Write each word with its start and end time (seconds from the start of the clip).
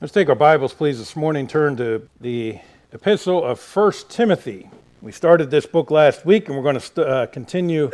Let's 0.00 0.12
take 0.12 0.28
our 0.28 0.36
Bibles, 0.36 0.74
please, 0.74 1.00
this 1.00 1.16
morning. 1.16 1.48
Turn 1.48 1.76
to 1.78 2.08
the 2.20 2.60
epistle 2.92 3.42
of 3.42 3.60
1 3.60 3.92
Timothy. 4.08 4.70
We 5.02 5.10
started 5.10 5.50
this 5.50 5.66
book 5.66 5.90
last 5.90 6.24
week, 6.24 6.46
and 6.46 6.56
we're 6.56 6.62
going 6.62 6.76
to 6.76 6.80
st- 6.80 7.08
uh, 7.08 7.26
continue 7.26 7.90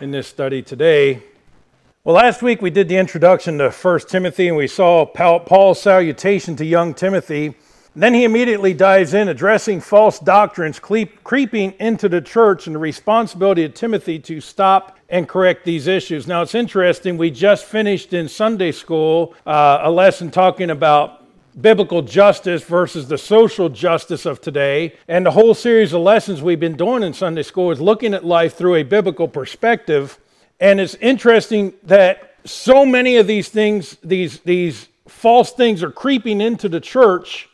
in 0.00 0.12
this 0.12 0.26
study 0.26 0.62
today. 0.62 1.22
Well, 2.04 2.16
last 2.16 2.40
week 2.40 2.62
we 2.62 2.70
did 2.70 2.88
the 2.88 2.96
introduction 2.96 3.58
to 3.58 3.70
1 3.70 4.00
Timothy, 4.08 4.48
and 4.48 4.56
we 4.56 4.66
saw 4.66 5.04
Paul's 5.04 5.78
salutation 5.78 6.56
to 6.56 6.64
young 6.64 6.94
Timothy. 6.94 7.54
Then 7.94 8.14
he 8.14 8.24
immediately 8.24 8.72
dives 8.72 9.12
in, 9.12 9.28
addressing 9.28 9.82
false 9.82 10.18
doctrines 10.18 10.78
creeping 10.78 11.72
into 11.72 12.08
the 12.08 12.22
church 12.22 12.66
and 12.66 12.74
the 12.74 12.80
responsibility 12.80 13.64
of 13.64 13.74
Timothy 13.74 14.18
to 14.20 14.40
stop 14.40 14.98
and 15.10 15.28
correct 15.28 15.66
these 15.66 15.86
issues. 15.86 16.26
Now, 16.26 16.40
it's 16.40 16.54
interesting, 16.54 17.18
we 17.18 17.30
just 17.30 17.66
finished 17.66 18.14
in 18.14 18.26
Sunday 18.26 18.72
school 18.72 19.34
uh, 19.44 19.80
a 19.82 19.90
lesson 19.90 20.30
talking 20.30 20.70
about 20.70 21.21
biblical 21.60 22.02
justice 22.02 22.62
versus 22.62 23.08
the 23.08 23.18
social 23.18 23.68
justice 23.68 24.26
of 24.26 24.40
today. 24.40 24.96
And 25.08 25.26
the 25.26 25.30
whole 25.30 25.54
series 25.54 25.92
of 25.92 26.00
lessons 26.00 26.42
we've 26.42 26.60
been 26.60 26.76
doing 26.76 27.02
in 27.02 27.12
Sunday 27.12 27.42
school 27.42 27.70
is 27.70 27.80
looking 27.80 28.14
at 28.14 28.24
life 28.24 28.54
through 28.54 28.76
a 28.76 28.82
biblical 28.82 29.28
perspective. 29.28 30.18
And 30.60 30.80
it's 30.80 30.94
interesting 30.96 31.74
that 31.84 32.36
so 32.44 32.86
many 32.86 33.16
of 33.16 33.26
these 33.26 33.48
things, 33.48 33.96
these, 34.02 34.40
these 34.40 34.88
false 35.06 35.52
things, 35.52 35.82
are 35.82 35.90
creeping 35.90 36.40
into 36.40 36.68
the 36.68 36.80
church. 36.80 37.48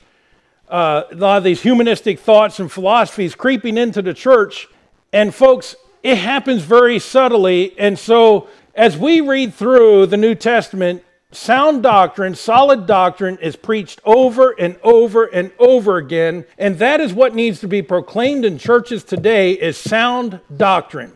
Uh, 0.68 1.04
a 1.10 1.15
lot 1.15 1.38
of 1.38 1.45
these 1.45 1.62
humanistic 1.62 2.18
thoughts 2.18 2.60
and 2.60 2.70
philosophies 2.70 3.34
creeping 3.34 3.78
into 3.78 4.02
the 4.02 4.15
church. 4.15 4.68
And 5.12 5.34
folks, 5.34 5.74
it 6.02 6.16
happens 6.16 6.62
very 6.62 6.98
subtly. 6.98 7.78
And 7.78 7.98
so, 7.98 8.48
as 8.74 8.96
we 8.96 9.20
read 9.20 9.54
through 9.54 10.06
the 10.06 10.16
New 10.16 10.34
Testament, 10.34 11.02
Sound 11.30 11.82
doctrine, 11.82 12.34
solid 12.34 12.87
doctrine 12.87 13.37
is 13.42 13.55
preached 13.55 14.00
over 14.06 14.52
and 14.52 14.78
over 14.82 15.27
and 15.27 15.52
over 15.59 15.98
again, 15.98 16.46
and 16.56 16.78
that 16.78 17.02
is 17.02 17.12
what 17.12 17.34
needs 17.34 17.60
to 17.60 17.68
be 17.68 17.82
proclaimed 17.82 18.46
in 18.46 18.57
churches 18.57 19.04
today 19.04 19.52
is 19.52 19.76
sound 19.76 20.40
doctrine. 20.56 21.12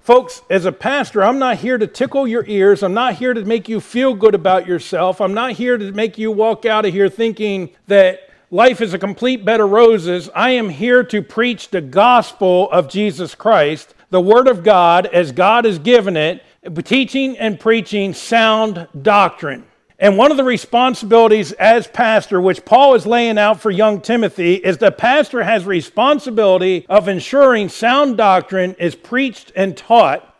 Folks, 0.00 0.42
as 0.50 0.66
a 0.66 0.72
pastor, 0.72 1.24
I'm 1.24 1.38
not 1.38 1.56
here 1.56 1.78
to 1.78 1.86
tickle 1.86 2.28
your 2.28 2.44
ears. 2.46 2.82
I'm 2.82 2.92
not 2.92 3.14
here 3.14 3.32
to 3.32 3.42
make 3.46 3.66
you 3.66 3.80
feel 3.80 4.12
good 4.12 4.34
about 4.34 4.66
yourself. 4.66 5.18
I'm 5.22 5.32
not 5.32 5.52
here 5.52 5.78
to 5.78 5.92
make 5.92 6.18
you 6.18 6.30
walk 6.30 6.66
out 6.66 6.84
of 6.84 6.92
here 6.92 7.08
thinking 7.08 7.70
that 7.86 8.28
life 8.50 8.82
is 8.82 8.92
a 8.92 8.98
complete 8.98 9.46
bed 9.46 9.60
of 9.60 9.70
roses. 9.70 10.28
I 10.34 10.50
am 10.50 10.68
here 10.68 11.02
to 11.04 11.22
preach 11.22 11.70
the 11.70 11.80
gospel 11.80 12.70
of 12.70 12.90
Jesus 12.90 13.34
Christ, 13.34 13.94
the 14.10 14.20
Word 14.20 14.46
of 14.46 14.62
God 14.62 15.06
as 15.06 15.32
God 15.32 15.64
has 15.64 15.78
given 15.78 16.18
it, 16.18 16.42
teaching 16.84 17.36
and 17.38 17.58
preaching 17.58 18.14
sound 18.14 18.88
doctrine. 19.02 19.64
And 19.98 20.18
one 20.18 20.30
of 20.30 20.36
the 20.36 20.44
responsibilities 20.44 21.52
as 21.52 21.86
pastor, 21.86 22.40
which 22.40 22.64
Paul 22.64 22.94
is 22.94 23.06
laying 23.06 23.38
out 23.38 23.60
for 23.60 23.70
young 23.70 24.00
Timothy, 24.00 24.54
is 24.54 24.78
the 24.78 24.90
pastor 24.90 25.44
has 25.44 25.64
responsibility 25.64 26.84
of 26.88 27.08
ensuring 27.08 27.68
sound 27.68 28.16
doctrine 28.16 28.74
is 28.78 28.94
preached 28.94 29.52
and 29.54 29.76
taught 29.76 30.36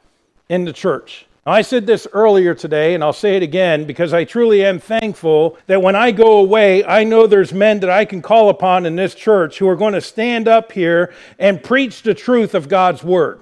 in 0.48 0.64
the 0.64 0.72
church. 0.72 1.27
I 1.47 1.61
said 1.61 1.86
this 1.86 2.06
earlier 2.14 2.55
today, 2.55 2.95
and 2.95 3.05
I'll 3.05 3.12
say 3.12 3.36
it 3.36 3.42
again 3.42 3.84
because 3.84 4.14
I 4.14 4.25
truly 4.25 4.64
am 4.64 4.78
thankful 4.78 5.58
that 5.67 5.83
when 5.83 5.95
I 5.95 6.11
go 6.11 6.39
away, 6.39 6.83
I 6.84 7.05
know 7.05 7.27
there's 7.27 7.52
men 7.52 7.80
that 7.80 7.91
I 7.91 8.06
can 8.06 8.22
call 8.22 8.48
upon 8.48 8.86
in 8.86 8.97
this 8.97 9.14
church 9.14 9.58
who 9.58 9.69
are 9.69 9.77
going 9.77 9.92
to 9.92 10.00
stand 10.00 10.48
up 10.48 10.72
here 10.72 11.12
and 11.39 11.62
preach 11.62 12.02
the 12.02 12.14
truth 12.14 12.55
of 12.55 12.69
God's 12.69 13.05
word. 13.05 13.41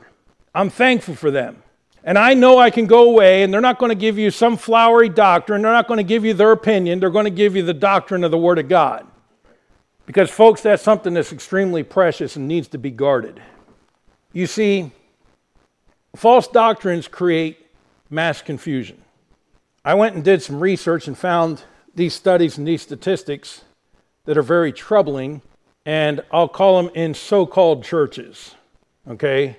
I'm 0.52 0.68
thankful 0.68 1.14
for 1.14 1.30
them. 1.30 1.61
And 2.04 2.18
I 2.18 2.34
know 2.34 2.58
I 2.58 2.70
can 2.70 2.86
go 2.86 3.08
away, 3.08 3.42
and 3.42 3.54
they're 3.54 3.60
not 3.60 3.78
going 3.78 3.90
to 3.90 3.96
give 3.96 4.18
you 4.18 4.30
some 4.30 4.56
flowery 4.56 5.08
doctrine. 5.08 5.62
They're 5.62 5.72
not 5.72 5.86
going 5.86 5.98
to 5.98 6.04
give 6.04 6.24
you 6.24 6.34
their 6.34 6.52
opinion. 6.52 6.98
They're 6.98 7.10
going 7.10 7.26
to 7.26 7.30
give 7.30 7.54
you 7.54 7.62
the 7.62 7.74
doctrine 7.74 8.24
of 8.24 8.30
the 8.30 8.38
Word 8.38 8.58
of 8.58 8.68
God. 8.68 9.06
Because, 10.04 10.28
folks, 10.30 10.62
that's 10.62 10.82
something 10.82 11.14
that's 11.14 11.32
extremely 11.32 11.84
precious 11.84 12.34
and 12.34 12.48
needs 12.48 12.66
to 12.68 12.78
be 12.78 12.90
guarded. 12.90 13.40
You 14.32 14.48
see, 14.48 14.90
false 16.16 16.48
doctrines 16.48 17.06
create 17.06 17.66
mass 18.10 18.42
confusion. 18.42 19.00
I 19.84 19.94
went 19.94 20.16
and 20.16 20.24
did 20.24 20.42
some 20.42 20.58
research 20.58 21.06
and 21.06 21.16
found 21.16 21.62
these 21.94 22.14
studies 22.14 22.58
and 22.58 22.66
these 22.66 22.82
statistics 22.82 23.64
that 24.24 24.36
are 24.36 24.42
very 24.42 24.72
troubling, 24.72 25.42
and 25.86 26.20
I'll 26.32 26.48
call 26.48 26.82
them 26.82 26.92
in 26.94 27.14
so 27.14 27.46
called 27.46 27.84
churches. 27.84 28.54
Okay? 29.08 29.56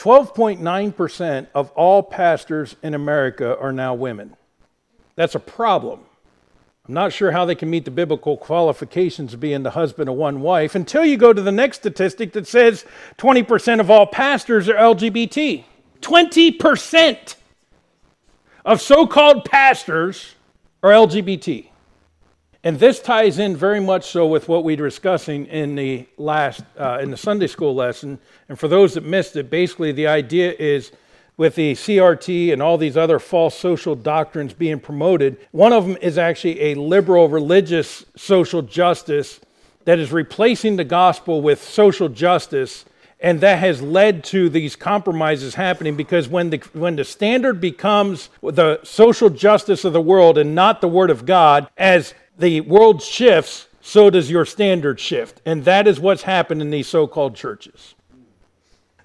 12.9% 0.00 1.48
of 1.54 1.70
all 1.72 2.02
pastors 2.02 2.74
in 2.82 2.94
America 2.94 3.58
are 3.58 3.70
now 3.70 3.92
women. 3.92 4.34
That's 5.14 5.34
a 5.34 5.38
problem. 5.38 6.00
I'm 6.88 6.94
not 6.94 7.12
sure 7.12 7.32
how 7.32 7.44
they 7.44 7.54
can 7.54 7.68
meet 7.68 7.84
the 7.84 7.90
biblical 7.90 8.38
qualifications 8.38 9.34
of 9.34 9.40
being 9.40 9.62
the 9.62 9.72
husband 9.72 10.08
of 10.08 10.16
one 10.16 10.40
wife 10.40 10.74
until 10.74 11.04
you 11.04 11.18
go 11.18 11.34
to 11.34 11.42
the 11.42 11.52
next 11.52 11.76
statistic 11.76 12.32
that 12.32 12.46
says 12.46 12.86
20% 13.18 13.78
of 13.78 13.90
all 13.90 14.06
pastors 14.06 14.70
are 14.70 14.74
LGBT. 14.74 15.64
20% 16.00 17.34
of 18.64 18.80
so 18.80 19.06
called 19.06 19.44
pastors 19.44 20.34
are 20.82 20.92
LGBT. 20.92 21.69
And 22.62 22.78
this 22.78 23.00
ties 23.00 23.38
in 23.38 23.56
very 23.56 23.80
much 23.80 24.10
so 24.10 24.26
with 24.26 24.46
what 24.46 24.64
we 24.64 24.76
were 24.76 24.88
discussing 24.88 25.46
in 25.46 25.76
the 25.76 26.06
last 26.18 26.62
uh, 26.78 26.98
in 27.00 27.10
the 27.10 27.16
Sunday 27.16 27.46
school 27.46 27.74
lesson. 27.74 28.18
And 28.50 28.58
for 28.58 28.68
those 28.68 28.94
that 28.94 29.04
missed 29.04 29.34
it, 29.36 29.48
basically 29.48 29.92
the 29.92 30.06
idea 30.06 30.54
is 30.58 30.92
with 31.38 31.54
the 31.54 31.72
CRT 31.72 32.52
and 32.52 32.60
all 32.60 32.76
these 32.76 32.98
other 32.98 33.18
false 33.18 33.58
social 33.58 33.94
doctrines 33.94 34.52
being 34.52 34.78
promoted, 34.78 35.38
one 35.52 35.72
of 35.72 35.86
them 35.86 35.96
is 36.02 36.18
actually 36.18 36.60
a 36.60 36.74
liberal 36.74 37.30
religious 37.30 38.04
social 38.14 38.60
justice 38.60 39.40
that 39.86 39.98
is 39.98 40.12
replacing 40.12 40.76
the 40.76 40.84
gospel 40.84 41.40
with 41.40 41.62
social 41.62 42.10
justice 42.10 42.84
and 43.20 43.40
that 43.40 43.58
has 43.58 43.82
led 43.82 44.24
to 44.24 44.48
these 44.48 44.76
compromises 44.76 45.54
happening 45.54 45.94
because 45.94 46.28
when 46.28 46.50
the, 46.50 46.58
when 46.72 46.96
the 46.96 47.04
standard 47.04 47.60
becomes 47.60 48.30
the 48.42 48.80
social 48.82 49.28
justice 49.28 49.84
of 49.84 49.92
the 49.92 50.00
world 50.00 50.38
and 50.38 50.54
not 50.54 50.80
the 50.80 50.88
word 50.88 51.10
of 51.10 51.26
God, 51.26 51.68
as 51.76 52.14
the 52.40 52.60
world 52.62 53.02
shifts, 53.02 53.68
so 53.80 54.10
does 54.10 54.30
your 54.30 54.44
standard 54.44 54.98
shift. 54.98 55.40
And 55.44 55.64
that 55.64 55.86
is 55.86 56.00
what's 56.00 56.22
happened 56.22 56.62
in 56.62 56.70
these 56.70 56.88
so 56.88 57.06
called 57.06 57.36
churches. 57.36 57.94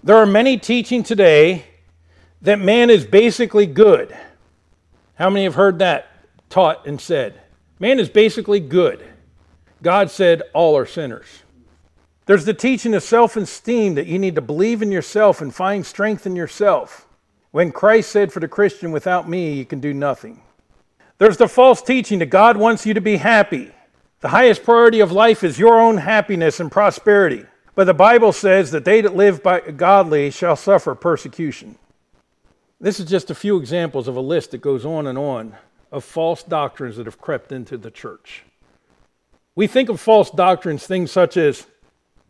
There 0.04 0.18
are 0.18 0.26
many 0.26 0.58
teaching 0.58 1.04
today 1.04 1.66
that 2.42 2.60
man 2.60 2.90
is 2.90 3.06
basically 3.06 3.66
good. 3.66 4.16
How 5.16 5.30
many 5.30 5.46
have 5.46 5.56
heard 5.56 5.80
that 5.80 6.08
taught 6.50 6.86
and 6.86 7.00
said? 7.00 7.42
Man 7.80 8.00
is 8.00 8.10
basically 8.10 8.60
good. 8.60 9.06
God 9.82 10.10
said 10.10 10.42
all 10.54 10.78
are 10.78 10.86
sinners. 10.86 11.28
There's 12.26 12.46
the 12.46 12.54
teaching 12.54 12.94
of 12.94 13.04
self 13.04 13.36
esteem 13.36 13.96
that 13.96 14.08
you 14.08 14.18
need 14.18 14.36
to 14.36 14.42
believe 14.42 14.82
in 14.82 14.92
yourself 14.92 15.42
and 15.42 15.54
find 15.54 15.86
strength 15.86 16.26
in 16.26 16.36
yourself. 16.36 17.08
When 17.52 17.72
Christ 17.72 18.12
said 18.12 18.34
for 18.34 18.40
the 18.40 18.48
Christian, 18.48 18.92
without 18.92 19.30
me, 19.30 19.54
you 19.54 19.66
can 19.66 19.80
do 19.80 19.94
nothing. 19.94 20.42
There's 21.18 21.38
the 21.38 21.48
false 21.48 21.82
teaching 21.82 22.20
that 22.20 22.28
God 22.28 22.58
wants 22.58 22.86
you 22.86 22.94
to 22.94 23.02
be 23.02 23.18
happy. 23.18 23.72
The 24.20 24.30
highest 24.30 24.64
priority 24.64 25.00
of 25.00 25.12
life 25.12 25.44
is 25.44 25.60
your 25.60 25.80
own 25.80 25.98
happiness 25.98 26.60
and 26.60 26.72
prosperity. 26.72 27.46
But 27.76 27.86
the 27.86 27.94
Bible 27.94 28.32
says 28.32 28.72
that 28.72 28.86
they 28.86 29.02
that 29.02 29.16
live 29.16 29.44
by 29.44 29.60
godly 29.60 30.32
shall 30.32 30.56
suffer 30.56 30.96
persecution. 30.96 31.78
This 32.80 33.00
is 33.00 33.10
just 33.10 33.32
a 33.32 33.36
few 33.36 33.58
examples 33.58 34.08
of 34.08 34.16
a 34.16 34.22
list 34.22 34.52
that 34.52 34.60
goes 34.60 34.86
on 34.86 35.08
and 35.08 35.18
on 35.18 35.56
of 35.92 36.04
false 36.04 36.44
doctrines 36.44 36.98
that 36.98 37.06
have 37.06 37.22
crept 37.22 37.52
into 37.52 37.78
the 37.78 37.92
church. 37.92 38.44
We 39.56 39.68
think 39.68 39.88
of 39.88 40.02
false 40.02 40.30
doctrines, 40.30 40.86
things 40.86 41.12
such 41.12 41.38
as 41.38 41.66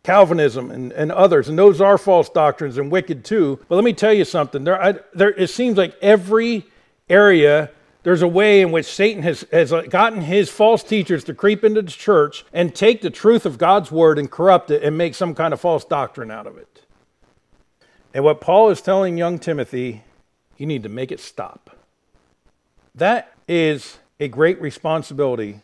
Calvinism 0.04 0.70
and, 0.70 0.92
and 0.92 1.10
others, 1.10 1.48
and 1.48 1.58
those 1.58 1.80
are 1.80 1.98
false 1.98 2.28
doctrines 2.28 2.78
and 2.78 2.92
wicked 2.92 3.24
too. 3.24 3.58
But 3.68 3.74
let 3.74 3.84
me 3.84 3.92
tell 3.92 4.12
you 4.12 4.24
something. 4.24 4.62
There, 4.62 4.80
I, 4.80 4.94
there, 5.14 5.30
it 5.30 5.50
seems 5.50 5.76
like 5.76 5.96
every 6.00 6.64
area 7.08 7.70
there's 8.06 8.22
a 8.22 8.28
way 8.28 8.60
in 8.60 8.70
which 8.70 8.86
Satan 8.86 9.24
has, 9.24 9.44
has 9.50 9.72
uh, 9.72 9.82
gotten 9.82 10.20
his 10.20 10.48
false 10.48 10.84
teachers 10.84 11.24
to 11.24 11.34
creep 11.34 11.64
into 11.64 11.82
the 11.82 11.90
church 11.90 12.44
and 12.52 12.72
take 12.72 13.02
the 13.02 13.10
truth 13.10 13.44
of 13.44 13.58
God's 13.58 13.90
word 13.90 14.16
and 14.16 14.30
corrupt 14.30 14.70
it 14.70 14.84
and 14.84 14.96
make 14.96 15.16
some 15.16 15.34
kind 15.34 15.52
of 15.52 15.60
false 15.60 15.84
doctrine 15.84 16.30
out 16.30 16.46
of 16.46 16.56
it. 16.56 16.86
And 18.14 18.22
what 18.22 18.40
Paul 18.40 18.70
is 18.70 18.80
telling 18.80 19.18
young 19.18 19.40
Timothy, 19.40 20.04
you 20.56 20.66
need 20.66 20.84
to 20.84 20.88
make 20.88 21.10
it 21.10 21.18
stop. 21.18 21.76
That 22.94 23.32
is 23.48 23.98
a 24.20 24.28
great 24.28 24.60
responsibility. 24.60 25.58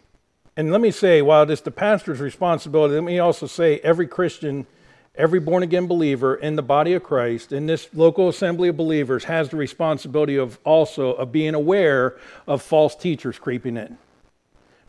And 0.57 0.73
let 0.73 0.81
me 0.81 0.91
say, 0.91 1.23
while 1.23 1.49
it's 1.49 1.61
the 1.61 1.71
pastor's 1.71 2.19
responsibility, 2.19 2.95
let 2.95 3.05
me 3.05 3.21
also 3.21 3.47
say 3.47 3.79
every 3.85 4.09
Christian 4.09 4.67
every 5.15 5.41
born 5.41 5.63
again 5.63 5.87
believer 5.87 6.35
in 6.35 6.57
the 6.57 6.63
body 6.63 6.95
of 6.95 7.03
Christ, 7.03 7.53
in 7.53 7.67
this 7.67 7.89
local 7.93 8.29
assembly 8.29 8.69
of 8.69 8.77
believers, 8.77 9.25
has 9.25 9.51
the 9.51 9.57
responsibility 9.57 10.37
of 10.37 10.59
also 10.65 11.13
of 11.13 11.33
being 11.33 11.55
aware 11.55 12.17
of 12.47 12.63
false 12.63 12.97
teachers 12.97 13.39
creeping 13.39 13.77
in. 13.77 13.99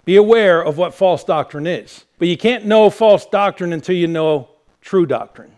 Be 0.06 0.16
aware 0.16 0.64
of 0.64 0.78
what 0.78 0.94
false 0.94 1.24
doctrine 1.24 1.68
is. 1.68 2.06
But 2.20 2.28
you 2.28 2.38
can't 2.38 2.66
know 2.66 2.90
false 2.90 3.26
doctrine 3.26 3.74
until 3.74 3.96
you 3.96 4.08
know 4.08 4.50
true 4.82 5.06
doctrine. 5.06 5.52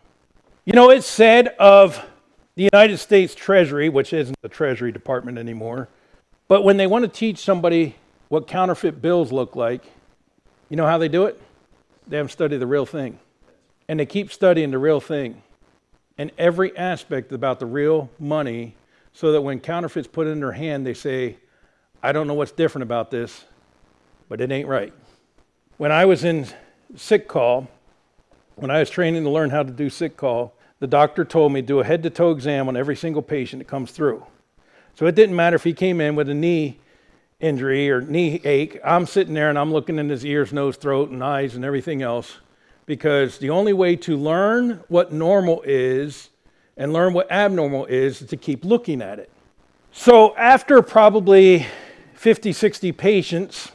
You 0.65 0.73
know, 0.73 0.89
it's 0.89 1.07
said 1.07 1.49
of 1.59 2.03
the 2.55 2.69
United 2.71 2.97
States 2.97 3.35
Treasury, 3.35 3.89
which 3.89 4.13
isn't 4.13 4.39
the 4.41 4.49
Treasury 4.49 4.91
Department 4.91 5.37
anymore, 5.37 5.89
but 6.47 6.63
when 6.63 6.77
they 6.77 6.87
want 6.87 7.03
to 7.03 7.09
teach 7.09 7.39
somebody 7.39 7.95
what 8.29 8.47
counterfeit 8.47 9.01
bills 9.01 9.31
look 9.31 9.55
like, 9.55 9.83
you 10.69 10.77
know 10.77 10.85
how 10.85 10.97
they 10.97 11.07
do 11.07 11.25
it? 11.25 11.41
They 12.07 12.17
haven't 12.17 12.31
studied 12.31 12.57
the 12.57 12.67
real 12.67 12.85
thing. 12.85 13.19
And 13.87 13.99
they 13.99 14.05
keep 14.05 14.31
studying 14.31 14.71
the 14.71 14.79
real 14.79 14.99
thing 14.99 15.41
and 16.17 16.31
every 16.37 16.75
aspect 16.77 17.31
about 17.31 17.59
the 17.59 17.65
real 17.65 18.09
money 18.19 18.75
so 19.13 19.31
that 19.31 19.41
when 19.41 19.59
counterfeits 19.59 20.07
put 20.07 20.27
in 20.27 20.39
their 20.39 20.53
hand, 20.53 20.85
they 20.85 20.93
say, 20.93 21.37
I 22.01 22.11
don't 22.11 22.27
know 22.27 22.33
what's 22.33 22.51
different 22.51 22.83
about 22.83 23.11
this, 23.11 23.45
but 24.29 24.41
it 24.41 24.51
ain't 24.51 24.67
right. 24.67 24.93
When 25.77 25.91
I 25.91 26.05
was 26.05 26.23
in 26.23 26.47
sick 26.95 27.27
call, 27.27 27.67
when 28.55 28.71
I 28.71 28.79
was 28.79 28.89
training 28.89 29.23
to 29.23 29.29
learn 29.29 29.49
how 29.49 29.63
to 29.63 29.71
do 29.71 29.89
sick 29.89 30.15
call, 30.15 30.53
the 30.79 30.87
doctor 30.87 31.25
told 31.25 31.51
me 31.51 31.61
do 31.61 31.79
a 31.79 31.83
head 31.83 32.03
to 32.03 32.09
toe 32.09 32.31
exam 32.31 32.67
on 32.67 32.77
every 32.77 32.95
single 32.95 33.21
patient 33.21 33.59
that 33.59 33.67
comes 33.67 33.91
through. 33.91 34.25
So 34.93 35.07
it 35.07 35.15
didn't 35.15 35.35
matter 35.35 35.55
if 35.55 35.63
he 35.63 35.73
came 35.73 35.99
in 35.99 36.15
with 36.15 36.29
a 36.29 36.33
knee 36.33 36.79
injury 37.39 37.89
or 37.91 38.01
knee 38.01 38.39
ache. 38.45 38.79
I'm 38.83 39.05
sitting 39.05 39.33
there 39.33 39.49
and 39.49 39.59
I'm 39.59 39.73
looking 39.73 39.99
in 39.99 40.07
his 40.07 40.25
ears, 40.25 40.53
nose, 40.53 40.77
throat, 40.77 41.09
and 41.09 41.21
eyes 41.23 41.55
and 41.55 41.65
everything 41.65 42.01
else 42.01 42.37
because 42.85 43.37
the 43.37 43.49
only 43.49 43.73
way 43.73 43.95
to 43.95 44.15
learn 44.15 44.81
what 44.87 45.11
normal 45.11 45.61
is 45.65 46.29
and 46.77 46.93
learn 46.93 47.13
what 47.13 47.31
abnormal 47.31 47.85
is 47.85 48.21
is 48.21 48.29
to 48.29 48.37
keep 48.37 48.63
looking 48.63 49.01
at 49.01 49.19
it. 49.19 49.29
So 49.91 50.35
after 50.35 50.81
probably 50.81 51.65
50, 52.13 52.51
60 52.51 52.91
patients, 52.91 53.71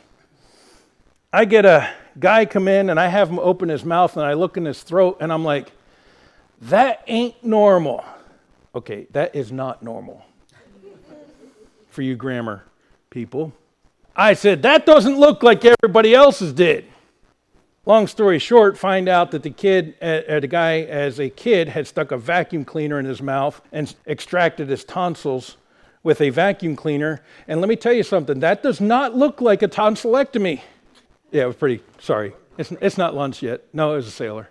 I 1.32 1.44
get 1.44 1.64
a 1.64 1.90
guy 2.18 2.44
come 2.44 2.68
in 2.68 2.90
and 2.90 3.00
I 3.00 3.08
have 3.08 3.30
him 3.30 3.38
open 3.38 3.68
his 3.68 3.84
mouth 3.84 4.16
and 4.16 4.26
I 4.26 4.34
look 4.34 4.56
in 4.56 4.64
his 4.64 4.82
throat 4.82 5.18
and 5.20 5.32
I'm 5.32 5.44
like, 5.44 5.72
that 6.62 7.02
ain't 7.06 7.42
normal. 7.42 8.04
Okay, 8.74 9.06
that 9.12 9.34
is 9.34 9.50
not 9.50 9.82
normal 9.82 10.24
for 11.88 12.02
you 12.02 12.14
grammar 12.16 12.64
people. 13.08 13.52
I 14.14 14.34
said, 14.34 14.62
that 14.62 14.86
doesn't 14.86 15.18
look 15.18 15.42
like 15.42 15.64
everybody 15.64 16.14
else's 16.14 16.52
did. 16.52 16.84
Long 17.86 18.06
story 18.06 18.38
short, 18.38 18.76
find 18.76 19.08
out 19.08 19.30
that 19.30 19.42
the 19.42 19.50
kid, 19.50 19.94
uh, 20.02 20.38
the 20.38 20.46
guy 20.46 20.80
as 20.82 21.18
a 21.18 21.30
kid, 21.30 21.68
had 21.68 21.86
stuck 21.86 22.12
a 22.12 22.18
vacuum 22.18 22.64
cleaner 22.64 22.98
in 22.98 23.06
his 23.06 23.22
mouth 23.22 23.60
and 23.72 23.94
extracted 24.06 24.68
his 24.68 24.84
tonsils 24.84 25.56
with 26.02 26.20
a 26.20 26.28
vacuum 26.28 26.76
cleaner. 26.76 27.22
And 27.48 27.60
let 27.60 27.68
me 27.68 27.76
tell 27.76 27.92
you 27.92 28.02
something, 28.02 28.40
that 28.40 28.62
does 28.62 28.80
not 28.82 29.16
look 29.16 29.40
like 29.40 29.62
a 29.62 29.68
tonsillectomy. 29.68 30.60
Yeah, 31.30 31.44
it 31.44 31.46
was 31.46 31.56
pretty, 31.56 31.82
sorry. 31.98 32.34
It's, 32.58 32.70
it's 32.82 32.98
not 32.98 33.14
lunch 33.14 33.42
yet. 33.42 33.62
No, 33.72 33.94
it 33.94 33.96
was 33.96 34.08
a 34.08 34.10
sailor. 34.12 34.50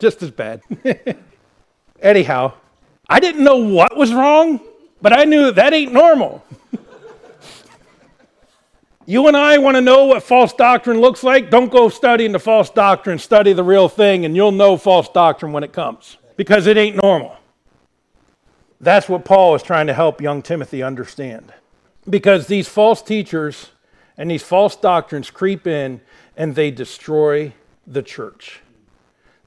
Just 0.00 0.20
as 0.22 0.32
bad. 0.32 0.62
Anyhow, 2.02 2.54
I 3.08 3.20
didn't 3.20 3.44
know 3.44 3.58
what 3.58 3.96
was 3.96 4.12
wrong, 4.12 4.60
but 5.00 5.12
I 5.12 5.24
knew 5.24 5.52
that 5.52 5.72
ain't 5.72 5.92
normal. 5.92 6.44
You 9.10 9.26
and 9.26 9.36
I 9.36 9.58
want 9.58 9.76
to 9.76 9.80
know 9.80 10.04
what 10.04 10.22
false 10.22 10.52
doctrine 10.52 11.00
looks 11.00 11.24
like. 11.24 11.50
Don't 11.50 11.68
go 11.68 11.88
studying 11.88 12.30
the 12.30 12.38
false 12.38 12.70
doctrine, 12.70 13.18
study 13.18 13.52
the 13.52 13.64
real 13.64 13.88
thing, 13.88 14.24
and 14.24 14.36
you'll 14.36 14.52
know 14.52 14.76
false 14.76 15.08
doctrine 15.08 15.50
when 15.50 15.64
it 15.64 15.72
comes 15.72 16.16
because 16.36 16.68
it 16.68 16.76
ain't 16.76 16.94
normal. 16.94 17.36
That's 18.80 19.08
what 19.08 19.24
Paul 19.24 19.56
is 19.56 19.64
trying 19.64 19.88
to 19.88 19.94
help 19.94 20.20
young 20.20 20.42
Timothy 20.42 20.80
understand. 20.80 21.52
Because 22.08 22.46
these 22.46 22.68
false 22.68 23.02
teachers 23.02 23.70
and 24.16 24.30
these 24.30 24.44
false 24.44 24.76
doctrines 24.76 25.28
creep 25.28 25.66
in 25.66 26.00
and 26.36 26.54
they 26.54 26.70
destroy 26.70 27.52
the 27.88 28.04
church. 28.04 28.60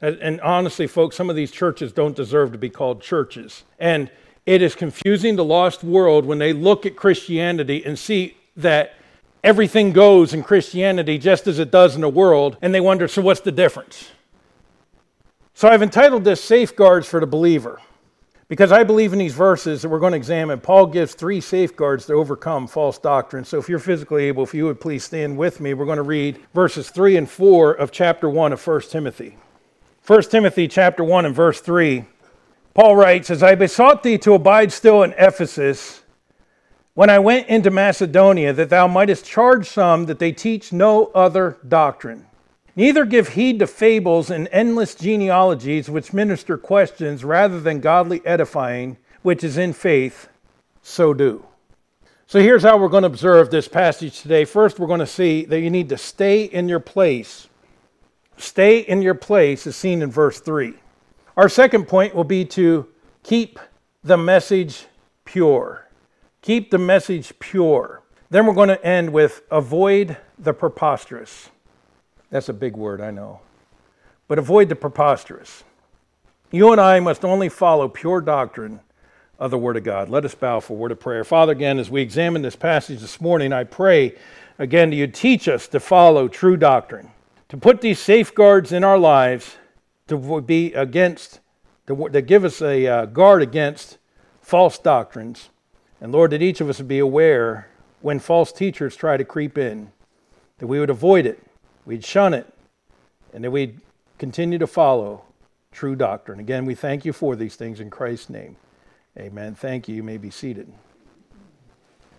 And 0.01 0.42
honestly, 0.42 0.88
folks, 0.88 1.16
some 1.16 1.30
of 1.30 1.38
these 1.38 1.51
churches 1.51 1.94
don't 1.94 2.18
deserve 2.18 2.51
to 2.51 2.57
be 2.57 2.69
called 2.69 3.01
churches. 3.01 3.63
And 3.80 4.12
it 4.45 4.62
is 4.62 4.75
confusing 4.75 5.38
the 5.38 5.45
lost 5.45 5.86
world 5.86 6.25
when 6.25 6.39
they 6.39 6.51
look 6.51 6.86
at 6.86 6.98
Christianity 6.98 7.81
and 7.86 7.98
see 7.98 8.36
that 8.57 8.95
everything 9.44 9.92
goes 9.92 10.34
in 10.34 10.44
Christianity 10.44 11.18
just 11.18 11.48
as 11.48 11.60
it 11.60 11.72
does 11.72 11.95
in 11.95 12.01
the 12.01 12.10
world, 12.10 12.57
and 12.62 12.74
they 12.74 12.81
wonder, 12.81 13.07
so 13.07 13.22
what's 13.22 13.42
the 13.42 13.51
difference? 13.51 14.12
So 15.54 15.68
I've 15.68 15.84
entitled 15.84 16.24
this 16.24 16.44
Safeguards 16.44 17.07
for 17.07 17.19
the 17.19 17.28
Believer. 17.28 17.80
Because 18.54 18.72
I 18.72 18.84
believe 18.84 19.13
in 19.13 19.19
these 19.19 19.34
verses 19.34 19.81
that 19.81 19.90
we're 19.90 19.98
going 19.98 20.12
to 20.12 20.18
examine, 20.18 20.60
Paul 20.60 20.86
gives 20.86 21.16
three 21.16 21.42
safeguards 21.42 22.06
to 22.06 22.13
overcome 22.13 22.68
false 22.68 23.00
doctrine. 23.00 23.45
So 23.45 23.57
if 23.57 23.68
you're 23.68 23.80
physically 23.80 24.25
able, 24.25 24.44
if 24.44 24.54
you 24.54 24.66
would 24.66 24.80
please 24.80 25.04
stand 25.04 25.38
with 25.38 25.60
me, 25.60 25.74
we're 25.74 25.86
going 25.86 25.98
to 25.98 26.04
read 26.04 26.40
verses 26.54 26.92
3 26.92 27.18
and 27.18 27.28
4 27.28 27.72
of 27.72 27.92
chapter 27.92 28.30
1 28.30 28.54
of 28.54 28.68
1 28.68 28.81
Timothy. 28.81 29.38
1 30.06 30.22
Timothy 30.24 30.68
chapter 30.68 31.04
1 31.04 31.25
and 31.25 31.34
verse 31.34 31.62
3. 31.62 32.06
Paul 32.75 32.95
writes, 32.95 33.31
As 33.31 33.42
I 33.42 33.56
besought 33.56 34.04
thee 34.04 34.19
to 34.19 34.36
abide 34.36 34.72
still 34.72 35.01
in 35.01 35.16
Ephesus, 35.18 36.02
when 36.95 37.10
I 37.10 37.19
went 37.19 37.48
into 37.48 37.72
Macedonia, 37.72 38.54
that 38.54 38.69
thou 38.69 38.88
mightest 38.88 39.25
charge 39.25 39.68
some 39.68 40.06
that 40.06 40.19
they 40.19 40.31
teach 40.31 40.72
no 40.72 41.07
other 41.07 41.57
doctrine. 41.68 42.28
Neither 42.75 43.06
give 43.06 43.30
heed 43.30 43.60
to 43.60 43.68
fables 43.68 44.30
and 44.30 44.48
endless 44.51 44.95
genealogies 44.95 45.90
which 45.90 46.13
minister 46.13 46.57
questions 46.57 47.24
rather 47.24 47.60
than 47.60 47.80
godly 47.80 48.25
edifying, 48.25 48.98
which 49.22 49.44
is 49.44 49.57
in 49.57 49.74
faith, 49.74 50.28
so 50.81 51.13
do. 51.13 51.45
So 52.25 52.40
here's 52.40 52.63
how 52.63 52.78
we're 52.78 52.90
going 52.90 53.04
to 53.04 53.07
observe 53.07 53.51
this 53.51 53.68
passage 53.68 54.22
today. 54.22 54.45
First, 54.45 54.80
we're 54.80 54.88
going 54.88 55.00
to 55.00 55.06
see 55.06 55.45
that 55.45 55.60
you 55.60 55.69
need 55.69 55.90
to 55.90 55.98
stay 55.98 56.45
in 56.45 56.68
your 56.68 56.80
place. 56.80 57.48
Stay 58.38 58.80
in 58.80 59.01
your 59.01 59.13
place 59.13 59.68
is 59.68 59.75
seen 59.75 60.01
in 60.01 60.10
verse 60.10 60.40
3. 60.40 60.74
Our 61.38 61.50
second 61.50 61.88
point 61.88 62.16
will 62.16 62.24
be 62.24 62.45
to 62.45 62.88
keep 63.22 63.60
the 64.04 64.18
message 64.18 64.86
pure. 65.25 65.82
Keep 66.44 66.72
the 66.72 66.78
message 66.78 67.40
pure. 67.40 68.04
Then 68.30 68.45
we're 68.45 68.54
going 68.54 68.68
to 68.68 68.86
end 68.86 69.13
with 69.13 69.44
avoid 69.50 70.18
the 70.38 70.54
preposterous. 70.54 71.50
That's 72.31 72.50
a 72.50 72.54
big 72.54 72.75
word, 72.75 73.00
I 73.00 73.12
know. 73.12 73.40
But 74.28 74.40
avoid 74.40 74.68
the 74.68 74.75
preposterous. 74.75 75.63
You 76.51 76.74
and 76.74 76.81
I 76.81 77.00
must 77.00 77.24
only 77.24 77.48
follow 77.48 77.88
pure 77.88 78.19
doctrine 78.19 78.81
of 79.40 79.51
the 79.51 79.57
Word 79.57 79.78
of 79.78 79.86
God. 79.86 80.10
Let 80.10 80.25
us 80.25 80.36
bow 80.36 80.60
for 80.60 80.75
word 80.75 80.92
of 80.92 81.00
prayer. 81.00 81.24
Father, 81.24 81.54
again, 81.54 81.80
as 81.80 81.90
we 81.90 82.01
examine 82.01 82.42
this 82.42 82.57
passage 82.57 83.00
this 83.00 83.22
morning, 83.22 83.54
I 83.54 83.63
pray 83.63 84.13
again 84.60 84.90
that 84.90 84.98
you 84.98 85.07
teach 85.07 85.48
us 85.48 85.69
to 85.69 85.80
follow 85.80 86.28
true 86.28 86.57
doctrine, 86.57 87.10
to 87.48 87.56
put 87.56 87.80
these 87.80 88.00
safeguards 88.00 88.74
in 88.74 88.84
our 88.84 88.98
lives, 88.98 89.56
to 90.07 90.42
be 90.42 90.74
against, 90.74 91.40
to, 91.88 92.10
to 92.10 92.22
give 92.22 92.44
us 92.44 92.62
a 92.62 92.86
uh, 92.86 93.06
guard 93.06 93.42
against 93.42 93.98
false 94.42 94.78
doctrines 94.78 95.50
and 96.03 96.11
Lord, 96.11 96.31
that 96.31 96.41
each 96.41 96.59
of 96.59 96.69
us 96.69 96.79
would 96.79 96.88
be 96.89 97.00
aware 97.00 97.69
when 98.01 98.19
false 98.19 98.51
teachers 98.51 98.97
try 98.97 99.15
to 99.15 99.23
creep 99.23 99.57
in, 99.57 99.89
that 100.57 100.67
we 100.67 100.77
would 100.77 100.89
avoid 100.89 101.25
it, 101.25 101.41
we'd 101.85 102.03
shun 102.03 102.33
it, 102.33 102.45
and 103.33 103.42
that 103.42 103.51
we'd 103.51 103.80
continue 104.18 104.57
to 104.57 104.68
follow 104.68 105.23
true 105.71 105.95
doctrine. 105.95 106.42
Again, 106.42 106.66
we 106.66 106.75
thank 106.75 107.06
you 107.06 107.13
for 107.13 107.37
these 107.37 107.56
things 107.56 107.80
in 107.80 107.89
Christ's 107.89 108.30
name. 108.30 108.57
Amen. 109.18 109.56
Thank 109.56 109.87
you. 109.87 109.95
You 109.95 110.04
may 110.04 110.18
be 110.18 110.30
seated. 110.30 110.71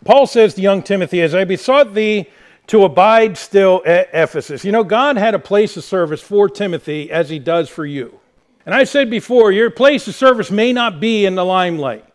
Paul 0.02 0.26
says 0.26 0.54
to 0.54 0.62
young 0.62 0.82
Timothy, 0.82 1.20
As 1.20 1.34
I 1.34 1.44
besought 1.44 1.92
thee 1.92 2.30
to 2.68 2.84
abide 2.84 3.36
still 3.36 3.82
at 3.84 4.08
Ephesus. 4.14 4.64
You 4.64 4.72
know, 4.72 4.84
God 4.84 5.18
had 5.18 5.34
a 5.34 5.38
place 5.38 5.76
of 5.76 5.84
service 5.84 6.22
for 6.22 6.48
Timothy 6.48 7.10
as 7.10 7.28
he 7.28 7.38
does 7.38 7.68
for 7.68 7.84
you. 7.84 8.18
And 8.64 8.74
I 8.74 8.84
said 8.84 9.10
before, 9.10 9.52
your 9.52 9.70
place 9.70 10.08
of 10.08 10.14
service 10.14 10.50
may 10.50 10.72
not 10.72 11.00
be 11.00 11.26
in 11.26 11.34
the 11.34 11.44
limelight. 11.44 12.06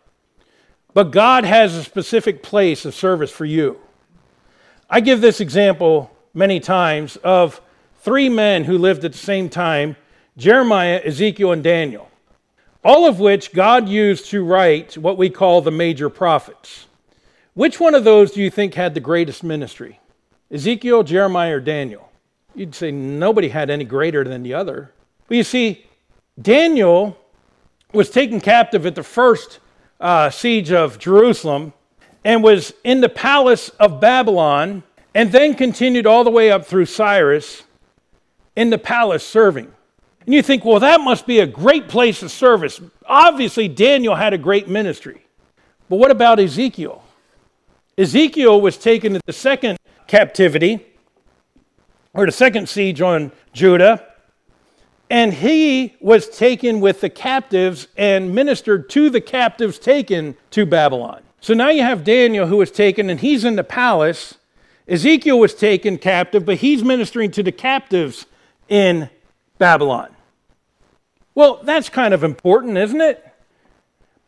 But 0.92 1.12
God 1.12 1.44
has 1.44 1.74
a 1.74 1.84
specific 1.84 2.42
place 2.42 2.84
of 2.84 2.94
service 2.94 3.30
for 3.30 3.44
you. 3.44 3.78
I 4.88 5.00
give 5.00 5.20
this 5.20 5.40
example 5.40 6.10
many 6.34 6.58
times 6.58 7.16
of 7.18 7.60
three 7.98 8.28
men 8.28 8.64
who 8.64 8.76
lived 8.76 9.04
at 9.04 9.12
the 9.12 9.18
same 9.18 9.48
time 9.48 9.96
Jeremiah, 10.36 11.00
Ezekiel, 11.04 11.52
and 11.52 11.62
Daniel, 11.62 12.10
all 12.82 13.06
of 13.06 13.20
which 13.20 13.52
God 13.52 13.88
used 13.88 14.26
to 14.30 14.44
write 14.44 14.96
what 14.96 15.18
we 15.18 15.28
call 15.28 15.60
the 15.60 15.70
major 15.70 16.08
prophets. 16.08 16.86
Which 17.54 17.78
one 17.78 17.94
of 17.94 18.04
those 18.04 18.30
do 18.30 18.40
you 18.40 18.50
think 18.50 18.74
had 18.74 18.94
the 18.94 19.00
greatest 19.00 19.44
ministry? 19.44 20.00
Ezekiel, 20.50 21.02
Jeremiah, 21.02 21.56
or 21.56 21.60
Daniel? 21.60 22.10
You'd 22.54 22.74
say 22.74 22.90
nobody 22.90 23.48
had 23.48 23.70
any 23.70 23.84
greater 23.84 24.24
than 24.24 24.42
the 24.42 24.54
other. 24.54 24.92
But 25.28 25.36
you 25.36 25.44
see, 25.44 25.84
Daniel 26.40 27.18
was 27.92 28.08
taken 28.08 28.40
captive 28.40 28.86
at 28.86 28.94
the 28.94 29.02
first 29.02 29.58
uh, 30.00 30.30
siege 30.30 30.72
of 30.72 30.98
Jerusalem 30.98 31.72
and 32.24 32.42
was 32.42 32.72
in 32.84 33.00
the 33.00 33.08
palace 33.08 33.68
of 33.80 34.00
Babylon 34.00 34.82
and 35.14 35.32
then 35.32 35.54
continued 35.54 36.06
all 36.06 36.24
the 36.24 36.30
way 36.30 36.50
up 36.50 36.66
through 36.66 36.86
Cyrus 36.86 37.62
in 38.56 38.70
the 38.70 38.78
palace 38.78 39.26
serving. 39.26 39.72
And 40.26 40.34
you 40.34 40.42
think, 40.42 40.64
well, 40.64 40.80
that 40.80 41.00
must 41.00 41.26
be 41.26 41.40
a 41.40 41.46
great 41.46 41.88
place 41.88 42.22
of 42.22 42.30
service. 42.30 42.80
Obviously, 43.06 43.68
Daniel 43.68 44.14
had 44.14 44.32
a 44.32 44.38
great 44.38 44.68
ministry. 44.68 45.24
But 45.88 45.96
what 45.96 46.10
about 46.10 46.38
Ezekiel? 46.38 47.02
Ezekiel 47.98 48.60
was 48.60 48.76
taken 48.76 49.14
to 49.14 49.20
the 49.26 49.32
second 49.32 49.78
captivity, 50.06 50.86
or 52.14 52.26
the 52.26 52.32
second 52.32 52.68
siege 52.68 53.00
on 53.00 53.32
Judah, 53.52 54.06
and 55.10 55.34
he 55.34 55.96
was 56.00 56.28
taken 56.28 56.80
with 56.80 57.00
the 57.00 57.10
captives 57.10 57.88
and 57.96 58.32
ministered 58.32 58.88
to 58.90 59.10
the 59.10 59.20
captives 59.20 59.78
taken 59.78 60.36
to 60.52 60.64
Babylon. 60.64 61.22
So 61.40 61.52
now 61.52 61.68
you 61.68 61.82
have 61.82 62.04
Daniel 62.04 62.46
who 62.46 62.58
was 62.58 62.70
taken 62.70 63.10
and 63.10 63.18
he's 63.18 63.44
in 63.44 63.56
the 63.56 63.64
palace. 63.64 64.36
Ezekiel 64.86 65.38
was 65.38 65.54
taken 65.54 65.98
captive, 65.98 66.46
but 66.46 66.56
he's 66.58 66.84
ministering 66.84 67.32
to 67.32 67.42
the 67.42 67.52
captives 67.52 68.26
in 68.68 69.10
Babylon. 69.58 70.14
Well, 71.34 71.60
that's 71.64 71.88
kind 71.88 72.14
of 72.14 72.22
important, 72.22 72.76
isn't 72.76 73.00
it? 73.00 73.26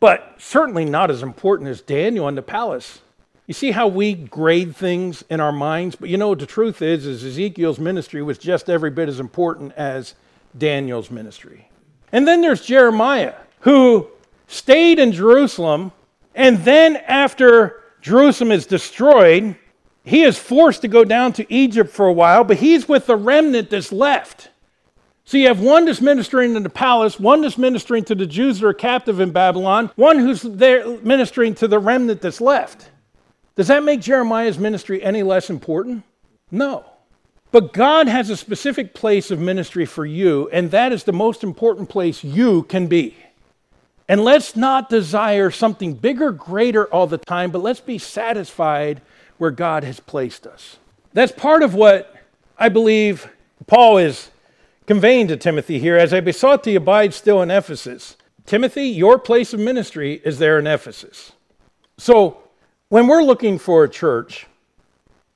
But 0.01 0.35
certainly 0.37 0.83
not 0.83 1.09
as 1.09 1.23
important 1.23 1.69
as 1.69 1.79
Daniel 1.81 2.27
in 2.27 2.35
the 2.35 2.41
palace. 2.41 2.99
You 3.47 3.53
see 3.53 3.71
how 3.71 3.87
we 3.87 4.15
grade 4.15 4.75
things 4.75 5.23
in 5.29 5.39
our 5.39 5.51
minds? 5.51 5.95
But 5.95 6.09
you 6.09 6.17
know 6.17 6.29
what 6.29 6.39
the 6.39 6.45
truth 6.45 6.81
is, 6.81 7.05
is 7.05 7.23
Ezekiel's 7.23 7.79
ministry 7.79 8.21
was 8.21 8.37
just 8.37 8.69
every 8.69 8.89
bit 8.89 9.07
as 9.07 9.19
important 9.19 9.73
as 9.73 10.15
Daniel's 10.57 11.11
ministry. 11.11 11.69
And 12.11 12.27
then 12.27 12.41
there's 12.41 12.65
Jeremiah, 12.65 13.35
who 13.61 14.07
stayed 14.47 14.99
in 14.99 15.11
Jerusalem, 15.11 15.91
and 16.35 16.59
then 16.59 16.97
after 16.97 17.81
Jerusalem 18.01 18.51
is 18.51 18.65
destroyed, 18.65 19.55
he 20.03 20.23
is 20.23 20.37
forced 20.37 20.81
to 20.81 20.87
go 20.87 21.03
down 21.03 21.33
to 21.33 21.53
Egypt 21.53 21.89
for 21.89 22.07
a 22.07 22.13
while, 22.13 22.43
but 22.43 22.57
he's 22.57 22.87
with 22.87 23.07
the 23.07 23.15
remnant 23.15 23.69
that's 23.69 23.91
left. 23.91 24.49
So 25.25 25.37
you 25.37 25.47
have 25.47 25.61
one 25.61 25.85
that's 25.85 26.01
ministering 26.01 26.55
in 26.55 26.63
the 26.63 26.69
palace, 26.69 27.19
one 27.19 27.41
that's 27.41 27.57
ministering 27.57 28.03
to 28.05 28.15
the 28.15 28.25
Jews 28.25 28.59
that 28.59 28.67
are 28.67 28.73
captive 28.73 29.21
in 29.21 29.31
Babylon, 29.31 29.89
one 29.95 30.19
who's 30.19 30.41
there 30.41 30.97
ministering 30.97 31.55
to 31.55 31.67
the 31.67 31.79
remnant 31.79 32.21
that's 32.21 32.41
left. 32.41 32.89
Does 33.55 33.67
that 33.67 33.83
make 33.83 34.01
Jeremiah's 34.01 34.59
ministry 34.59 35.01
any 35.01 35.23
less 35.23 35.49
important? 35.49 36.03
No. 36.51 36.85
But 37.53 37.71
God 37.71 38.07
has 38.07 38.31
a 38.31 38.35
specific 38.35 38.95
place 38.95 39.29
of 39.29 39.39
ministry 39.39 39.85
for 39.85 40.07
you, 40.07 40.49
and 40.51 40.71
that 40.71 40.91
is 40.91 41.03
the 41.03 41.13
most 41.13 41.43
important 41.43 41.87
place 41.87 42.23
you 42.23 42.63
can 42.63 42.87
be. 42.87 43.15
And 44.09 44.23
let's 44.23 44.55
not 44.55 44.89
desire 44.89 45.51
something 45.51 45.93
bigger, 45.93 46.31
greater 46.31 46.87
all 46.87 47.05
the 47.05 47.19
time, 47.19 47.51
but 47.51 47.61
let's 47.61 47.79
be 47.79 47.99
satisfied 47.99 49.03
where 49.37 49.51
God 49.51 49.83
has 49.83 49.99
placed 49.99 50.47
us. 50.47 50.77
That's 51.13 51.31
part 51.31 51.61
of 51.61 51.75
what 51.75 52.15
I 52.57 52.69
believe 52.69 53.29
Paul 53.67 53.99
is 53.99 54.31
conveying 54.87 55.27
to 55.27 55.37
Timothy 55.37 55.77
here 55.77 55.95
as 55.95 56.11
I 56.11 56.21
besought 56.21 56.63
thee, 56.63 56.73
abide 56.73 57.13
still 57.13 57.39
in 57.43 57.51
Ephesus. 57.51 58.17
Timothy, 58.47 58.87
your 58.87 59.19
place 59.19 59.53
of 59.53 59.59
ministry 59.59 60.23
is 60.25 60.39
there 60.39 60.57
in 60.57 60.65
Ephesus. 60.65 61.33
So 61.99 62.39
when 62.89 63.05
we're 63.05 63.21
looking 63.21 63.59
for 63.59 63.83
a 63.83 63.89
church, 63.89 64.47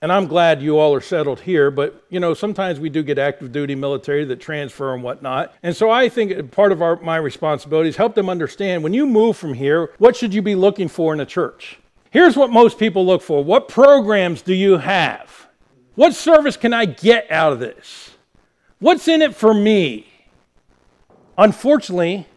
and 0.01 0.11
I'm 0.11 0.27
glad 0.27 0.61
you 0.61 0.77
all 0.77 0.93
are 0.93 1.01
settled 1.01 1.41
here, 1.41 1.71
but 1.71 2.05
you 2.09 2.19
know, 2.19 2.33
sometimes 2.33 2.79
we 2.79 2.89
do 2.89 3.01
get 3.01 3.17
active 3.17 3.51
duty 3.51 3.73
military 3.73 4.25
that 4.25 4.39
transfer 4.39 4.93
and 4.93 5.01
whatnot. 5.01 5.53
And 5.63 5.75
so 5.75 5.89
I 5.89 6.07
think 6.07 6.51
part 6.51 6.71
of 6.71 6.81
our, 6.81 6.97
my 6.97 7.17
responsibility 7.17 7.89
is 7.89 7.95
help 7.95 8.13
them 8.13 8.29
understand 8.29 8.83
when 8.83 8.93
you 8.93 9.07
move 9.07 9.37
from 9.37 9.55
here, 9.55 9.91
what 9.97 10.15
should 10.15 10.33
you 10.33 10.41
be 10.41 10.55
looking 10.55 10.87
for 10.87 11.13
in 11.13 11.19
a 11.19 11.25
church? 11.25 11.79
Here's 12.11 12.35
what 12.35 12.51
most 12.51 12.77
people 12.77 13.05
look 13.05 13.21
for. 13.21 13.43
What 13.43 13.67
programs 13.67 14.41
do 14.41 14.53
you 14.53 14.77
have? 14.77 15.47
What 15.95 16.13
service 16.13 16.57
can 16.57 16.73
I 16.73 16.85
get 16.85 17.29
out 17.31 17.53
of 17.53 17.59
this? 17.59 18.11
What's 18.79 19.07
in 19.07 19.23
it 19.23 19.35
for 19.35 19.53
me? 19.53 20.07
Unfortunately, 21.39 22.27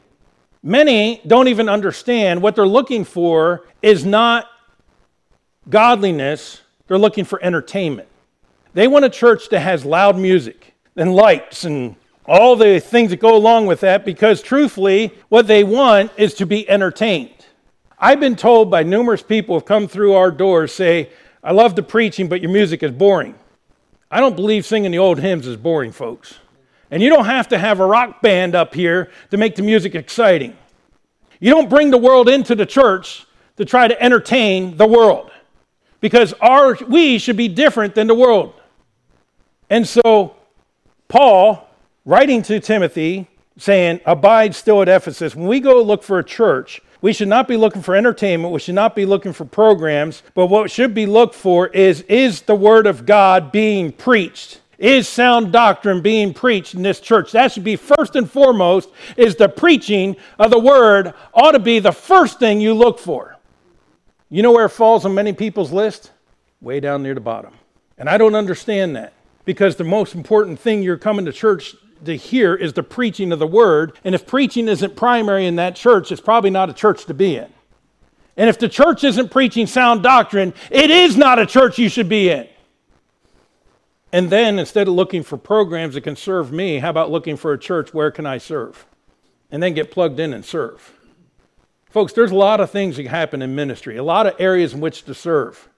many 0.62 1.20
don't 1.26 1.48
even 1.48 1.68
understand 1.68 2.40
what 2.40 2.56
they're 2.56 2.66
looking 2.66 3.04
for 3.04 3.66
is 3.82 4.04
not 4.04 4.46
godliness, 5.68 6.62
they're 6.90 6.98
looking 6.98 7.24
for 7.24 7.40
entertainment. 7.40 8.08
They 8.74 8.88
want 8.88 9.04
a 9.04 9.10
church 9.10 9.48
that 9.50 9.60
has 9.60 9.84
loud 9.84 10.18
music 10.18 10.74
and 10.96 11.14
lights 11.14 11.62
and 11.62 11.94
all 12.26 12.56
the 12.56 12.80
things 12.80 13.10
that 13.10 13.20
go 13.20 13.36
along 13.36 13.66
with 13.66 13.78
that 13.82 14.04
because, 14.04 14.42
truthfully, 14.42 15.14
what 15.28 15.46
they 15.46 15.62
want 15.62 16.10
is 16.16 16.34
to 16.34 16.46
be 16.46 16.68
entertained. 16.68 17.46
I've 17.96 18.18
been 18.18 18.34
told 18.34 18.72
by 18.72 18.82
numerous 18.82 19.22
people 19.22 19.54
who 19.54 19.60
have 19.60 19.66
come 19.66 19.86
through 19.86 20.14
our 20.14 20.32
doors 20.32 20.72
say, 20.72 21.10
I 21.44 21.52
love 21.52 21.76
the 21.76 21.82
preaching, 21.84 22.28
but 22.28 22.40
your 22.40 22.50
music 22.50 22.82
is 22.82 22.90
boring. 22.90 23.36
I 24.10 24.18
don't 24.18 24.34
believe 24.34 24.66
singing 24.66 24.90
the 24.90 24.98
old 24.98 25.20
hymns 25.20 25.46
is 25.46 25.56
boring, 25.56 25.92
folks. 25.92 26.40
And 26.90 27.00
you 27.00 27.08
don't 27.08 27.26
have 27.26 27.46
to 27.50 27.58
have 27.58 27.78
a 27.78 27.86
rock 27.86 28.20
band 28.20 28.56
up 28.56 28.74
here 28.74 29.12
to 29.30 29.36
make 29.36 29.54
the 29.54 29.62
music 29.62 29.94
exciting. 29.94 30.56
You 31.38 31.52
don't 31.52 31.70
bring 31.70 31.92
the 31.92 31.98
world 31.98 32.28
into 32.28 32.56
the 32.56 32.66
church 32.66 33.26
to 33.58 33.64
try 33.64 33.86
to 33.86 34.02
entertain 34.02 34.76
the 34.76 34.88
world 34.88 35.29
because 36.00 36.32
our, 36.40 36.76
we 36.88 37.18
should 37.18 37.36
be 37.36 37.48
different 37.48 37.94
than 37.94 38.06
the 38.06 38.14
world. 38.14 38.54
And 39.68 39.86
so, 39.86 40.34
Paul, 41.08 41.68
writing 42.04 42.42
to 42.42 42.58
Timothy, 42.60 43.28
saying, 43.56 44.00
Abide 44.06 44.54
still 44.54 44.82
at 44.82 44.88
Ephesus. 44.88 45.36
When 45.36 45.46
we 45.46 45.60
go 45.60 45.82
look 45.82 46.02
for 46.02 46.18
a 46.18 46.24
church, 46.24 46.80
we 47.02 47.12
should 47.12 47.28
not 47.28 47.48
be 47.48 47.56
looking 47.56 47.82
for 47.82 47.94
entertainment. 47.94 48.52
We 48.52 48.60
should 48.60 48.74
not 48.74 48.94
be 48.94 49.06
looking 49.06 49.32
for 49.32 49.44
programs. 49.44 50.22
But 50.34 50.46
what 50.46 50.70
should 50.70 50.94
be 50.94 51.06
looked 51.06 51.34
for 51.34 51.68
is 51.68 52.02
is 52.02 52.42
the 52.42 52.54
Word 52.54 52.86
of 52.86 53.06
God 53.06 53.52
being 53.52 53.92
preached? 53.92 54.60
Is 54.78 55.06
sound 55.06 55.52
doctrine 55.52 56.00
being 56.00 56.32
preached 56.32 56.74
in 56.74 56.82
this 56.82 57.00
church? 57.00 57.32
That 57.32 57.52
should 57.52 57.64
be 57.64 57.76
first 57.76 58.16
and 58.16 58.30
foremost, 58.30 58.88
is 59.16 59.36
the 59.36 59.48
preaching 59.48 60.16
of 60.38 60.50
the 60.50 60.58
Word 60.58 61.12
ought 61.34 61.52
to 61.52 61.58
be 61.58 61.80
the 61.80 61.92
first 61.92 62.38
thing 62.38 62.60
you 62.60 62.72
look 62.72 62.98
for. 62.98 63.36
You 64.30 64.42
know 64.42 64.52
where 64.52 64.66
it 64.66 64.70
falls 64.70 65.04
on 65.04 65.14
many 65.14 65.32
people's 65.32 65.72
list? 65.72 66.12
Way 66.60 66.78
down 66.78 67.02
near 67.02 67.14
the 67.14 67.20
bottom. 67.20 67.52
And 67.98 68.08
I 68.08 68.16
don't 68.16 68.36
understand 68.36 68.94
that 68.94 69.12
because 69.44 69.74
the 69.76 69.84
most 69.84 70.14
important 70.14 70.60
thing 70.60 70.82
you're 70.82 70.96
coming 70.96 71.24
to 71.24 71.32
church 71.32 71.74
to 72.04 72.16
hear 72.16 72.54
is 72.54 72.72
the 72.72 72.82
preaching 72.84 73.32
of 73.32 73.40
the 73.40 73.46
word. 73.46 73.98
And 74.04 74.14
if 74.14 74.26
preaching 74.26 74.68
isn't 74.68 74.94
primary 74.94 75.46
in 75.46 75.56
that 75.56 75.74
church, 75.74 76.12
it's 76.12 76.20
probably 76.20 76.50
not 76.50 76.70
a 76.70 76.72
church 76.72 77.06
to 77.06 77.14
be 77.14 77.36
in. 77.36 77.52
And 78.36 78.48
if 78.48 78.58
the 78.58 78.68
church 78.68 79.02
isn't 79.02 79.30
preaching 79.30 79.66
sound 79.66 80.02
doctrine, 80.02 80.54
it 80.70 80.90
is 80.90 81.16
not 81.16 81.38
a 81.38 81.44
church 81.44 81.78
you 81.78 81.88
should 81.88 82.08
be 82.08 82.30
in. 82.30 82.48
And 84.12 84.30
then 84.30 84.58
instead 84.58 84.88
of 84.88 84.94
looking 84.94 85.22
for 85.22 85.36
programs 85.36 85.94
that 85.94 86.02
can 86.02 86.16
serve 86.16 86.52
me, 86.52 86.78
how 86.78 86.90
about 86.90 87.10
looking 87.10 87.36
for 87.36 87.52
a 87.52 87.58
church 87.58 87.92
where 87.92 88.10
can 88.10 88.26
I 88.26 88.38
serve? 88.38 88.86
And 89.50 89.62
then 89.62 89.74
get 89.74 89.90
plugged 89.90 90.20
in 90.20 90.32
and 90.32 90.44
serve. 90.44 90.94
Folks, 91.90 92.12
there's 92.12 92.30
a 92.30 92.36
lot 92.36 92.60
of 92.60 92.70
things 92.70 92.96
that 92.96 93.06
happen 93.06 93.42
in 93.42 93.54
ministry, 93.54 93.96
a 93.96 94.02
lot 94.02 94.26
of 94.26 94.34
areas 94.38 94.74
in 94.74 94.80
which 94.80 95.04
to 95.04 95.14
serve. 95.14 95.68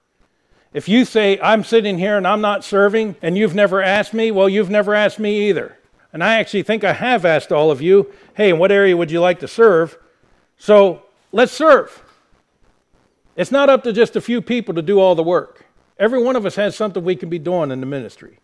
If 0.71 0.87
you 0.87 1.05
say, 1.05 1.39
I'm 1.39 1.63
sitting 1.63 1.97
here 1.97 2.17
and 2.17 2.27
I'm 2.27 2.41
not 2.41 2.63
serving, 2.63 3.15
and 3.21 3.37
you've 3.37 3.55
never 3.55 3.81
asked 3.81 4.13
me, 4.13 4.31
well, 4.31 4.47
you've 4.47 4.69
never 4.69 4.93
asked 4.93 5.19
me 5.19 5.49
either. 5.49 5.77
And 6.11 6.23
I 6.23 6.35
actually 6.35 6.63
think 6.63 6.83
I 6.83 6.93
have 6.93 7.25
asked 7.25 7.51
all 7.51 7.71
of 7.71 7.81
you, 7.81 8.11
hey, 8.35 8.51
in 8.51 8.59
what 8.59 8.71
area 8.71 8.95
would 8.95 9.09
you 9.09 9.19
like 9.19 9.39
to 9.39 9.47
serve? 9.47 9.97
So 10.57 11.03
let's 11.31 11.51
serve. 11.51 12.03
It's 13.35 13.51
not 13.51 13.69
up 13.69 13.83
to 13.83 13.91
just 13.91 14.15
a 14.15 14.21
few 14.21 14.41
people 14.41 14.75
to 14.75 14.83
do 14.83 14.99
all 14.99 15.15
the 15.15 15.23
work. 15.23 15.65
Every 15.97 16.21
one 16.21 16.35
of 16.35 16.45
us 16.45 16.55
has 16.55 16.75
something 16.75 17.03
we 17.03 17.15
can 17.15 17.29
be 17.29 17.39
doing 17.39 17.71
in 17.71 17.79
the 17.79 17.87
ministry. 17.87 18.37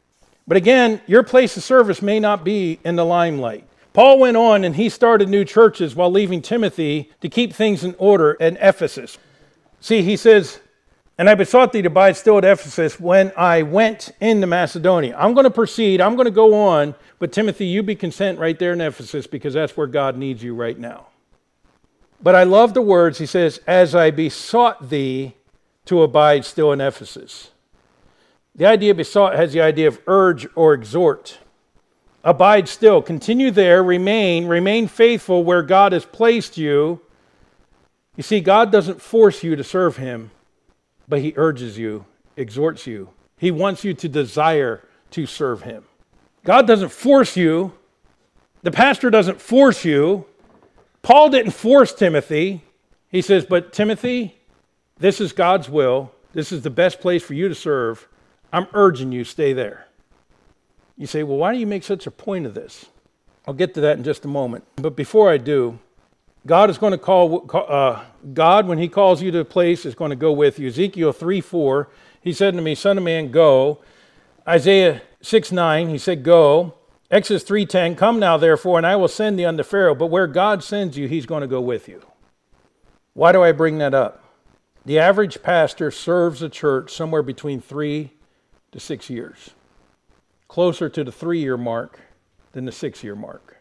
But 0.48 0.58
again, 0.58 1.02
your 1.06 1.22
place 1.22 1.56
of 1.58 1.64
service 1.64 2.02
may 2.02 2.20
not 2.20 2.44
be 2.44 2.80
in 2.84 2.96
the 2.96 3.06
limelight. 3.06 3.68
Paul 4.00 4.18
went 4.18 4.38
on 4.38 4.64
and 4.64 4.78
he 4.78 4.88
started 4.88 5.28
new 5.28 5.44
churches 5.44 5.94
while 5.94 6.10
leaving 6.10 6.42
Timothy 6.42 7.12
to 7.20 7.28
keep 7.28 7.52
things 7.52 7.84
in 7.84 7.96
order 7.98 8.32
in 8.32 8.56
Ephesus. 8.62 9.18
See, 9.82 10.04
he 10.04 10.16
says, 10.16 10.62
and 11.18 11.30
I 11.30 11.36
besought 11.36 11.74
thee 11.74 11.82
to 11.82 11.88
abide 11.88 12.16
still 12.16 12.38
at 12.38 12.46
Ephesus 12.46 12.98
when 12.98 13.34
I 13.36 13.62
went 13.62 14.12
into 14.22 14.48
Macedonia. 14.48 15.18
I'm 15.20 15.34
going 15.34 15.44
to 15.44 15.50
proceed, 15.50 16.00
I'm 16.00 16.16
going 16.16 16.28
to 16.28 16.32
go 16.32 16.54
on, 16.54 16.96
but 17.20 17.34
Timothy, 17.34 17.66
you 17.66 17.84
be 17.84 17.94
content 17.94 18.40
right 18.40 18.58
there 18.58 18.72
in 18.72 18.80
Ephesus 18.80 19.28
because 19.28 19.54
that's 19.54 19.76
where 19.76 19.86
God 19.86 20.16
needs 20.16 20.42
you 20.42 20.56
right 20.56 20.80
now. 20.80 21.08
But 22.24 22.36
I 22.36 22.44
love 22.44 22.74
the 22.74 22.82
words. 22.82 23.18
He 23.18 23.26
says, 23.26 23.60
As 23.68 23.96
I 23.96 24.12
besought 24.12 24.90
thee 24.90 25.36
to 25.88 26.04
abide 26.04 26.46
still 26.46 26.72
in 26.72 26.80
Ephesus. 26.80 27.50
The 28.56 28.66
idea 28.66 28.96
besought 28.96 29.36
has 29.36 29.52
the 29.52 29.60
idea 29.60 29.90
of 29.90 30.00
urge 30.08 30.48
or 30.56 30.74
exhort. 30.74 31.40
Abide 32.24 32.68
still, 32.68 33.02
continue 33.02 33.52
there, 33.52 33.82
remain, 33.82 34.48
remain 34.48 34.88
faithful 34.88 35.44
where 35.44 35.64
God 35.64 35.94
has 35.94 36.06
placed 36.06 36.58
you. 36.58 37.02
You 38.16 38.24
see, 38.24 38.42
God 38.42 38.72
doesn't 38.72 39.02
force 39.02 39.44
you 39.44 39.56
to 39.56 39.64
serve 39.64 39.98
Him 39.98 40.32
but 41.10 41.22
he 41.22 41.34
urges 41.36 41.78
you, 41.78 42.06
exhorts 42.38 42.86
you. 42.88 43.10
He 43.38 43.52
wants 43.52 43.84
you 43.84 43.94
to 43.96 44.08
desire 44.08 44.86
to 45.12 45.26
serve 45.26 45.64
him. 45.64 45.84
God 46.46 46.68
doesn't 46.68 46.90
force 46.90 47.36
you. 47.36 47.74
The 48.62 48.72
pastor 48.72 49.10
doesn't 49.10 49.42
force 49.42 49.84
you. 49.84 50.26
Paul 51.02 51.30
didn't 51.30 51.52
force 51.52 51.94
Timothy. 51.94 52.64
He 53.10 53.22
says, 53.22 53.46
But 53.46 53.74
Timothy, 53.74 54.38
this 55.00 55.20
is 55.20 55.34
God's 55.34 55.70
will. 55.70 56.12
This 56.34 56.52
is 56.52 56.62
the 56.62 56.70
best 56.70 57.02
place 57.02 57.24
for 57.24 57.34
you 57.34 57.50
to 57.50 57.56
serve. 57.56 58.08
I'm 58.54 58.68
urging 58.74 59.12
you, 59.12 59.24
stay 59.24 59.54
there. 59.54 59.88
You 61.00 61.08
say, 61.08 61.24
Well, 61.24 61.38
why 61.38 61.52
do 61.52 61.60
you 61.60 61.66
make 61.66 61.84
such 61.84 62.06
a 62.06 62.12
point 62.12 62.46
of 62.46 62.54
this? 62.54 62.86
I'll 63.48 63.56
get 63.56 63.74
to 63.74 63.82
that 63.82 63.98
in 63.98 64.04
just 64.04 64.26
a 64.26 64.28
moment. 64.28 64.66
But 64.76 64.96
before 64.96 65.32
I 65.32 65.38
do, 65.38 65.80
God 66.46 66.70
is 66.70 66.78
going 66.78 66.92
to 66.92 67.00
call, 67.00 67.50
uh, 67.52 68.04
God, 68.34 68.68
when 68.68 68.78
He 68.78 68.88
calls 68.88 69.24
you 69.24 69.32
to 69.32 69.40
a 69.40 69.46
place, 69.46 69.86
is 69.86 69.96
going 69.96 70.12
to 70.12 70.16
go 70.16 70.32
with 70.32 70.60
you. 70.60 70.68
Ezekiel 70.68 71.14
3 71.14 71.42
4, 71.42 71.90
He 72.22 72.34
said 72.34 72.54
to 72.54 72.62
me, 72.62 72.76
Son 72.76 73.00
of 73.00 73.04
man, 73.04 73.32
go. 73.32 73.80
Isaiah 74.48 75.02
6 75.22 75.52
9, 75.52 75.90
He 75.90 75.98
said, 75.98 76.22
Go. 76.22 76.76
Exodus 77.12 77.44
3:10, 77.44 77.98
Come 77.98 78.20
now, 78.20 78.38
therefore, 78.38 78.78
and 78.78 78.86
I 78.86 78.96
will 78.96 79.08
send 79.08 79.40
thee 79.40 79.46
unto 79.46 79.64
Pharaoh. 79.64 79.96
But 79.96 80.08
where 80.08 80.28
God 80.28 80.64
sends 80.64 80.96
you, 80.96 81.08
He's 81.08 81.26
going 81.26 81.42
to 81.42 81.48
go 81.48 81.62
with 81.62 81.88
you. 81.88 82.04
Why 83.14 83.32
do 83.32 83.42
I 83.42 83.52
bring 83.52 83.80
that 83.80 83.96
up? 83.96 84.24
The 84.86 85.00
average 85.00 85.42
pastor 85.42 85.92
serves 85.92 86.42
a 86.42 86.50
church 86.50 86.94
somewhere 86.94 87.24
between 87.24 87.62
three 87.62 88.12
to 88.72 88.80
six 88.80 89.10
years, 89.10 89.52
closer 90.50 90.90
to 90.90 91.06
the 91.06 91.12
three 91.12 91.40
year 91.40 91.56
mark 91.56 92.02
than 92.52 92.66
the 92.66 92.72
six 92.74 93.02
year 93.02 93.16
mark. 93.16 93.58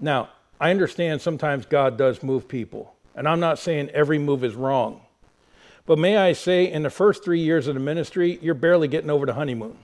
Now, 0.00 0.30
I 0.58 0.70
understand 0.70 1.20
sometimes 1.20 1.66
God 1.66 1.98
does 1.98 2.22
move 2.22 2.48
people, 2.48 2.94
and 3.14 3.28
I'm 3.28 3.40
not 3.40 3.58
saying 3.58 3.90
every 3.90 4.18
move 4.18 4.42
is 4.42 4.54
wrong. 4.54 5.02
But 5.84 5.98
may 5.98 6.16
I 6.16 6.32
say, 6.32 6.70
in 6.70 6.82
the 6.82 6.90
first 6.90 7.24
three 7.24 7.40
years 7.40 7.66
of 7.66 7.74
the 7.74 7.80
ministry, 7.80 8.38
you're 8.40 8.54
barely 8.54 8.88
getting 8.88 9.10
over 9.10 9.26
the 9.26 9.34
honeymoon. 9.34 9.76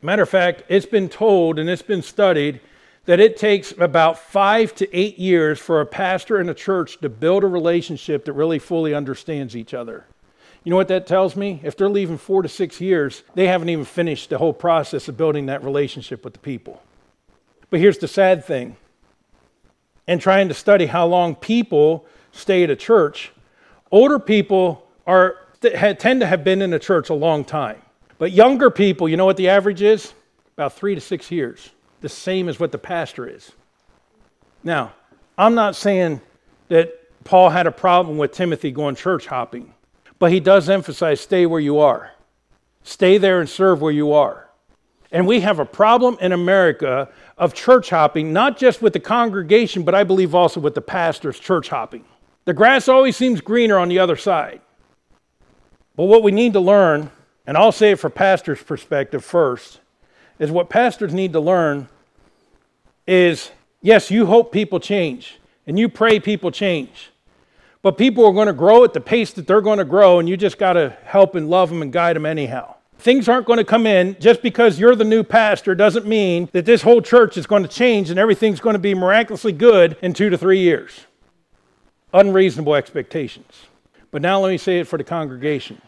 Matter 0.00 0.22
of 0.22 0.28
fact, 0.28 0.64
it's 0.68 0.86
been 0.86 1.08
told 1.08 1.58
and 1.58 1.68
it's 1.68 1.82
been 1.82 2.02
studied 2.02 2.60
that 3.04 3.20
it 3.20 3.36
takes 3.36 3.72
about 3.72 4.18
five 4.18 4.74
to 4.76 4.96
eight 4.96 5.18
years 5.18 5.58
for 5.58 5.80
a 5.80 5.86
pastor 5.86 6.38
and 6.38 6.50
a 6.50 6.54
church 6.54 6.98
to 7.00 7.08
build 7.08 7.44
a 7.44 7.48
relationship 7.48 8.24
that 8.24 8.32
really 8.32 8.58
fully 8.58 8.94
understands 8.94 9.56
each 9.56 9.74
other. 9.74 10.06
You 10.64 10.70
know 10.70 10.76
what 10.76 10.88
that 10.88 11.06
tells 11.06 11.34
me? 11.34 11.60
If 11.62 11.76
they're 11.76 11.88
leaving 11.88 12.18
four 12.18 12.42
to 12.42 12.48
six 12.48 12.80
years, 12.80 13.22
they 13.34 13.48
haven't 13.48 13.68
even 13.68 13.84
finished 13.84 14.30
the 14.30 14.38
whole 14.38 14.52
process 14.52 15.08
of 15.08 15.16
building 15.16 15.46
that 15.46 15.64
relationship 15.64 16.24
with 16.24 16.34
the 16.34 16.38
people. 16.38 16.82
But 17.70 17.80
here's 17.80 17.98
the 17.98 18.08
sad 18.08 18.44
thing 18.44 18.76
and 20.06 20.20
trying 20.20 20.48
to 20.48 20.54
study 20.54 20.86
how 20.86 21.06
long 21.06 21.34
people 21.34 22.06
stay 22.32 22.64
at 22.64 22.70
a 22.70 22.76
church, 22.76 23.32
older 23.90 24.18
people 24.18 24.86
are, 25.06 25.36
tend 25.60 26.20
to 26.20 26.26
have 26.26 26.44
been 26.44 26.62
in 26.62 26.72
a 26.72 26.78
church 26.78 27.10
a 27.10 27.14
long 27.14 27.44
time. 27.44 27.80
But 28.18 28.32
younger 28.32 28.70
people, 28.70 29.08
you 29.08 29.16
know 29.16 29.24
what 29.24 29.36
the 29.36 29.48
average 29.48 29.82
is? 29.82 30.12
About 30.56 30.74
three 30.74 30.94
to 30.94 31.00
six 31.00 31.30
years 31.30 31.70
the 32.02 32.08
same 32.08 32.48
as 32.48 32.58
what 32.60 32.72
the 32.72 32.78
pastor 32.78 33.28
is. 33.28 33.52
Now, 34.64 34.92
I'm 35.38 35.54
not 35.54 35.76
saying 35.76 36.20
that 36.68 36.92
Paul 37.24 37.48
had 37.48 37.66
a 37.66 37.70
problem 37.70 38.18
with 38.18 38.32
Timothy 38.32 38.72
going 38.72 38.96
church 38.96 39.26
hopping, 39.26 39.72
but 40.22 40.30
he 40.30 40.38
does 40.38 40.70
emphasize 40.70 41.20
stay 41.20 41.46
where 41.46 41.58
you 41.58 41.80
are. 41.80 42.12
Stay 42.84 43.18
there 43.18 43.40
and 43.40 43.48
serve 43.48 43.82
where 43.82 43.90
you 43.90 44.12
are. 44.12 44.48
And 45.10 45.26
we 45.26 45.40
have 45.40 45.58
a 45.58 45.64
problem 45.64 46.16
in 46.20 46.30
America 46.30 47.08
of 47.36 47.54
church 47.54 47.90
hopping, 47.90 48.32
not 48.32 48.56
just 48.56 48.80
with 48.80 48.92
the 48.92 49.00
congregation, 49.00 49.82
but 49.82 49.96
I 49.96 50.04
believe 50.04 50.32
also 50.32 50.60
with 50.60 50.76
the 50.76 50.80
pastors 50.80 51.40
church 51.40 51.70
hopping. 51.70 52.04
The 52.44 52.54
grass 52.54 52.86
always 52.86 53.16
seems 53.16 53.40
greener 53.40 53.76
on 53.78 53.88
the 53.88 53.98
other 53.98 54.14
side. 54.14 54.60
But 55.96 56.04
what 56.04 56.22
we 56.22 56.30
need 56.30 56.52
to 56.52 56.60
learn, 56.60 57.10
and 57.44 57.56
I'll 57.56 57.72
say 57.72 57.90
it 57.90 57.98
for 57.98 58.08
pastors' 58.08 58.62
perspective 58.62 59.24
first, 59.24 59.80
is 60.38 60.52
what 60.52 60.70
pastors 60.70 61.12
need 61.12 61.32
to 61.32 61.40
learn 61.40 61.88
is 63.08 63.50
yes, 63.80 64.08
you 64.08 64.26
hope 64.26 64.52
people 64.52 64.78
change 64.78 65.40
and 65.66 65.80
you 65.80 65.88
pray 65.88 66.20
people 66.20 66.52
change. 66.52 67.11
But 67.82 67.98
people 67.98 68.24
are 68.24 68.32
going 68.32 68.46
to 68.46 68.52
grow 68.52 68.84
at 68.84 68.92
the 68.92 69.00
pace 69.00 69.32
that 69.32 69.46
they're 69.46 69.60
going 69.60 69.78
to 69.78 69.84
grow, 69.84 70.20
and 70.20 70.28
you 70.28 70.36
just 70.36 70.56
got 70.56 70.74
to 70.74 70.96
help 71.04 71.34
and 71.34 71.50
love 71.50 71.68
them 71.68 71.82
and 71.82 71.92
guide 71.92 72.14
them 72.14 72.24
anyhow. 72.24 72.76
Things 72.98 73.28
aren't 73.28 73.46
going 73.46 73.58
to 73.58 73.64
come 73.64 73.84
in 73.84 74.16
just 74.20 74.40
because 74.42 74.78
you're 74.78 74.94
the 74.94 75.02
new 75.02 75.24
pastor, 75.24 75.74
doesn't 75.74 76.06
mean 76.06 76.48
that 76.52 76.64
this 76.64 76.82
whole 76.82 77.02
church 77.02 77.36
is 77.36 77.48
going 77.48 77.64
to 77.64 77.68
change 77.68 78.10
and 78.10 78.18
everything's 78.18 78.60
going 78.60 78.74
to 78.74 78.78
be 78.78 78.94
miraculously 78.94 79.50
good 79.50 79.96
in 80.02 80.14
two 80.14 80.30
to 80.30 80.38
three 80.38 80.60
years. 80.60 81.06
Unreasonable 82.14 82.76
expectations. 82.76 83.64
But 84.12 84.22
now 84.22 84.38
let 84.38 84.50
me 84.50 84.58
say 84.58 84.78
it 84.78 84.86
for 84.86 84.98
the 84.98 85.04
congregation. 85.04 85.82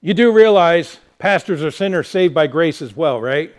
You 0.00 0.12
do 0.12 0.32
realize 0.32 0.98
pastors 1.18 1.62
are 1.62 1.70
sinners 1.70 2.08
saved 2.08 2.34
by 2.34 2.48
grace 2.48 2.82
as 2.82 2.96
well, 2.96 3.20
right? 3.20 3.54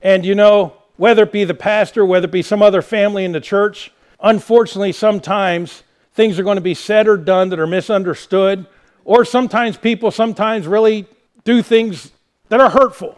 And 0.00 0.24
you 0.26 0.34
know, 0.34 0.74
whether 0.96 1.22
it 1.22 1.30
be 1.30 1.44
the 1.44 1.54
pastor, 1.54 2.04
whether 2.04 2.24
it 2.24 2.32
be 2.32 2.42
some 2.42 2.60
other 2.60 2.82
family 2.82 3.24
in 3.24 3.30
the 3.30 3.40
church, 3.40 3.92
unfortunately, 4.20 4.90
sometimes 4.90 5.84
things 6.18 6.36
are 6.36 6.42
going 6.42 6.56
to 6.56 6.60
be 6.60 6.74
said 6.74 7.06
or 7.06 7.16
done 7.16 7.48
that 7.50 7.60
are 7.60 7.66
misunderstood, 7.68 8.66
or 9.04 9.24
sometimes 9.24 9.76
people 9.76 10.10
sometimes 10.10 10.66
really 10.66 11.06
do 11.44 11.62
things 11.62 12.10
that 12.48 12.60
are 12.60 12.68
hurtful. 12.68 13.16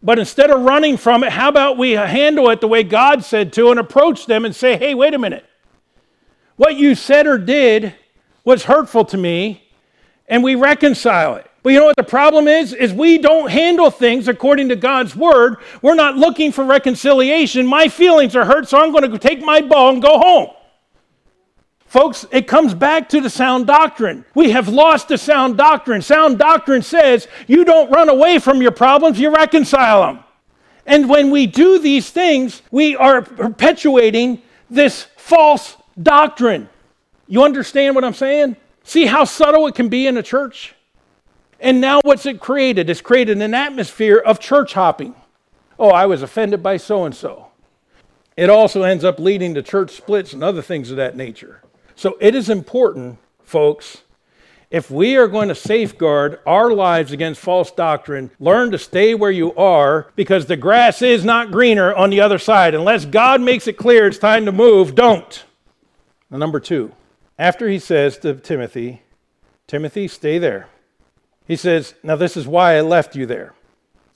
But 0.00 0.20
instead 0.20 0.48
of 0.52 0.60
running 0.60 0.96
from 0.96 1.24
it, 1.24 1.32
how 1.32 1.48
about 1.48 1.76
we 1.76 1.90
handle 1.90 2.50
it 2.50 2.60
the 2.60 2.68
way 2.68 2.84
God 2.84 3.24
said 3.24 3.52
to 3.54 3.72
and 3.72 3.80
approach 3.80 4.26
them 4.26 4.44
and 4.44 4.54
say, 4.54 4.76
hey, 4.76 4.94
wait 4.94 5.12
a 5.12 5.18
minute. 5.18 5.44
What 6.54 6.76
you 6.76 6.94
said 6.94 7.26
or 7.26 7.36
did 7.36 7.96
was 8.44 8.62
hurtful 8.62 9.04
to 9.06 9.16
me, 9.16 9.68
and 10.28 10.44
we 10.44 10.54
reconcile 10.54 11.34
it. 11.34 11.50
But 11.64 11.72
you 11.72 11.80
know 11.80 11.86
what 11.86 11.96
the 11.96 12.04
problem 12.04 12.46
is? 12.46 12.72
Is 12.72 12.92
we 12.92 13.18
don't 13.18 13.50
handle 13.50 13.90
things 13.90 14.28
according 14.28 14.68
to 14.68 14.76
God's 14.76 15.16
word. 15.16 15.56
We're 15.82 15.96
not 15.96 16.16
looking 16.16 16.52
for 16.52 16.62
reconciliation. 16.64 17.66
My 17.66 17.88
feelings 17.88 18.36
are 18.36 18.44
hurt, 18.44 18.68
so 18.68 18.80
I'm 18.80 18.92
going 18.92 19.10
to 19.10 19.18
take 19.18 19.40
my 19.40 19.62
ball 19.62 19.94
and 19.94 20.00
go 20.00 20.16
home. 20.16 20.50
Folks, 21.94 22.26
it 22.32 22.48
comes 22.48 22.74
back 22.74 23.08
to 23.10 23.20
the 23.20 23.30
sound 23.30 23.68
doctrine. 23.68 24.24
We 24.34 24.50
have 24.50 24.66
lost 24.66 25.06
the 25.06 25.16
sound 25.16 25.56
doctrine. 25.56 26.02
Sound 26.02 26.40
doctrine 26.40 26.82
says 26.82 27.28
you 27.46 27.64
don't 27.64 27.88
run 27.88 28.08
away 28.08 28.40
from 28.40 28.60
your 28.60 28.72
problems, 28.72 29.20
you 29.20 29.32
reconcile 29.32 30.02
them. 30.02 30.24
And 30.86 31.08
when 31.08 31.30
we 31.30 31.46
do 31.46 31.78
these 31.78 32.10
things, 32.10 32.62
we 32.72 32.96
are 32.96 33.22
perpetuating 33.22 34.42
this 34.68 35.06
false 35.16 35.76
doctrine. 36.02 36.68
You 37.28 37.44
understand 37.44 37.94
what 37.94 38.02
I'm 38.02 38.12
saying? 38.12 38.56
See 38.82 39.06
how 39.06 39.22
subtle 39.22 39.68
it 39.68 39.76
can 39.76 39.88
be 39.88 40.08
in 40.08 40.16
a 40.16 40.22
church? 40.24 40.74
And 41.60 41.80
now 41.80 42.00
what's 42.02 42.26
it 42.26 42.40
created? 42.40 42.90
It's 42.90 43.00
created 43.00 43.40
an 43.40 43.54
atmosphere 43.54 44.18
of 44.18 44.40
church 44.40 44.72
hopping. 44.72 45.14
Oh, 45.78 45.90
I 45.90 46.06
was 46.06 46.22
offended 46.22 46.60
by 46.60 46.76
so 46.76 47.04
and 47.04 47.14
so. 47.14 47.52
It 48.36 48.50
also 48.50 48.82
ends 48.82 49.04
up 49.04 49.20
leading 49.20 49.54
to 49.54 49.62
church 49.62 49.92
splits 49.92 50.32
and 50.32 50.42
other 50.42 50.60
things 50.60 50.90
of 50.90 50.96
that 50.96 51.16
nature. 51.16 51.60
So 51.96 52.16
it 52.20 52.34
is 52.34 52.50
important, 52.50 53.18
folks, 53.44 54.02
if 54.70 54.90
we 54.90 55.16
are 55.16 55.28
going 55.28 55.48
to 55.48 55.54
safeguard 55.54 56.40
our 56.46 56.72
lives 56.72 57.12
against 57.12 57.40
false 57.40 57.70
doctrine, 57.70 58.32
learn 58.40 58.72
to 58.72 58.78
stay 58.78 59.14
where 59.14 59.30
you 59.30 59.54
are 59.54 60.10
because 60.16 60.46
the 60.46 60.56
grass 60.56 61.00
is 61.00 61.24
not 61.24 61.52
greener 61.52 61.94
on 61.94 62.10
the 62.10 62.20
other 62.20 62.38
side. 62.38 62.74
Unless 62.74 63.04
God 63.04 63.40
makes 63.40 63.68
it 63.68 63.76
clear 63.76 64.08
it's 64.08 64.18
time 64.18 64.44
to 64.46 64.52
move, 64.52 64.96
don't. 64.96 65.44
Number 66.28 66.58
two, 66.58 66.92
after 67.38 67.68
he 67.68 67.78
says 67.78 68.18
to 68.18 68.34
Timothy, 68.34 69.02
Timothy, 69.68 70.08
stay 70.08 70.38
there. 70.38 70.68
He 71.46 71.54
says, 71.54 71.94
Now 72.02 72.16
this 72.16 72.36
is 72.36 72.46
why 72.46 72.76
I 72.76 72.80
left 72.80 73.14
you 73.14 73.26
there, 73.26 73.54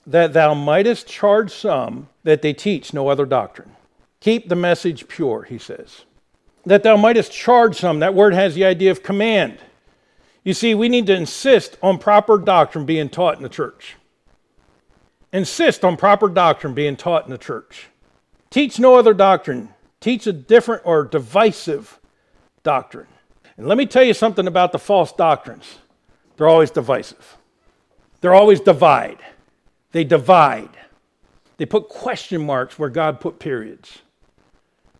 that 0.05 0.33
thou 0.33 0.53
mightest 0.53 1.07
charge 1.07 1.51
some 1.51 2.09
that 2.23 2.41
they 2.41 2.51
teach 2.51 2.93
no 2.93 3.07
other 3.07 3.25
doctrine. 3.25 3.71
Keep 4.19 4.49
the 4.49 4.55
message 4.55 5.07
pure, 5.07 5.43
he 5.43 5.57
says. 5.57 6.03
That 6.65 6.83
thou 6.83 6.97
mightest 6.97 7.31
charge 7.31 7.77
some. 7.77 7.99
That 7.99 8.13
word 8.13 8.33
has 8.33 8.55
the 8.55 8.65
idea 8.65 8.91
of 8.91 9.03
command. 9.03 9.59
You 10.43 10.53
see, 10.53 10.75
we 10.75 10.89
need 10.89 11.07
to 11.07 11.15
insist 11.15 11.77
on 11.81 11.97
proper 11.97 12.37
doctrine 12.37 12.85
being 12.85 13.09
taught 13.09 13.37
in 13.37 13.43
the 13.43 13.49
church. 13.49 13.95
Insist 15.31 15.83
on 15.85 15.95
proper 15.95 16.27
doctrine 16.27 16.73
being 16.73 16.95
taught 16.95 17.25
in 17.25 17.31
the 17.31 17.37
church. 17.37 17.87
Teach 18.49 18.79
no 18.79 18.95
other 18.95 19.13
doctrine. 19.13 19.69
Teach 19.99 20.25
a 20.27 20.33
different 20.33 20.81
or 20.85 21.03
divisive 21.03 21.99
doctrine. 22.63 23.07
And 23.57 23.67
let 23.67 23.77
me 23.77 23.85
tell 23.85 24.03
you 24.03 24.13
something 24.13 24.47
about 24.47 24.71
the 24.71 24.79
false 24.79 25.11
doctrines. 25.11 25.77
They're 26.37 26.47
always 26.47 26.71
divisive. 26.71 27.37
They're 28.21 28.33
always 28.33 28.59
divide. 28.59 29.19
They 29.91 30.03
divide. 30.03 30.69
They 31.57 31.65
put 31.65 31.89
question 31.89 32.45
marks 32.45 32.79
where 32.79 32.89
God 32.89 33.19
put 33.19 33.39
periods. 33.39 33.99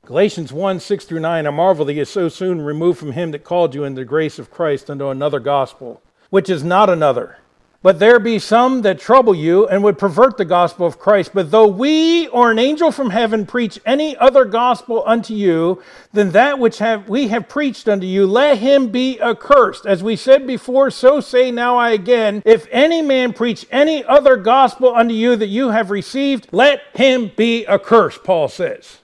Galatians 0.10 0.52
1 0.52 0.80
6 0.80 1.06
through 1.06 1.20
9, 1.20 1.46
I 1.46 1.50
marvel 1.52 1.86
that 1.86 1.94
you 1.94 2.04
so 2.04 2.30
soon 2.30 2.64
removed 2.64 2.98
from 2.98 3.12
him 3.12 3.30
that 3.30 3.44
called 3.44 3.76
you 3.76 3.84
in 3.84 3.94
the 3.94 4.04
grace 4.04 4.40
of 4.40 4.50
Christ 4.50 4.90
unto 4.90 5.10
another 5.10 5.40
gospel, 5.40 6.02
which 6.32 6.50
is 6.50 6.64
not 6.64 6.90
another 6.90 7.38
but 7.82 8.00
there 8.00 8.20
be 8.20 8.40
some 8.40 8.82
that 8.82 9.00
trouble 9.00 9.34
you 9.34 9.66
and 9.68 9.84
would 9.84 9.98
pervert 9.98 10.36
the 10.38 10.44
gospel 10.44 10.86
of 10.86 11.00
Christ. 11.00 11.32
But 11.34 11.50
though 11.50 11.68
we 11.68 12.28
or 12.28 12.52
an 12.52 12.60
angel 12.60 12.92
from 12.92 13.10
heaven 13.10 13.46
preach 13.46 13.80
any 13.86 14.18
other 14.18 14.44
gospel 14.44 15.04
unto 15.06 15.34
you 15.34 15.82
than 16.12 16.32
that 16.32 16.60
which 16.60 16.80
have, 16.80 17.08
we 17.08 17.30
have 17.30 17.48
preached 17.48 17.88
unto 17.88 18.06
you, 18.06 18.28
let 18.28 18.58
him 18.58 18.90
be 18.90 19.20
accursed. 19.22 19.86
As 19.86 20.04
we 20.04 20.18
said 20.18 20.46
before, 20.46 20.92
so 20.92 21.22
say 21.22 21.52
now 21.52 21.78
I 21.78 21.92
again, 21.92 22.42
if 22.46 22.68
any 22.70 23.02
man 23.02 23.32
preach 23.32 23.66
any 23.72 24.04
other 24.04 24.36
gospel 24.36 24.94
unto 24.94 25.14
you 25.14 25.38
that 25.38 25.48
you 25.48 25.70
have 25.70 25.90
received, 25.90 26.50
let 26.52 26.82
him 26.94 27.32
be 27.38 27.66
accursed, 27.66 28.26
Paul 28.26 28.50
says. 28.50 28.99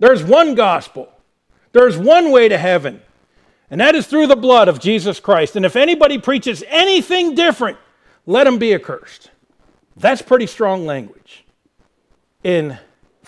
There's 0.00 0.24
one 0.24 0.56
gospel. 0.56 1.12
There's 1.72 1.96
one 1.96 2.32
way 2.32 2.48
to 2.48 2.58
heaven 2.58 3.00
and 3.70 3.80
that 3.80 3.94
is 3.94 4.06
through 4.06 4.26
the 4.26 4.36
blood 4.36 4.68
of 4.68 4.80
Jesus 4.80 5.20
Christ. 5.20 5.54
And 5.54 5.64
if 5.64 5.76
anybody 5.76 6.18
preaches 6.18 6.64
anything 6.66 7.34
different, 7.34 7.78
let 8.26 8.46
him 8.46 8.58
be 8.58 8.74
accursed. 8.74 9.30
That's 9.96 10.22
pretty 10.22 10.46
strong 10.46 10.86
language. 10.86 11.44
In 12.42 12.78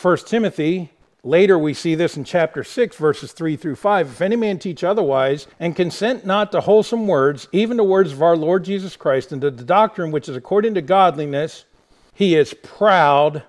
1 0.00 0.16
Timothy, 0.26 0.90
later 1.22 1.56
we 1.58 1.74
see 1.74 1.94
this 1.94 2.16
in 2.16 2.24
chapter 2.24 2.64
6, 2.64 2.96
verses 2.96 3.32
3 3.32 3.56
through 3.56 3.76
5. 3.76 4.08
If 4.08 4.20
any 4.20 4.37
man 4.37 4.58
teach 4.58 4.82
otherwise, 4.82 5.46
and 5.61 5.76
consent 5.76 6.26
not 6.26 6.50
to 6.52 6.61
wholesome 6.61 7.06
words, 7.06 7.46
even 7.52 7.76
the 7.76 7.85
words 7.85 8.12
of 8.12 8.22
our 8.22 8.37
Lord 8.37 8.64
Jesus 8.64 8.96
Christ, 8.96 9.30
and 9.30 9.40
to 9.42 9.50
the 9.50 9.64
doctrine 9.64 10.11
which 10.11 10.28
is 10.28 10.37
according 10.37 10.74
to 10.74 10.82
godliness, 10.82 11.66
he 12.14 12.35
is 12.35 12.52
proud, 12.54 13.44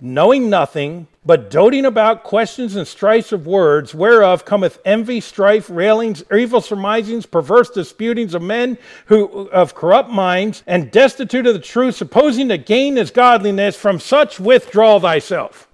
knowing 0.00 0.48
nothing, 0.48 1.06
but 1.24 1.50
doting 1.50 1.84
about 1.84 2.24
questions 2.24 2.76
and 2.76 2.86
strifes 2.86 3.32
of 3.32 3.46
words, 3.46 3.94
whereof 3.94 4.44
cometh 4.44 4.78
envy, 4.84 5.20
strife, 5.20 5.68
railings, 5.68 6.22
evil 6.34 6.60
surmisings, 6.60 7.26
perverse 7.26 7.70
disputings 7.70 8.34
of 8.34 8.42
men 8.42 8.78
who 9.06 9.48
of 9.48 9.74
corrupt 9.74 10.10
minds, 10.10 10.62
and 10.66 10.90
destitute 10.90 11.46
of 11.46 11.54
the 11.54 11.60
truth, 11.60 11.96
supposing 11.96 12.48
to 12.48 12.58
gain 12.58 12.96
is 12.96 13.10
godliness. 13.10 13.76
From 13.76 14.00
such 14.00 14.40
withdraw 14.40 14.98
thyself. 14.98 15.68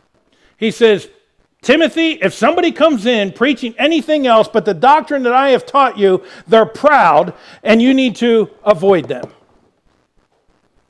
He 0.57 0.71
says, 0.71 1.09
Timothy, 1.63 2.13
if 2.21 2.35
somebody 2.35 2.73
comes 2.73 3.07
in 3.07 3.33
preaching 3.33 3.75
anything 3.79 4.27
else 4.27 4.49
but 4.49 4.65
the 4.65 4.75
doctrine 4.75 5.23
that 5.23 5.33
I 5.33 5.51
have 5.51 5.65
taught 5.65 5.97
you, 5.97 6.23
they're 6.47 6.67
proud, 6.67 7.35
and 7.63 7.81
you 7.81 7.95
need 7.95 8.17
to 8.17 8.51
avoid 8.65 9.09
them. 9.09 9.33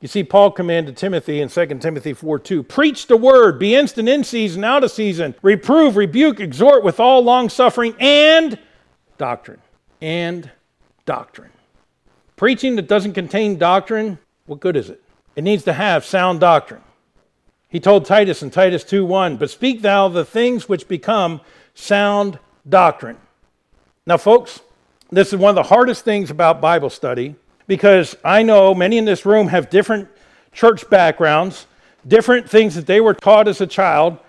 You 0.01 0.07
see, 0.07 0.23
Paul 0.23 0.51
commanded 0.51 0.97
Timothy 0.97 1.41
in 1.41 1.49
2 1.49 1.65
Timothy 1.79 2.13
4 2.13 2.39
2 2.39 2.63
Preach 2.63 3.07
the 3.07 3.17
word, 3.17 3.57
be 3.57 3.75
instant 3.75 4.09
in 4.09 4.23
season, 4.23 4.63
out 4.63 4.83
of 4.83 4.91
season, 4.91 5.35
reprove, 5.41 5.97
rebuke, 5.97 6.39
exhort 6.39 6.83
with 6.83 6.99
all 6.99 7.23
long 7.23 7.49
suffering 7.49 7.95
and 7.99 8.59
doctrine. 9.17 9.61
And 10.01 10.51
doctrine. 11.05 11.51
Preaching 12.35 12.75
that 12.75 12.87
doesn't 12.87 13.13
contain 13.13 13.57
doctrine, 13.57 14.19
what 14.45 14.59
good 14.59 14.75
is 14.75 14.89
it? 14.89 15.01
It 15.35 15.43
needs 15.43 15.63
to 15.63 15.73
have 15.73 16.05
sound 16.05 16.39
doctrine. 16.39 16.81
He 17.69 17.79
told 17.79 18.05
Titus 18.05 18.43
in 18.43 18.51
Titus 18.51 18.83
2 18.83 19.05
1, 19.05 19.37
But 19.37 19.49
speak 19.49 19.81
thou 19.81 20.07
the 20.07 20.25
things 20.25 20.69
which 20.69 20.87
become 20.87 21.41
sound 21.73 22.39
doctrine. 22.67 23.17
Now, 24.05 24.17
folks, 24.17 24.61
this 25.09 25.33
is 25.33 25.39
one 25.39 25.49
of 25.49 25.55
the 25.55 25.63
hardest 25.63 26.05
things 26.05 26.29
about 26.29 26.61
Bible 26.61 26.89
study 26.89 27.35
because 27.67 28.15
I 28.23 28.43
know 28.43 28.73
many 28.73 28.97
in 28.97 29.05
this 29.05 29.25
room 29.25 29.47
have 29.47 29.69
different 29.69 30.07
church 30.51 30.89
backgrounds, 30.89 31.67
different 32.07 32.49
things 32.49 32.75
that 32.75 32.85
they 32.85 33.01
were 33.01 33.13
taught 33.13 33.47
as 33.47 33.61
a 33.61 33.67
child. 33.67 34.19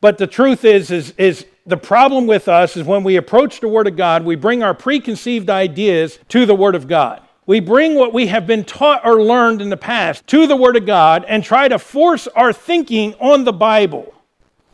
But 0.00 0.18
the 0.18 0.26
truth 0.26 0.64
is, 0.64 0.90
is, 0.90 1.14
is 1.16 1.46
the 1.66 1.76
problem 1.76 2.26
with 2.26 2.48
us 2.48 2.76
is 2.76 2.84
when 2.84 3.04
we 3.04 3.16
approach 3.16 3.60
the 3.60 3.68
Word 3.68 3.86
of 3.86 3.96
God, 3.96 4.24
we 4.24 4.36
bring 4.36 4.62
our 4.62 4.74
preconceived 4.74 5.48
ideas 5.48 6.18
to 6.28 6.46
the 6.46 6.54
Word 6.54 6.74
of 6.74 6.86
God. 6.86 7.22
We 7.46 7.60
bring 7.60 7.94
what 7.94 8.14
we 8.14 8.26
have 8.28 8.46
been 8.46 8.64
taught 8.64 9.04
or 9.04 9.22
learned 9.22 9.60
in 9.60 9.68
the 9.68 9.76
past 9.76 10.26
to 10.28 10.46
the 10.46 10.56
Word 10.56 10.76
of 10.76 10.86
God 10.86 11.24
and 11.28 11.44
try 11.44 11.68
to 11.68 11.78
force 11.78 12.26
our 12.28 12.52
thinking 12.52 13.14
on 13.14 13.44
the 13.44 13.52
Bible. 13.52 14.14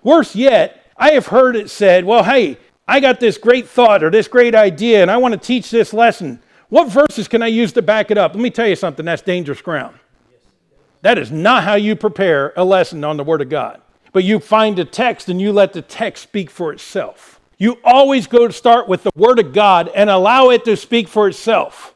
Worse 0.03 0.35
yet, 0.35 0.85
I 0.97 1.13
have 1.13 1.27
heard 1.27 1.57
it 1.57 1.71
said, 1.71 2.05
well, 2.05 2.23
hey, 2.23 2.59
I 2.87 3.01
got 3.01 3.21
this 3.21 3.39
great 3.39 3.69
thought 3.69 4.03
or 4.03 4.11
this 4.11 4.29
great 4.29 4.55
idea 4.55 5.03
and 5.03 5.11
I 5.11 5.17
want 5.17 5.33
to 5.33 5.39
teach 5.39 5.71
this 5.71 5.93
lesson. 5.93 6.41
What 6.71 6.89
verses 6.89 7.29
can 7.29 7.43
I 7.43 7.49
use 7.49 7.73
to 7.73 7.83
back 7.83 8.11
it 8.11 8.19
up? 8.19 8.33
Let 8.33 8.41
me 8.41 8.51
tell 8.51 8.67
you 8.67 8.77
something 8.77 9.05
that's 9.05 9.23
dangerous 9.23 9.61
ground. 9.61 9.99
That 11.03 11.19
is 11.19 11.31
not 11.31 11.65
how 11.65 11.75
you 11.75 11.97
prepare 11.97 12.53
a 12.57 12.65
lesson 12.65 13.05
on 13.05 13.17
the 13.17 13.25
Word 13.25 13.43
of 13.43 13.49
God. 13.49 13.81
But 14.13 14.25
you 14.25 14.39
find 14.39 14.79
a 14.79 14.85
text 14.85 15.29
and 15.29 15.41
you 15.41 15.53
let 15.53 15.73
the 15.73 15.83
text 15.83 16.23
speak 16.23 16.51
for 16.51 16.73
itself. 16.73 17.41
You 17.59 17.79
always 17.85 18.27
go 18.27 18.47
to 18.47 18.53
start 18.53 18.89
with 18.89 19.03
the 19.03 19.11
Word 19.15 19.39
of 19.39 19.53
God 19.53 19.91
and 19.95 20.09
allow 20.09 20.51
it 20.51 20.65
to 20.65 20.77
speak 20.77 21.09
for 21.09 21.29
itself. 21.29 21.95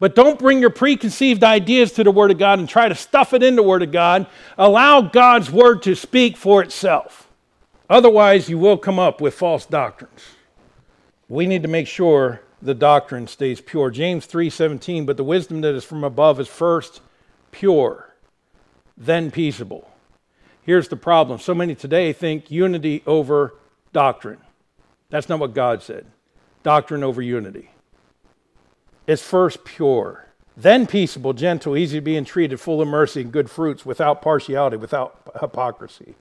But 0.00 0.14
don't 0.14 0.38
bring 0.38 0.60
your 0.60 0.70
preconceived 0.70 1.44
ideas 1.44 1.92
to 1.92 2.04
the 2.04 2.10
Word 2.10 2.30
of 2.30 2.38
God 2.38 2.58
and 2.58 2.68
try 2.68 2.88
to 2.88 2.94
stuff 2.94 3.34
it 3.34 3.42
in 3.42 3.56
the 3.56 3.62
Word 3.62 3.82
of 3.82 3.92
God. 3.92 4.26
Allow 4.56 5.02
God's 5.02 5.50
Word 5.50 5.82
to 5.82 5.94
speak 5.94 6.36
for 6.36 6.62
itself. 6.62 7.28
Otherwise, 7.90 8.48
you 8.48 8.58
will 8.58 8.78
come 8.78 8.98
up 8.98 9.20
with 9.20 9.34
false 9.34 9.66
doctrines. 9.66 10.24
We 11.28 11.46
need 11.46 11.62
to 11.62 11.68
make 11.68 11.86
sure 11.86 12.42
the 12.60 12.74
doctrine 12.74 13.26
stays 13.26 13.60
pure. 13.60 13.90
James 13.90 14.26
3:17, 14.26 15.06
but 15.06 15.16
the 15.16 15.24
wisdom 15.24 15.60
that 15.60 15.74
is 15.74 15.84
from 15.84 16.04
above 16.04 16.40
is 16.40 16.48
first 16.48 17.00
pure, 17.52 18.14
then 18.96 19.30
peaceable. 19.30 19.88
Here's 20.62 20.88
the 20.88 20.96
problem. 20.96 21.38
So 21.38 21.54
many 21.54 21.74
today 21.74 22.12
think 22.12 22.50
unity 22.50 23.02
over 23.06 23.54
doctrine. 23.92 24.38
That's 25.10 25.28
not 25.28 25.38
what 25.38 25.54
God 25.54 25.82
said. 25.82 26.06
Doctrine 26.62 27.02
over 27.02 27.22
unity. 27.22 27.70
It's 29.06 29.22
first 29.22 29.64
pure, 29.64 30.26
then 30.54 30.86
peaceable, 30.86 31.32
gentle, 31.32 31.76
easy 31.76 31.96
to 31.96 32.02
be 32.02 32.16
entreated, 32.16 32.60
full 32.60 32.82
of 32.82 32.88
mercy 32.88 33.22
and 33.22 33.32
good 33.32 33.48
fruits, 33.48 33.86
without 33.86 34.20
partiality, 34.20 34.76
without 34.76 35.22
hypocrisy. 35.40 36.14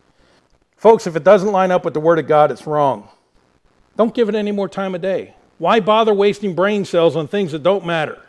Folks, 0.78 1.06
if 1.08 1.16
it 1.16 1.26
doesn't 1.26 1.52
line 1.52 1.72
up 1.72 1.84
with 1.84 1.94
the 1.94 2.00
Word 2.00 2.20
of 2.20 2.28
God, 2.28 2.52
it's 2.52 2.66
wrong. 2.66 3.10
Don't 3.98 4.14
give 4.14 4.30
it 4.30 4.36
any 4.36 4.52
more 4.52 4.70
time 4.70 4.96
of 4.96 5.02
day. 5.02 5.34
Why 5.58 5.80
bother 5.80 6.14
wasting 6.14 6.54
brain 6.54 6.86
cells 6.86 7.16
on 7.16 7.28
things 7.28 7.52
that 7.52 7.64
don't 7.64 7.86
matter? 7.86 8.22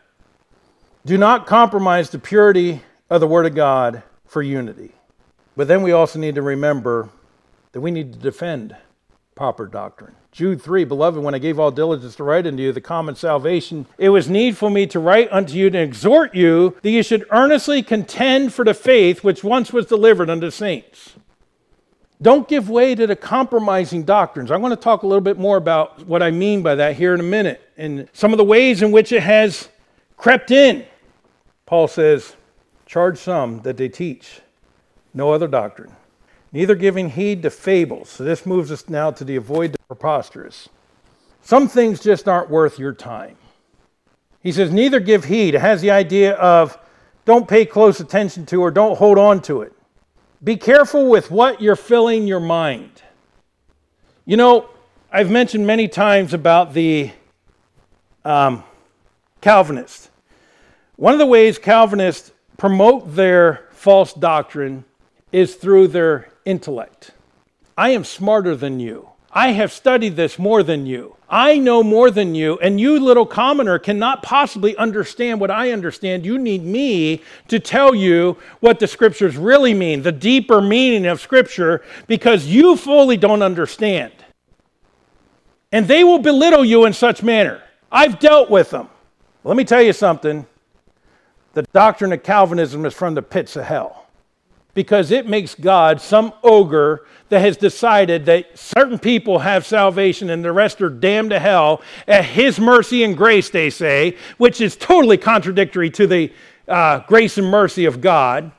Do 1.05 1.19
not 1.19 1.47
compromise 1.47 2.11
the 2.11 2.19
purity 2.19 2.83
of 3.11 3.21
the 3.21 3.27
Word 3.27 3.47
of 3.47 3.55
God 3.55 4.03
for 4.27 4.43
unity. 4.43 4.93
But 5.57 5.69
then 5.69 5.83
we 5.83 5.93
also 5.93 6.19
need 6.19 6.37
to 6.37 6.43
remember 6.43 7.11
that 7.73 7.81
we 7.81 7.91
need 7.91 8.12
to 8.12 8.19
defend 8.19 8.77
proper 9.35 9.67
doctrine. 9.67 10.14
Jude 10.33 10.62
3 10.62 10.85
Beloved, 10.85 11.23
when 11.23 11.35
I 11.35 11.38
gave 11.38 11.59
all 11.59 11.71
diligence 11.71 12.17
to 12.17 12.25
write 12.25 12.47
unto 12.47 12.62
you 12.62 12.73
the 12.73 12.81
common 12.81 13.14
salvation, 13.14 13.87
it 13.99 14.09
was 14.11 14.29
needful 14.29 14.71
me 14.71 14.87
to 14.87 14.99
write 14.99 15.29
unto 15.33 15.55
you 15.55 15.71
to 15.71 15.79
exhort 15.79 16.35
you 16.35 16.77
that 16.83 16.91
you 16.91 17.03
should 17.03 17.27
earnestly 17.31 17.83
contend 17.83 18.53
for 18.53 18.64
the 18.64 18.75
faith 18.75 19.23
which 19.23 19.45
once 19.45 19.73
was 19.73 19.87
delivered 19.87 20.31
unto 20.31 20.51
saints. 20.51 21.14
Don't 22.21 22.49
give 22.49 22.69
way 22.69 22.95
to 22.97 23.07
the 23.07 23.15
compromising 23.15 24.03
doctrines. 24.03 24.51
I 24.51 24.57
want 24.57 24.73
to 24.73 24.77
talk 24.77 25.03
a 25.03 25.07
little 25.07 25.23
bit 25.23 25.39
more 25.39 25.57
about 25.57 26.05
what 26.07 26.23
I 26.23 26.33
mean 26.33 26.63
by 26.63 26.75
that 26.75 26.97
here 26.97 27.15
in 27.15 27.21
a 27.21 27.25
minute 27.25 27.61
and 27.77 28.09
some 28.13 28.33
of 28.33 28.39
the 28.39 28.45
ways 28.45 28.83
in 28.83 28.91
which 28.91 29.13
it 29.13 29.23
has 29.23 29.69
crept 30.17 30.51
in. 30.51 30.85
Paul 31.65 31.87
says, 31.87 32.35
Charge 32.87 33.19
some 33.19 33.61
that 33.63 33.77
they 33.77 33.89
teach 33.89 34.41
no 35.15 35.31
other 35.31 35.47
doctrine, 35.47 35.93
neither 36.53 36.75
giving 36.75 37.11
heed 37.11 37.43
to 37.43 37.51
fables. 37.51 38.09
So 38.09 38.25
this 38.25 38.47
moves 38.47 38.73
us 38.73 38.89
now 38.89 39.11
to 39.11 39.25
the 39.25 39.37
avoid 39.37 39.73
the 39.73 39.79
preposterous. 39.87 40.69
Some 41.43 41.69
things 41.69 42.01
just 42.01 42.27
aren't 42.27 42.51
worth 42.51 42.79
your 42.79 42.95
time. 42.95 43.37
He 44.43 44.53
says, 44.53 44.73
Neither 44.73 45.01
give 45.01 45.25
heed. 45.25 45.55
It 45.55 45.61
has 45.61 45.83
the 45.83 45.91
idea 45.91 46.35
of 46.35 46.79
don't 47.25 47.47
pay 47.47 47.67
close 47.67 48.01
attention 48.01 48.47
to 48.47 48.63
or 48.63 48.71
don't 48.71 48.97
hold 48.97 49.19
on 49.19 49.43
to 49.43 49.63
it. 49.63 49.73
Be 50.42 50.57
careful 50.57 51.09
with 51.09 51.31
what 51.31 51.61
you're 51.61 51.77
filling 51.77 52.27
your 52.27 52.40
mind. 52.40 53.03
You 54.24 54.37
know, 54.37 54.68
I've 55.11 55.31
mentioned 55.31 55.66
many 55.66 55.88
times 55.88 56.33
about 56.33 56.74
the 56.74 57.11
um, 58.24 58.62
Calvinists. 59.40 60.11
One 60.96 61.12
of 61.12 61.18
the 61.18 61.27
ways 61.27 61.59
Calvinists 61.59 62.33
promote 62.57 63.14
their 63.14 63.68
false 63.72 64.12
doctrine 64.12 64.85
is 65.33 65.55
through 65.55 65.88
their 65.88 66.29
intellect. 66.44 67.12
I 67.77 67.90
am 67.90 68.05
smarter 68.05 68.57
than 68.57 68.81
you. 68.81 69.09
I 69.33 69.53
have 69.53 69.72
studied 69.72 70.16
this 70.16 70.38
more 70.38 70.62
than 70.62 70.87
you. 70.87 71.16
I 71.31 71.59
know 71.59 71.83
more 71.83 72.11
than 72.11 72.35
you, 72.35 72.59
and 72.59 72.81
you, 72.81 72.99
little 72.99 73.27
commoner, 73.27 73.79
cannot 73.79 74.23
possibly 74.23 74.75
understand 74.77 75.41
what 75.41 75.51
I 75.51 75.73
understand. 75.73 76.25
You 76.25 76.38
need 76.38 76.64
me 76.64 77.23
to 77.49 77.61
tell 77.61 77.95
you 77.95 78.38
what 78.61 78.79
the 78.79 78.87
scriptures 78.87 79.37
really 79.37 79.75
mean, 79.75 80.03
the 80.03 80.12
deeper 80.12 80.62
meaning 80.62 81.05
of 81.07 81.21
scripture, 81.21 81.83
because 82.07 82.47
you 82.47 82.77
fully 82.77 83.19
don't 83.19 83.43
understand. 83.43 84.12
And 85.71 85.87
they 85.87 86.03
will 86.03 86.19
belittle 86.19 86.64
you 86.64 86.87
in 86.87 86.95
such 86.95 87.23
manner. 87.23 87.62
I've 87.93 88.19
dealt 88.19 88.49
with 88.49 88.71
them. 88.71 88.88
Let 89.45 89.57
me 89.57 89.64
tell 89.64 89.83
you 89.83 89.93
something 89.93 90.47
the 91.53 91.62
doctrine 91.75 92.12
of 92.12 92.23
Calvinism 92.23 92.87
is 92.87 92.95
from 92.95 93.14
the 93.14 93.23
pits 93.23 93.57
of 93.57 93.64
hell 93.64 94.08
because 94.79 95.11
it 95.11 95.27
makes 95.27 95.57
God 95.57 96.01
some 96.01 96.33
ogre 96.45 97.05
that 97.31 97.41
has 97.41 97.57
decided 97.57 98.27
that 98.27 98.57
certain 98.57 98.97
people 98.97 99.41
have 99.41 99.67
salvation 99.67 100.31
and 100.31 100.45
the 100.45 100.53
rest 100.53 100.81
are 100.81 100.88
damned 100.88 101.31
to 101.31 101.41
hell 101.41 101.83
at 102.07 102.25
his 102.25 102.61
mercy 102.61 103.03
and 103.03 103.17
grace, 103.17 103.51
they 103.51 103.71
say, 103.71 104.17
which 104.37 104.61
is 104.61 104.77
totally 104.77 105.17
contradictory 105.17 105.91
to 105.91 106.07
the 106.07 106.33
uh, 106.69 107.01
grace 107.09 107.38
and 107.38 107.49
mercy 107.49 107.87
of 107.87 108.01
God. 108.01 108.53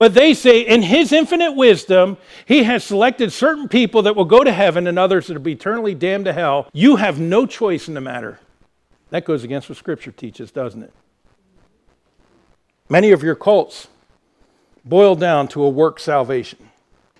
But 0.00 0.12
they 0.12 0.34
say, 0.34 0.62
in 0.62 0.82
his 0.82 1.12
infinite 1.12 1.52
wisdom, 1.52 2.16
he 2.46 2.64
has 2.64 2.82
selected 2.82 3.32
certain 3.32 3.68
people 3.68 4.02
that 4.02 4.16
will 4.16 4.24
go 4.24 4.42
to 4.42 4.50
heaven 4.50 4.88
and 4.88 4.98
others 4.98 5.28
that 5.28 5.34
will 5.34 5.40
be 5.40 5.52
eternally 5.52 5.94
damned 5.94 6.24
to 6.24 6.32
hell. 6.32 6.68
You 6.72 6.96
have 6.96 7.20
no 7.20 7.46
choice 7.46 7.86
in 7.86 7.94
the 7.94 8.00
matter. 8.00 8.40
That 9.10 9.24
goes 9.24 9.44
against 9.44 9.68
what 9.68 9.78
Scripture 9.78 10.10
teaches, 10.10 10.50
doesn't 10.50 10.82
it? 10.82 10.92
Many 12.88 13.12
of 13.12 13.22
your 13.22 13.36
cults 13.36 13.86
boil 14.84 15.14
down 15.14 15.48
to 15.48 15.62
a 15.62 15.68
work 15.68 16.00
salvation. 16.00 16.58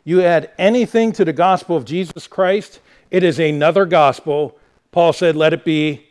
You 0.05 0.23
add 0.23 0.51
anything 0.59 1.13
to 1.13 1.25
the 1.25 1.33
gospel 1.33 1.77
of 1.77 1.85
Jesus 1.85 2.27
Christ, 2.27 2.81
it 3.11 3.23
is 3.23 3.39
another 3.39 3.85
gospel. 3.85 4.59
Paul 4.93 5.13
said, 5.13 5.37
Let 5.37 5.53
it 5.53 5.65
be 5.65 6.07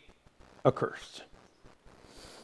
accursed. 0.65 1.23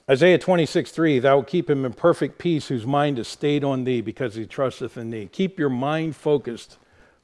Isaiah 0.10 0.38
26, 0.38 0.92
3, 0.92 1.20
Thou 1.20 1.38
wilt 1.38 1.48
keep 1.48 1.70
him 1.70 1.84
in 1.84 1.94
perfect 1.94 2.38
peace 2.38 2.68
whose 2.68 2.86
mind 2.86 3.18
is 3.18 3.28
stayed 3.28 3.64
on 3.64 3.86
thee 3.86 4.02
because 4.02 4.36
he 4.36 4.46
trusteth 4.46 4.98
in 4.98 5.10
thee. 5.10 5.30
Keep 5.32 5.58
your 5.58 5.70
mind 5.70 6.16
focused 6.16 6.78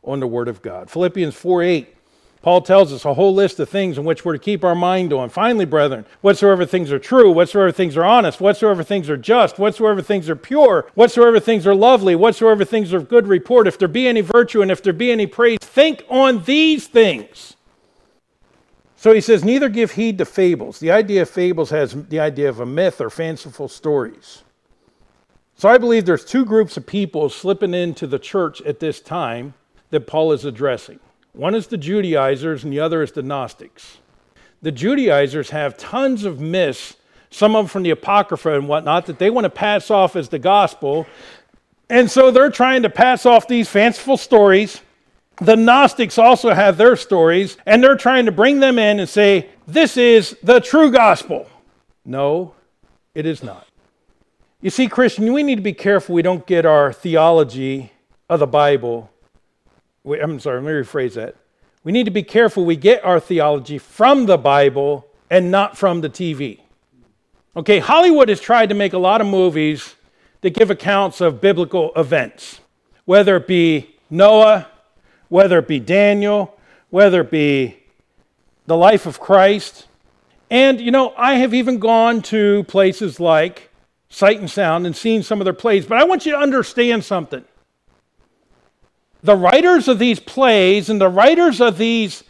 on 0.03 0.19
the 0.19 0.27
word 0.27 0.47
of 0.47 0.61
God. 0.61 0.89
Philippians 0.89 1.35
4, 1.35 1.61
8, 1.61 1.95
Paul 2.41 2.61
tells 2.61 2.91
us 2.91 3.05
a 3.05 3.13
whole 3.13 3.35
list 3.35 3.59
of 3.59 3.69
things 3.69 3.99
in 3.99 4.03
which 4.03 4.25
we're 4.25 4.33
to 4.33 4.39
keep 4.39 4.63
our 4.63 4.73
mind 4.73 5.13
on. 5.13 5.29
Finally, 5.29 5.65
brethren, 5.65 6.05
whatsoever 6.21 6.65
things 6.65 6.91
are 6.91 6.97
true, 6.97 7.29
whatsoever 7.31 7.71
things 7.71 7.95
are 7.95 8.03
honest, 8.03 8.41
whatsoever 8.41 8.83
things 8.83 9.11
are 9.11 9.17
just, 9.17 9.59
whatsoever 9.59 10.01
things 10.01 10.27
are 10.27 10.35
pure, 10.35 10.89
whatsoever 10.95 11.39
things 11.39 11.67
are 11.67 11.75
lovely, 11.75 12.15
whatsoever 12.15 12.65
things 12.65 12.93
are 12.93 12.97
of 12.97 13.09
good 13.09 13.27
report, 13.27 13.67
if 13.67 13.77
there 13.77 13.87
be 13.87 14.07
any 14.07 14.21
virtue 14.21 14.63
and 14.63 14.71
if 14.71 14.81
there 14.81 14.91
be 14.91 15.11
any 15.11 15.27
praise, 15.27 15.59
think 15.61 16.03
on 16.09 16.43
these 16.45 16.87
things. 16.87 17.55
So 18.95 19.13
he 19.13 19.21
says, 19.21 19.43
neither 19.43 19.69
give 19.69 19.91
heed 19.91 20.17
to 20.17 20.25
fables. 20.25 20.79
The 20.79 20.91
idea 20.91 21.23
of 21.23 21.29
fables 21.29 21.69
has 21.69 21.93
the 21.93 22.19
idea 22.19 22.49
of 22.49 22.59
a 22.59 22.65
myth 22.65 23.01
or 23.01 23.11
fanciful 23.11 23.67
stories. 23.67 24.43
So 25.55 25.69
I 25.69 25.77
believe 25.77 26.05
there's 26.05 26.25
two 26.25 26.45
groups 26.45 26.75
of 26.75 26.87
people 26.87 27.29
slipping 27.29 27.75
into 27.75 28.07
the 28.07 28.17
church 28.17 28.61
at 28.63 28.79
this 28.79 28.99
time 28.99 29.53
that 29.91 30.07
Paul 30.07 30.31
is 30.31 30.43
addressing. 30.43 30.99
One 31.33 31.55
is 31.55 31.67
the 31.67 31.77
Judaizers, 31.77 32.63
and 32.63 32.73
the 32.73 32.79
other 32.79 33.01
is 33.01 33.11
the 33.13 33.23
Gnostics. 33.23 33.99
The 34.61 34.71
Judaizers 34.71 35.49
have 35.51 35.77
tons 35.77 36.25
of 36.25 36.39
myths, 36.39 36.97
some 37.29 37.55
of 37.55 37.63
them 37.63 37.69
from 37.69 37.83
the 37.83 37.91
Apocrypha 37.91 38.53
and 38.55 38.67
whatnot, 38.67 39.05
that 39.05 39.17
they 39.17 39.29
want 39.29 39.45
to 39.45 39.49
pass 39.49 39.89
off 39.89 40.15
as 40.15 40.29
the 40.29 40.39
gospel. 40.39 41.07
And 41.89 42.11
so 42.11 42.31
they're 42.31 42.51
trying 42.51 42.83
to 42.83 42.89
pass 42.89 43.25
off 43.25 43.47
these 43.47 43.69
fanciful 43.69 44.17
stories. 44.17 44.81
The 45.37 45.55
Gnostics 45.55 46.17
also 46.17 46.53
have 46.53 46.77
their 46.77 46.95
stories, 46.95 47.57
and 47.65 47.83
they're 47.83 47.95
trying 47.95 48.25
to 48.25 48.31
bring 48.31 48.59
them 48.59 48.77
in 48.77 48.99
and 48.99 49.09
say, 49.09 49.49
This 49.65 49.97
is 49.97 50.37
the 50.43 50.59
true 50.59 50.91
gospel. 50.91 51.49
No, 52.05 52.53
it 53.15 53.25
is 53.25 53.41
not. 53.41 53.65
You 54.61 54.69
see, 54.69 54.87
Christian, 54.87 55.31
we 55.33 55.41
need 55.41 55.55
to 55.55 55.61
be 55.61 55.73
careful 55.73 56.13
we 56.13 56.21
don't 56.21 56.45
get 56.45 56.65
our 56.65 56.93
theology 56.93 57.91
of 58.29 58.39
the 58.41 58.47
Bible 58.47 59.09
Wait, 60.03 60.21
I'm 60.21 60.39
sorry, 60.39 60.61
let 60.61 60.65
me 60.65 60.71
rephrase 60.71 61.13
that. 61.13 61.35
We 61.83 61.91
need 61.91 62.05
to 62.05 62.11
be 62.11 62.23
careful 62.23 62.65
we 62.65 62.75
get 62.75 63.03
our 63.05 63.19
theology 63.19 63.77
from 63.77 64.25
the 64.25 64.37
Bible 64.37 65.07
and 65.29 65.51
not 65.51 65.77
from 65.77 66.01
the 66.01 66.09
TV. 66.09 66.59
Okay, 67.55 67.79
Hollywood 67.79 68.29
has 68.29 68.39
tried 68.39 68.69
to 68.69 68.75
make 68.75 68.93
a 68.93 68.97
lot 68.97 69.21
of 69.21 69.27
movies 69.27 69.95
that 70.41 70.51
give 70.51 70.71
accounts 70.71 71.21
of 71.21 71.39
biblical 71.39 71.91
events, 71.95 72.61
whether 73.05 73.35
it 73.35 73.47
be 73.47 73.95
Noah, 74.09 74.67
whether 75.29 75.59
it 75.59 75.67
be 75.67 75.79
Daniel, 75.79 76.57
whether 76.89 77.21
it 77.21 77.29
be 77.29 77.77
the 78.65 78.77
life 78.77 79.05
of 79.05 79.19
Christ. 79.19 79.87
And, 80.49 80.81
you 80.81 80.91
know, 80.91 81.13
I 81.15 81.35
have 81.35 81.53
even 81.53 81.77
gone 81.77 82.21
to 82.23 82.63
places 82.63 83.19
like 83.19 83.69
Sight 84.09 84.39
and 84.39 84.49
Sound 84.49 84.85
and 84.85 84.95
seen 84.95 85.23
some 85.23 85.39
of 85.39 85.45
their 85.45 85.53
plays, 85.53 85.85
but 85.85 85.97
I 85.97 86.05
want 86.05 86.25
you 86.25 86.31
to 86.31 86.37
understand 86.39 87.03
something 87.05 87.45
the 89.23 89.35
writers 89.35 89.87
of 89.87 89.99
these 89.99 90.19
plays 90.19 90.89
and 90.89 90.99
the 90.99 91.09
writers 91.09 91.61
of 91.61 91.77
these 91.77 92.23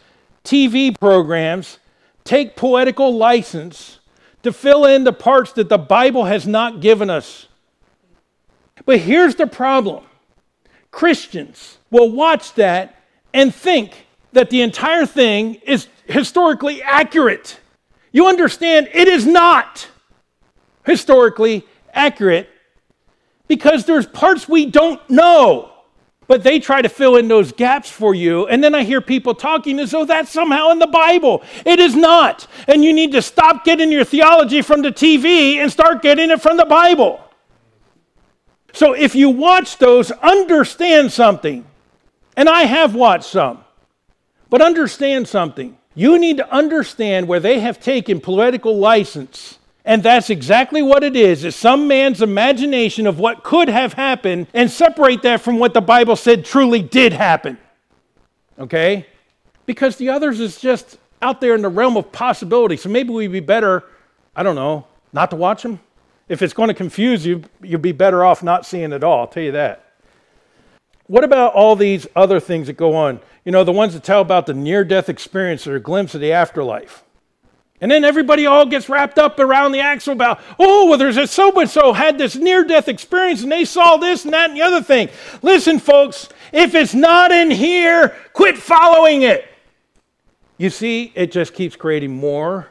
TV 0.44 0.98
programs 0.98 1.78
take 2.24 2.56
poetical 2.56 3.16
license 3.16 4.00
to 4.42 4.52
fill 4.52 4.84
in 4.84 5.04
the 5.04 5.12
parts 5.12 5.52
that 5.52 5.68
the 5.68 5.78
Bible 5.78 6.24
has 6.24 6.46
not 6.46 6.80
given 6.80 7.08
us. 7.08 7.48
But 8.84 8.98
here's 9.00 9.36
the 9.36 9.46
problem 9.46 10.04
Christians 10.90 11.78
will 11.90 12.10
watch 12.10 12.54
that 12.54 12.96
and 13.32 13.54
think 13.54 14.06
that 14.32 14.50
the 14.50 14.62
entire 14.62 15.06
thing 15.06 15.54
is 15.66 15.88
historically 16.06 16.82
accurate. 16.82 17.58
You 18.12 18.26
understand, 18.26 18.90
it 18.92 19.08
is 19.08 19.26
not 19.26 19.88
historically 20.84 21.66
accurate 21.92 22.48
because 23.48 23.84
there's 23.84 24.06
parts 24.06 24.48
we 24.48 24.66
don't 24.66 25.00
know 25.08 25.71
but 26.26 26.42
they 26.42 26.58
try 26.58 26.80
to 26.80 26.88
fill 26.88 27.16
in 27.16 27.28
those 27.28 27.52
gaps 27.52 27.90
for 27.90 28.14
you. 28.14 28.46
And 28.46 28.62
then 28.62 28.74
I 28.74 28.84
hear 28.84 29.00
people 29.00 29.34
talking 29.34 29.78
as 29.78 29.90
though 29.90 30.04
that's 30.04 30.30
somehow 30.30 30.70
in 30.70 30.78
the 30.78 30.86
Bible. 30.86 31.42
It 31.66 31.78
is 31.78 31.94
not. 31.94 32.46
And 32.68 32.84
you 32.84 32.92
need 32.92 33.12
to 33.12 33.22
stop 33.22 33.64
getting 33.64 33.90
your 33.90 34.04
theology 34.04 34.62
from 34.62 34.82
the 34.82 34.92
TV 34.92 35.56
and 35.56 35.70
start 35.70 36.02
getting 36.02 36.30
it 36.30 36.40
from 36.40 36.56
the 36.56 36.64
Bible. 36.64 37.20
So 38.72 38.94
if 38.94 39.14
you 39.14 39.28
watch 39.28 39.78
those, 39.78 40.10
understand 40.10 41.12
something. 41.12 41.66
And 42.36 42.48
I 42.48 42.62
have 42.62 42.94
watched 42.94 43.24
some. 43.24 43.64
But 44.48 44.62
understand 44.62 45.28
something. 45.28 45.76
You 45.94 46.18
need 46.18 46.38
to 46.38 46.50
understand 46.50 47.28
where 47.28 47.40
they 47.40 47.60
have 47.60 47.80
taken 47.80 48.20
poetical 48.20 48.78
license 48.78 49.58
and 49.84 50.02
that's 50.02 50.30
exactly 50.30 50.80
what 50.82 51.02
it 51.02 51.16
is. 51.16 51.44
It's 51.44 51.56
some 51.56 51.88
man's 51.88 52.22
imagination 52.22 53.06
of 53.06 53.18
what 53.18 53.42
could 53.42 53.68
have 53.68 53.94
happened 53.94 54.46
and 54.54 54.70
separate 54.70 55.22
that 55.22 55.40
from 55.40 55.58
what 55.58 55.74
the 55.74 55.80
Bible 55.80 56.16
said 56.16 56.44
truly 56.44 56.82
did 56.82 57.12
happen. 57.12 57.58
Okay? 58.58 59.06
Because 59.66 59.96
the 59.96 60.08
others 60.08 60.38
is 60.38 60.60
just 60.60 60.98
out 61.20 61.40
there 61.40 61.54
in 61.54 61.62
the 61.62 61.68
realm 61.68 61.96
of 61.96 62.12
possibility. 62.12 62.76
So 62.76 62.88
maybe 62.88 63.10
we'd 63.10 63.32
be 63.32 63.40
better, 63.40 63.84
I 64.36 64.42
don't 64.42 64.56
know, 64.56 64.86
not 65.12 65.30
to 65.30 65.36
watch 65.36 65.62
them. 65.62 65.80
If 66.28 66.42
it's 66.42 66.52
going 66.52 66.68
to 66.68 66.74
confuse 66.74 67.26
you, 67.26 67.42
you'd 67.60 67.82
be 67.82 67.92
better 67.92 68.24
off 68.24 68.42
not 68.42 68.64
seeing 68.64 68.92
it 68.92 69.02
all. 69.02 69.20
I'll 69.20 69.26
tell 69.26 69.42
you 69.42 69.52
that. 69.52 69.84
What 71.08 71.24
about 71.24 71.54
all 71.54 71.74
these 71.76 72.06
other 72.14 72.40
things 72.40 72.68
that 72.68 72.76
go 72.76 72.94
on? 72.94 73.20
You 73.44 73.52
know, 73.52 73.64
the 73.64 73.72
ones 73.72 73.94
that 73.94 74.04
tell 74.04 74.20
about 74.20 74.46
the 74.46 74.54
near 74.54 74.84
death 74.84 75.08
experience 75.08 75.66
or 75.66 75.76
a 75.76 75.80
glimpse 75.80 76.14
of 76.14 76.20
the 76.20 76.32
afterlife. 76.32 77.02
And 77.82 77.90
then 77.90 78.04
everybody 78.04 78.46
all 78.46 78.64
gets 78.64 78.88
wrapped 78.88 79.18
up 79.18 79.40
around 79.40 79.72
the 79.72 79.80
axle 79.80 80.12
about, 80.12 80.40
oh, 80.56 80.86
well, 80.86 80.98
there's 80.98 81.16
a 81.16 81.26
so 81.26 81.50
and 81.58 81.68
so 81.68 81.92
had 81.92 82.16
this 82.16 82.36
near 82.36 82.62
death 82.62 82.86
experience 82.86 83.42
and 83.42 83.50
they 83.50 83.64
saw 83.64 83.96
this 83.96 84.24
and 84.24 84.32
that 84.32 84.50
and 84.50 84.56
the 84.56 84.62
other 84.62 84.80
thing. 84.80 85.08
Listen, 85.42 85.80
folks, 85.80 86.28
if 86.52 86.76
it's 86.76 86.94
not 86.94 87.32
in 87.32 87.50
here, 87.50 88.16
quit 88.34 88.56
following 88.56 89.22
it. 89.22 89.48
You 90.58 90.70
see, 90.70 91.10
it 91.16 91.32
just 91.32 91.54
keeps 91.54 91.74
creating 91.74 92.14
more 92.14 92.68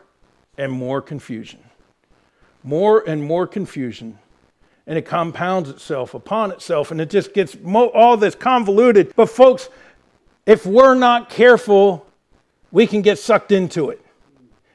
and 0.58 0.72
more 0.72 1.02
confusion. 1.02 1.60
More 2.64 3.04
and 3.06 3.22
more 3.22 3.46
confusion. 3.46 4.18
And 4.88 4.98
it 4.98 5.02
compounds 5.02 5.70
itself 5.70 6.14
upon 6.14 6.52
itself 6.52 6.90
and 6.90 7.02
it 7.02 7.10
just 7.10 7.34
gets 7.34 7.58
mo- 7.60 7.90
all 7.90 8.16
this 8.16 8.34
convoluted. 8.34 9.12
But, 9.18 9.26
folks, 9.26 9.68
if 10.46 10.66
we're 10.66 10.96
not 10.96 11.30
careful, 11.30 12.08
we 12.72 12.88
can 12.88 13.02
get 13.02 13.20
sucked 13.20 13.52
into 13.52 13.90
it. 13.90 14.02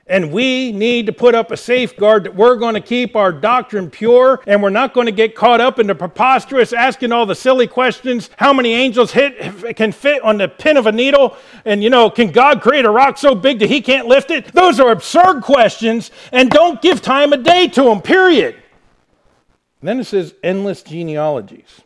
And 0.09 0.31
we 0.31 0.71
need 0.71 1.07
to 1.07 1.13
put 1.13 1.35
up 1.35 1.51
a 1.51 1.57
safeguard 1.57 2.25
that 2.25 2.35
we're 2.37 2.55
going 2.55 2.75
to 2.75 2.81
keep 2.81 3.17
our 3.17 3.33
doctrine 3.33 3.91
pure 3.91 4.41
and 4.47 4.63
we're 4.63 4.71
not 4.71 4.95
going 4.95 5.07
to 5.07 5.13
get 5.13 5.35
caught 5.35 5.61
up 5.61 5.81
in 5.81 5.89
the 5.89 5.97
preposterous 5.97 6.73
asking 6.73 7.11
all 7.11 7.27
the 7.27 7.35
silly 7.35 7.67
questions. 7.67 8.31
How 8.37 8.53
many 8.53 8.73
angels 8.73 9.11
hit 9.11 9.75
can 9.75 9.91
fit 9.91 10.23
on 10.23 10.39
the 10.39 10.47
pin 10.47 10.77
of 10.77 10.87
a 10.87 10.93
needle? 10.93 11.37
And 11.65 11.83
you 11.83 11.91
know, 11.91 12.09
can 12.09 12.31
God 12.31 12.63
create 12.63 12.85
a 12.85 12.91
rock 12.91 13.19
so 13.19 13.35
big 13.35 13.59
that 13.59 13.69
he 13.69 13.81
can't 13.81 14.07
lift 14.07 14.31
it? 14.31 14.53
Those 14.53 14.79
are 14.79 14.93
absurd 14.93 15.43
questions 15.43 16.13
and 16.31 16.51
don't 16.51 16.81
give 16.81 17.03
time 17.03 17.33
a 17.33 17.37
day 17.37 17.67
to 17.67 17.83
them, 17.83 18.01
period. 18.01 18.55
And 19.81 19.89
then 19.89 19.99
it 19.99 20.05
says 20.05 20.35
endless 20.41 20.83
genealogies. 20.83 21.81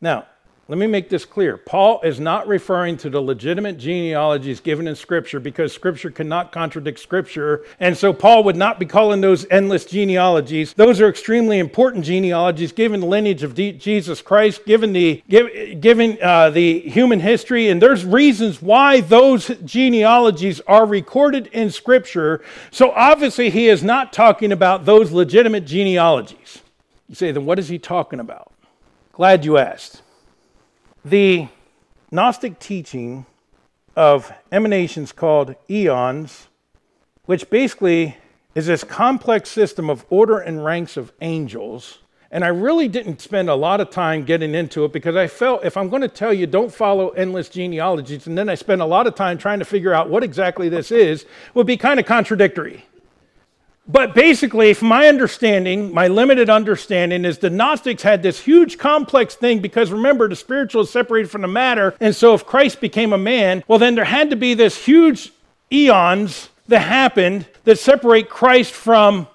Now, 0.00 0.26
let 0.68 0.76
me 0.76 0.86
make 0.86 1.08
this 1.08 1.24
clear. 1.24 1.56
Paul 1.56 2.02
is 2.02 2.20
not 2.20 2.46
referring 2.46 2.98
to 2.98 3.08
the 3.08 3.22
legitimate 3.22 3.78
genealogies 3.78 4.60
given 4.60 4.86
in 4.86 4.94
Scripture 4.94 5.40
because 5.40 5.72
Scripture 5.72 6.10
cannot 6.10 6.52
contradict 6.52 7.00
Scripture. 7.00 7.64
And 7.80 7.96
so 7.96 8.12
Paul 8.12 8.44
would 8.44 8.54
not 8.54 8.78
be 8.78 8.84
calling 8.84 9.22
those 9.22 9.46
endless 9.50 9.86
genealogies. 9.86 10.74
Those 10.74 11.00
are 11.00 11.08
extremely 11.08 11.58
important 11.58 12.04
genealogies 12.04 12.72
given 12.72 13.00
the 13.00 13.06
lineage 13.06 13.42
of 13.42 13.54
Jesus 13.54 14.20
Christ, 14.20 14.66
given 14.66 14.92
the, 14.92 15.22
give, 15.26 15.80
given, 15.80 16.18
uh, 16.22 16.50
the 16.50 16.80
human 16.80 17.20
history. 17.20 17.70
And 17.70 17.80
there's 17.80 18.04
reasons 18.04 18.60
why 18.60 19.00
those 19.00 19.48
genealogies 19.64 20.60
are 20.66 20.84
recorded 20.84 21.46
in 21.46 21.70
Scripture. 21.70 22.44
So 22.70 22.90
obviously, 22.90 23.48
he 23.48 23.68
is 23.68 23.82
not 23.82 24.12
talking 24.12 24.52
about 24.52 24.84
those 24.84 25.12
legitimate 25.12 25.64
genealogies. 25.64 26.60
You 27.08 27.14
say, 27.14 27.32
then 27.32 27.46
what 27.46 27.58
is 27.58 27.70
he 27.70 27.78
talking 27.78 28.20
about? 28.20 28.52
Glad 29.12 29.46
you 29.46 29.56
asked. 29.56 30.02
The 31.04 31.48
Gnostic 32.10 32.58
teaching 32.58 33.26
of 33.94 34.32
emanations 34.50 35.12
called 35.12 35.54
eons, 35.70 36.48
which 37.26 37.50
basically 37.50 38.16
is 38.54 38.66
this 38.66 38.82
complex 38.82 39.50
system 39.50 39.90
of 39.90 40.04
order 40.10 40.38
and 40.38 40.64
ranks 40.64 40.96
of 40.96 41.12
angels. 41.20 41.98
And 42.30 42.44
I 42.44 42.48
really 42.48 42.88
didn't 42.88 43.20
spend 43.20 43.48
a 43.48 43.54
lot 43.54 43.80
of 43.80 43.90
time 43.90 44.24
getting 44.24 44.54
into 44.54 44.84
it 44.84 44.92
because 44.92 45.16
I 45.16 45.28
felt 45.28 45.64
if 45.64 45.76
I'm 45.76 45.88
going 45.88 46.02
to 46.02 46.08
tell 46.08 46.32
you 46.32 46.46
don't 46.46 46.72
follow 46.72 47.10
endless 47.10 47.48
genealogies, 47.48 48.26
and 48.26 48.36
then 48.36 48.48
I 48.48 48.54
spend 48.54 48.82
a 48.82 48.86
lot 48.86 49.06
of 49.06 49.14
time 49.14 49.38
trying 49.38 49.60
to 49.60 49.64
figure 49.64 49.94
out 49.94 50.10
what 50.10 50.24
exactly 50.24 50.68
this 50.68 50.90
is, 50.90 51.24
would 51.54 51.66
be 51.66 51.76
kind 51.76 52.00
of 52.00 52.06
contradictory. 52.06 52.84
But 53.90 54.14
basically, 54.14 54.74
from 54.74 54.88
my 54.88 55.08
understanding, 55.08 55.94
my 55.94 56.08
limited 56.08 56.50
understanding 56.50 57.24
is 57.24 57.38
the 57.38 57.48
Gnostics 57.48 58.02
had 58.02 58.22
this 58.22 58.40
huge 58.40 58.76
complex 58.76 59.34
thing 59.34 59.60
because 59.60 59.90
remember, 59.90 60.28
the 60.28 60.36
spiritual 60.36 60.82
is 60.82 60.90
separated 60.90 61.30
from 61.30 61.40
the 61.40 61.48
matter. 61.48 61.94
And 61.98 62.14
so 62.14 62.34
if 62.34 62.44
Christ 62.44 62.80
became 62.80 63.14
a 63.14 63.18
man, 63.18 63.64
well, 63.66 63.78
then 63.78 63.94
there 63.94 64.04
had 64.04 64.28
to 64.30 64.36
be 64.36 64.52
this 64.52 64.84
huge 64.84 65.32
eons 65.72 66.50
that 66.66 66.80
happened 66.80 67.46
that 67.64 67.78
separate 67.78 68.28
Christ 68.28 68.72
from 68.72 69.26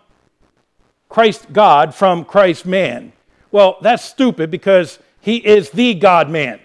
Christ 1.13 1.54
God 1.54 1.94
from 1.94 2.26
Christ 2.26 2.66
man. 2.66 3.13
Well, 3.52 3.78
that's 3.82 4.04
stupid 4.04 4.50
because 4.50 4.98
he 5.22 5.38
is 5.38 5.70
the 5.70 5.94
God 5.94 6.28
man. 6.28 6.60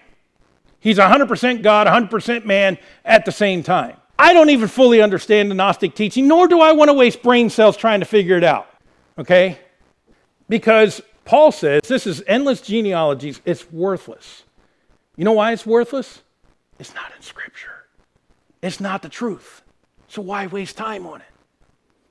He's 0.79 0.97
100% 0.97 1.61
God, 1.61 1.85
100% 1.85 2.45
man 2.45 2.79
at 3.05 3.25
the 3.25 3.31
same 3.31 3.61
time. 3.61 3.97
I 4.19 4.33
don't 4.33 4.49
even 4.49 4.67
fully 4.67 5.01
understand 5.01 5.49
the 5.49 5.55
Gnostic 5.55 5.95
teaching, 5.95 6.27
nor 6.27 6.49
do 6.49 6.59
I 6.59 6.73
want 6.73 6.89
to 6.89 6.93
waste 6.93 7.23
brain 7.23 7.49
cells 7.49 7.77
trying 7.77 8.01
to 8.01 8.05
figure 8.05 8.35
it 8.35 8.43
out. 8.43 8.67
Okay? 9.17 9.57
Because 10.49 11.01
Paul 11.23 11.53
says 11.53 11.83
this 11.87 12.05
is 12.05 12.21
endless 12.27 12.59
genealogies, 12.59 13.39
it's 13.45 13.71
worthless. 13.71 14.43
You 15.15 15.23
know 15.23 15.31
why 15.31 15.53
it's 15.53 15.65
worthless? 15.65 16.21
It's 16.79 16.93
not 16.93 17.13
in 17.15 17.21
Scripture, 17.21 17.85
it's 18.61 18.81
not 18.81 19.01
the 19.01 19.09
truth. 19.09 19.61
So 20.09 20.21
why 20.21 20.47
waste 20.47 20.75
time 20.75 21.07
on 21.07 21.21
it? 21.21 21.27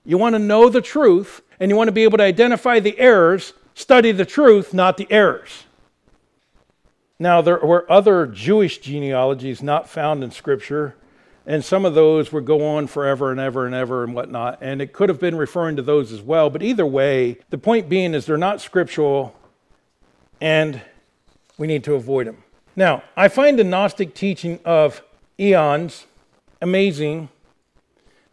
You 0.07 0.17
want 0.17 0.35
to 0.35 0.39
know 0.39 0.71
the 0.71 0.81
truth 0.81 1.43
and 1.61 1.71
you 1.71 1.77
want 1.77 1.89
to 1.89 1.93
be 1.93 2.05
able 2.05 2.17
to 2.19 2.25
identify 2.25 2.81
the 2.81 2.99
errors, 2.99 3.53
study 3.75 4.13
the 4.13 4.25
truth, 4.25 4.73
not 4.73 4.97
the 4.97 5.07
errors. 5.11 5.65
Now, 7.19 7.43
there 7.43 7.59
were 7.59 7.91
other 7.91 8.27
Jewish 8.27 8.79
genealogies 8.79 9.63
not 9.63 9.91
found 9.91 10.23
in 10.23 10.31
Scripture, 10.31 10.95
and 11.49 11.65
some 11.65 11.87
of 11.87 11.95
those 11.95 12.31
would 12.31 12.45
go 12.45 12.65
on 12.77 12.87
forever 12.87 13.31
and 13.31 13.41
ever 13.41 13.65
and 13.65 13.75
ever 13.75 14.05
and 14.05 14.15
whatnot, 14.15 14.59
and 14.61 14.83
it 14.83 14.93
could 14.93 15.09
have 15.09 15.19
been 15.19 15.35
referring 15.35 15.77
to 15.77 15.83
those 15.83 16.13
as 16.13 16.21
well. 16.21 16.51
But 16.51 16.63
either 16.63 16.85
way, 16.85 17.39
the 17.49 17.57
point 17.57 17.89
being 17.89 18.13
is 18.13 18.27
they're 18.27 18.37
not 18.37 18.61
scriptural, 18.61 19.35
and 20.43 20.83
we 21.57 21.67
need 21.67 21.85
to 21.85 21.95
avoid 21.95 22.27
them. 22.27 22.45
Now, 22.77 23.03
I 23.17 23.29
find 23.29 23.59
the 23.59 23.65
Gnostic 23.65 24.15
teaching 24.15 24.61
of 24.63 25.03
eons 25.41 26.07
amazing 26.61 27.31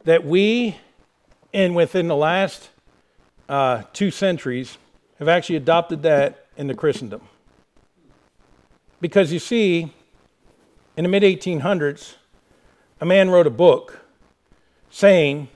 that 0.04 0.26
we, 0.26 0.76
in 1.54 1.74
within 1.74 2.10
the 2.10 2.18
last 2.18 2.70
uh, 3.48 3.84
two 3.94 4.12
centuries, 4.12 4.78
have 5.20 5.30
actually 5.30 5.56
adopted 5.56 6.04
that 6.04 6.48
into 6.58 6.74
Christendom. 6.74 7.22
Because 9.00 9.32
you 9.32 9.40
see, 9.40 9.94
in 10.98 11.04
the 11.04 11.10
mid 11.10 11.24
1800s, 11.24 12.16
a 13.06 13.08
man 13.08 13.30
wrote 13.30 13.46
a 13.46 13.52
book 13.52 14.00
saying 14.90 15.48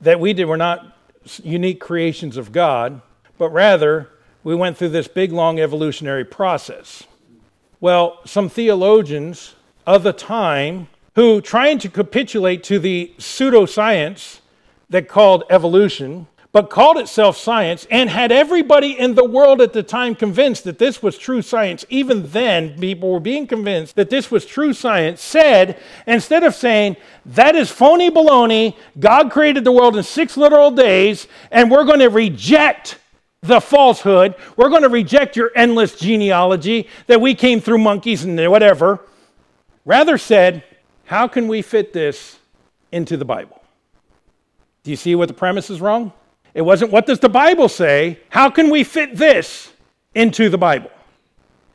that 0.00 0.18
we 0.18 0.32
did, 0.32 0.46
were 0.46 0.56
not 0.56 0.96
unique 1.42 1.80
creations 1.80 2.38
of 2.38 2.50
God, 2.50 3.02
but 3.36 3.50
rather 3.50 4.08
we 4.42 4.54
went 4.54 4.78
through 4.78 4.88
this 4.88 5.06
big, 5.06 5.30
long 5.30 5.60
evolutionary 5.60 6.24
process. 6.24 7.04
Well, 7.78 8.20
some 8.24 8.48
theologians 8.48 9.54
of 9.86 10.02
the 10.02 10.14
time 10.14 10.88
who, 11.14 11.42
trying 11.42 11.78
to 11.80 11.90
capitulate 11.90 12.62
to 12.64 12.78
the 12.78 13.12
pseudoscience 13.18 14.40
that 14.88 15.08
called 15.08 15.44
evolution, 15.50 16.26
but 16.50 16.70
called 16.70 16.96
itself 16.96 17.36
science 17.36 17.86
and 17.90 18.08
had 18.08 18.32
everybody 18.32 18.98
in 18.98 19.14
the 19.14 19.24
world 19.24 19.60
at 19.60 19.74
the 19.74 19.82
time 19.82 20.14
convinced 20.14 20.64
that 20.64 20.78
this 20.78 21.02
was 21.02 21.18
true 21.18 21.42
science. 21.42 21.84
Even 21.90 22.26
then, 22.30 22.78
people 22.78 23.12
were 23.12 23.20
being 23.20 23.46
convinced 23.46 23.96
that 23.96 24.08
this 24.08 24.30
was 24.30 24.46
true 24.46 24.72
science. 24.72 25.20
Said, 25.20 25.78
instead 26.06 26.44
of 26.44 26.54
saying, 26.54 26.96
that 27.26 27.54
is 27.54 27.70
phony 27.70 28.10
baloney, 28.10 28.76
God 28.98 29.30
created 29.30 29.64
the 29.64 29.72
world 29.72 29.96
in 29.96 30.02
six 30.02 30.36
literal 30.36 30.70
days, 30.70 31.28
and 31.50 31.70
we're 31.70 31.84
going 31.84 32.00
to 32.00 32.08
reject 32.08 32.98
the 33.42 33.60
falsehood, 33.60 34.34
we're 34.56 34.70
going 34.70 34.82
to 34.82 34.88
reject 34.88 35.36
your 35.36 35.52
endless 35.54 35.96
genealogy 35.96 36.88
that 37.06 37.20
we 37.20 37.34
came 37.34 37.60
through 37.60 37.78
monkeys 37.78 38.24
and 38.24 38.50
whatever. 38.50 39.00
Rather 39.84 40.18
said, 40.18 40.64
how 41.04 41.28
can 41.28 41.46
we 41.46 41.62
fit 41.62 41.92
this 41.92 42.38
into 42.90 43.16
the 43.16 43.24
Bible? 43.24 43.62
Do 44.82 44.90
you 44.90 44.96
see 44.96 45.14
what 45.14 45.28
the 45.28 45.34
premise 45.34 45.70
is 45.70 45.80
wrong? 45.80 46.12
It 46.58 46.64
wasn't 46.64 46.90
what 46.90 47.06
does 47.06 47.20
the 47.20 47.28
Bible 47.28 47.68
say? 47.68 48.18
How 48.30 48.50
can 48.50 48.68
we 48.68 48.82
fit 48.82 49.14
this 49.14 49.72
into 50.12 50.48
the 50.48 50.58
Bible? 50.58 50.90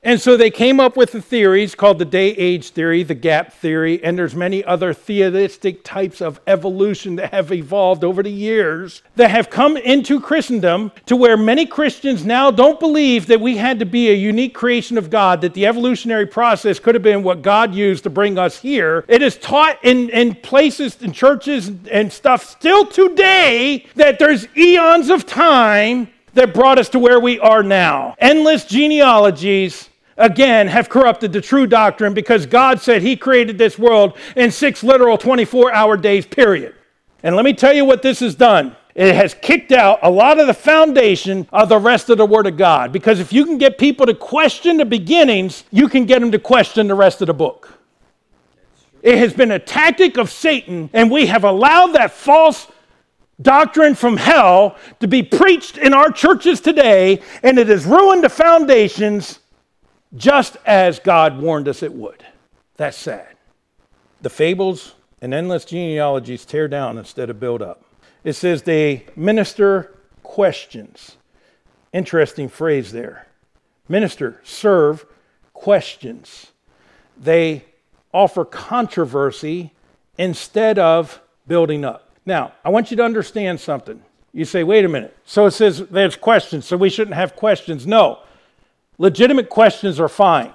And 0.06 0.20
so 0.20 0.36
they 0.36 0.52
came 0.52 0.82
up 0.82 0.98
with 0.98 1.14
the 1.14 1.22
theories 1.22 1.76
called 1.76 1.98
the 1.98 2.06
day 2.06 2.32
age 2.32 2.72
theory, 2.72 3.04
the 3.04 3.16
gap 3.16 3.54
theory, 3.54 4.04
and 4.04 4.18
there's 4.18 4.36
many 4.36 4.62
other 4.66 4.94
theistic 4.94 5.84
types 5.86 6.22
of 6.22 6.42
evolution 6.46 7.16
that 7.16 7.32
have 7.32 7.54
evolved 7.54 8.04
over 8.04 8.22
the 8.22 8.30
years 8.30 9.02
that 9.16 9.32
have 9.32 9.50
come 9.50 9.78
into 9.78 10.20
Christendom 10.20 10.92
to 11.06 11.16
where 11.16 11.38
many 11.38 11.66
Christians 11.66 12.26
now 12.26 12.52
don't 12.52 12.82
believe 12.82 13.28
that 13.28 13.40
we 13.40 13.56
had 13.56 13.80
to 13.80 13.86
be 13.86 14.10
a 14.10 14.14
unique 14.14 14.54
creation 14.54 14.98
of 14.98 15.10
God, 15.10 15.40
that 15.40 15.54
the 15.54 15.66
evolutionary 15.66 16.26
process 16.26 16.80
could 16.80 16.96
have 16.96 17.04
been 17.04 17.24
what 17.24 17.42
God 17.42 17.74
used 17.74 18.04
to 18.04 18.10
bring 18.10 18.38
us 18.38 18.60
here. 18.60 19.06
It 19.08 19.22
is 19.22 19.38
taught 19.38 19.80
in, 19.86 20.10
in 20.10 20.36
places, 20.36 21.02
in 21.02 21.14
churches 21.14 21.72
and 21.90 22.12
stuff 22.12 22.44
still 22.44 22.86
today 22.86 23.86
that 23.96 24.20
there's 24.20 24.48
eons 24.58 25.10
of 25.10 25.26
time 25.26 26.10
that 26.34 26.54
brought 26.54 26.78
us 26.78 26.90
to 26.90 27.00
where 27.00 27.20
we 27.22 27.40
are 27.40 27.64
now. 27.64 28.16
Endless 28.20 28.66
genealogies 28.66 29.90
again 30.18 30.68
have 30.68 30.90
corrupted 30.90 31.34
the 31.34 31.42
true 31.42 31.68
doctrine 31.68 32.14
because 32.14 32.46
God 32.46 32.80
said 32.80 33.02
He 33.02 33.16
created 33.16 33.58
this 33.58 33.78
world 33.80 34.18
in 34.36 34.52
six 34.52 34.84
literal 34.84 35.18
24 35.18 35.74
hour 35.74 35.98
days, 35.98 36.26
period. 36.26 36.76
And 37.24 37.36
let 37.36 37.46
me 37.46 37.54
tell 37.54 37.74
you 37.74 37.86
what 37.86 38.02
this 38.02 38.20
has 38.20 38.36
done. 38.36 38.76
It 38.96 39.16
has 39.16 39.34
kicked 39.34 39.72
out 39.72 40.00
a 40.04 40.10
lot 40.10 40.40
of 40.40 40.46
the 40.46 40.54
foundation 40.54 41.48
of 41.52 41.70
the 41.70 41.80
rest 41.80 42.10
of 42.10 42.18
the 42.18 42.26
Word 42.26 42.46
of 42.46 42.58
God. 42.58 42.92
Because 42.92 43.20
if 43.20 43.34
you 43.34 43.46
can 43.46 43.58
get 43.58 43.78
people 43.78 44.06
to 44.06 44.14
question 44.14 44.78
the 44.78 44.86
beginnings, 44.86 45.64
you 45.72 45.88
can 45.88 46.06
get 46.06 46.20
them 46.20 46.32
to 46.32 46.40
question 46.40 46.88
the 46.88 46.96
rest 46.96 47.22
of 47.22 47.28
the 47.28 47.34
book. 47.34 47.80
It 49.02 49.18
has 49.18 49.34
been 49.34 49.52
a 49.52 49.60
tactic 49.60 50.18
of 50.18 50.30
Satan, 50.30 50.90
and 50.94 51.10
we 51.10 51.26
have 51.26 51.44
allowed 51.44 51.94
that 51.94 52.12
false 52.12 52.68
doctrine 53.42 53.96
from 53.96 54.16
hell 54.16 54.78
to 55.00 55.08
be 55.08 55.24
preached 55.24 55.78
in 55.78 55.94
our 55.94 56.12
churches 56.12 56.62
today, 56.62 57.22
and 57.42 57.58
it 57.58 57.68
has 57.68 57.86
ruined 57.86 58.24
the 58.24 58.30
foundations 58.30 59.40
just 60.16 60.58
as 60.66 61.00
God 61.00 61.40
warned 61.40 61.68
us 61.68 61.84
it 61.84 61.94
would. 61.94 62.26
That's 62.78 62.98
sad. 62.98 63.36
The 64.22 64.30
fables 64.30 64.96
and 65.22 65.34
endless 65.34 65.66
genealogies 65.66 66.46
tear 66.46 66.68
down 66.68 66.98
instead 66.98 67.30
of 67.30 67.40
build 67.40 67.62
up. 67.62 67.84
It 68.24 68.34
says 68.34 68.64
they 68.64 69.06
minister 69.16 69.98
questions. 70.22 71.18
Interesting 71.92 72.50
phrase 72.50 72.92
there. 72.92 73.28
Minister, 73.88 74.40
serve 74.44 75.06
questions. 75.54 76.48
They 77.18 77.66
offer 78.14 78.46
controversy 78.46 79.72
instead 80.18 80.80
of 80.80 81.22
building 81.48 81.84
up. 81.84 82.10
Now, 82.26 82.54
I 82.64 82.70
want 82.70 82.92
you 82.92 82.98
to 82.98 83.04
understand 83.04 83.60
something. 83.60 84.02
You 84.32 84.46
say, 84.46 84.64
wait 84.64 84.86
a 84.86 84.90
minute. 84.90 85.16
So 85.26 85.46
it 85.46 85.52
says 85.52 85.80
there's 85.90 86.16
questions, 86.16 86.66
so 86.66 86.78
we 86.78 86.90
shouldn't 86.90 87.16
have 87.16 87.36
questions. 87.36 87.86
No, 87.86 88.20
Legitimate 88.98 89.50
questions 89.50 90.00
are 90.00 90.10
fine. 90.10 90.52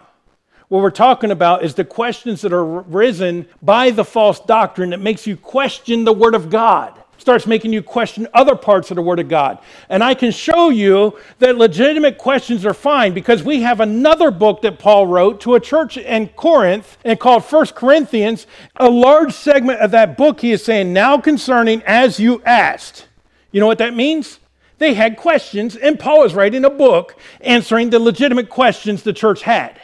What 0.69 0.83
we're 0.83 0.91
talking 0.91 1.31
about 1.31 1.65
is 1.65 1.75
the 1.75 1.85
questions 1.85 2.43
that 2.43 2.53
are 2.53 2.65
risen 2.65 3.47
by 3.63 3.91
the 3.91 4.05
false 4.05 4.39
doctrine 4.39 4.91
that 4.91 5.01
makes 5.01 5.27
you 5.27 5.37
question 5.37 6.05
the 6.05 6.13
Word 6.13 6.35
of 6.35 6.51
God, 6.51 6.93
starts 7.17 7.47
making 7.47 7.73
you 7.73 7.83
question 7.83 8.29
other 8.35 8.55
parts 8.55 8.91
of 8.91 8.97
the 8.97 9.03
Word 9.03 9.19
of 9.19 9.29
God. 9.29 9.59
And 9.89 10.05
I 10.05 10.13
can 10.13 10.31
show 10.31 10.69
you 10.69 11.19
that 11.39 11.57
legitimate 11.57 12.19
questions 12.19 12.67
are 12.67 12.75
fine 12.75 13.15
because 13.15 13.43
we 13.43 13.63
have 13.63 13.81
another 13.81 14.31
book 14.31 14.61
that 14.61 14.79
Paul 14.79 15.07
wrote 15.07 15.41
to 15.41 15.55
a 15.55 15.61
church 15.61 15.97
in 15.97 16.29
Corinth 16.29 16.99
and 17.03 17.19
called 17.19 17.47
First 17.47 17.75
Corinthians. 17.75 18.47
A 18.77 18.91
large 18.91 19.33
segment 19.33 19.81
of 19.81 19.91
that 19.93 20.19
book, 20.19 20.41
he 20.41 20.53
is 20.53 20.63
saying, 20.63 20.93
Now 20.93 21.19
concerning 21.19 21.83
as 21.85 22.21
you 22.21 22.43
asked. 22.45 23.09
You 23.53 23.61
know 23.61 23.67
what 23.67 23.79
that 23.79 23.95
means? 23.95 24.39
They 24.79 24.95
had 24.95 25.17
questions, 25.17 25.77
and 25.77 25.99
Paul 25.99 26.25
is 26.25 26.35
writing 26.35 26.65
a 26.65 26.71
book 26.71 27.17
answering 27.41 27.91
the 27.91 27.99
legitimate 27.99 28.49
questions 28.49 29.03
the 29.03 29.13
church 29.13 29.43
had. 29.43 29.81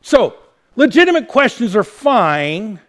So, 0.00 0.36
legitimate 0.76 1.28
questions 1.28 1.74
are 1.74 1.84
fine, 1.84 2.80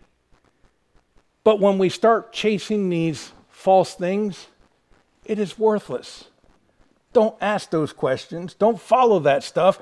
but 1.43 1.60
when 1.60 1.78
we 1.78 1.89
start 1.89 2.32
chasing 2.32 2.89
these 2.89 3.32
false 3.50 3.96
things, 3.96 4.48
it 5.26 5.39
is 5.39 5.58
worthless. 5.58 6.26
Don't 7.13 7.36
ask 7.41 7.69
those 7.69 7.93
questions. 7.93 8.54
Don't 8.54 8.80
follow 8.80 9.19
that 9.19 9.43
stuff. 9.43 9.80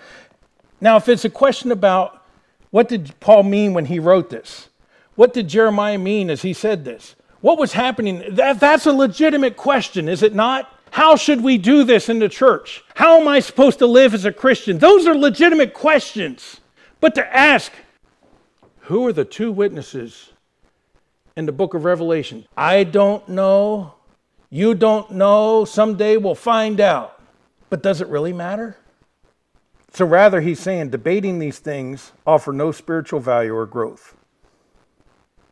Now, 0.79 0.97
if 0.97 1.07
it's 1.09 1.25
a 1.25 1.29
question 1.29 1.71
about 1.71 2.23
what 2.71 2.87
did 2.87 3.13
Paul 3.19 3.43
mean 3.43 3.73
when 3.73 3.85
he 3.85 3.99
wrote 3.99 4.29
this? 4.29 4.69
What 5.15 5.33
did 5.33 5.47
Jeremiah 5.49 5.97
mean 5.97 6.29
as 6.29 6.41
he 6.41 6.53
said 6.53 6.85
this? 6.85 7.15
What 7.41 7.57
was 7.57 7.73
happening? 7.73 8.23
That, 8.35 8.59
that's 8.59 8.85
a 8.85 8.93
legitimate 8.93 9.57
question, 9.57 10.07
is 10.07 10.23
it 10.23 10.33
not? 10.33 10.73
How 10.91 11.15
should 11.15 11.41
we 11.41 11.57
do 11.57 11.83
this 11.85 12.09
in 12.09 12.19
the 12.19 12.29
church? 12.29 12.83
How 12.95 13.19
am 13.19 13.27
I 13.27 13.39
supposed 13.39 13.79
to 13.79 13.87
live 13.87 14.13
as 14.13 14.25
a 14.25 14.31
Christian? 14.31 14.77
Those 14.77 15.07
are 15.07 15.15
legitimate 15.15 15.73
questions. 15.73 16.59
But 16.99 17.15
to 17.15 17.35
ask, 17.35 17.71
who 18.81 19.07
are 19.07 19.13
the 19.13 19.23
two 19.23 19.53
witnesses 19.53 20.33
in 21.37 21.45
the 21.45 21.53
book 21.53 21.73
of 21.73 21.85
Revelation? 21.85 22.45
I 22.57 22.83
don't 22.83 23.27
know. 23.29 23.95
You 24.49 24.75
don't 24.75 25.09
know. 25.11 25.63
Someday 25.63 26.17
we'll 26.17 26.35
find 26.35 26.81
out. 26.81 27.21
But 27.69 27.81
does 27.81 28.01
it 28.01 28.07
really 28.09 28.33
matter? 28.33 28.75
So 29.93 30.05
rather, 30.05 30.41
he's 30.41 30.59
saying 30.59 30.89
debating 30.89 31.39
these 31.39 31.59
things 31.59 32.11
offer 32.27 32.51
no 32.51 32.73
spiritual 32.73 33.21
value 33.21 33.55
or 33.55 33.65
growth. 33.65 34.15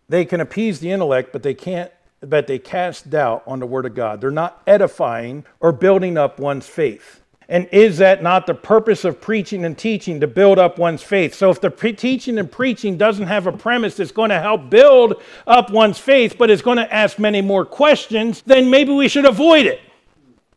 They 0.10 0.26
can 0.26 0.42
appease 0.42 0.82
the 0.82 0.92
intellect, 0.92 1.32
but 1.32 1.44
they 1.44 1.54
can't 1.54 1.92
but 2.22 2.48
they 2.48 2.60
cast 2.60 3.10
doubt 3.10 3.44
on 3.48 3.60
the 3.60 3.66
Word 3.66 3.86
of 3.86 3.96
God. 3.96 4.22
They're 4.22 4.32
not 4.32 4.62
edifying 4.68 5.46
or 5.60 5.72
building 5.72 6.18
up 6.18 6.40
one's 6.40 6.68
faith. 6.68 7.22
And 7.50 7.68
is 7.72 7.98
that 7.98 8.22
not 8.22 8.46
the 8.46 8.54
purpose 8.54 9.04
of 9.06 9.20
preaching 9.20 9.66
and 9.66 9.76
teaching 9.76 10.20
to 10.20 10.28
build 10.28 10.60
up 10.60 10.78
one's 10.78 11.02
faith? 11.02 11.34
So 11.34 11.50
if 11.50 11.60
the 11.60 11.72
pre- 11.72 11.94
teaching 11.94 12.38
and 12.38 12.52
preaching 12.52 12.96
doesn't 12.96 13.26
have 13.26 13.48
a 13.48 13.52
premise 13.52 13.96
that's 13.96 14.12
going 14.12 14.30
to 14.30 14.40
help 14.40 14.70
build 14.70 15.22
up 15.48 15.72
one's 15.72 15.98
faith, 15.98 16.38
but 16.38 16.52
is 16.52 16.62
going 16.62 16.78
to 16.78 16.94
ask 16.94 17.18
many 17.18 17.42
more 17.42 17.66
questions, 17.66 18.44
then 18.46 18.70
maybe 18.70 18.94
we 18.94 19.08
should 19.08 19.26
avoid 19.26 19.66
it. 19.66 19.82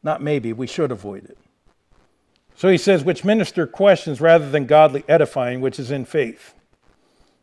Not 0.02 0.20
maybe, 0.20 0.52
we 0.52 0.66
should 0.66 0.92
avoid 0.92 1.24
it. 1.24 1.38
So 2.56 2.68
he 2.68 2.76
says, 2.76 3.02
which 3.02 3.24
minister 3.24 3.66
questions 3.66 4.20
rather 4.20 4.50
than 4.50 4.66
godly 4.66 5.02
edifying, 5.08 5.62
which 5.62 5.78
is 5.78 5.90
in 5.90 6.04
faith. 6.04 6.52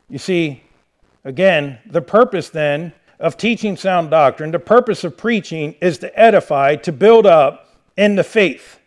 You 0.09 0.19
see, 0.19 0.61
again, 1.23 1.79
the 1.87 2.01
purpose 2.01 2.49
then 2.49 2.93
of 3.19 3.37
teaching 3.37 3.75
sound 3.75 4.09
doctrine, 4.09 4.51
the 4.51 4.59
purpose 4.59 5.03
of 5.03 5.17
preaching 5.17 5.75
is 5.81 5.97
to 5.99 6.19
edify, 6.19 6.75
to 6.77 6.91
build 6.91 7.25
up 7.25 7.75
in 7.97 8.15
the 8.15 8.23
faith. 8.23 8.79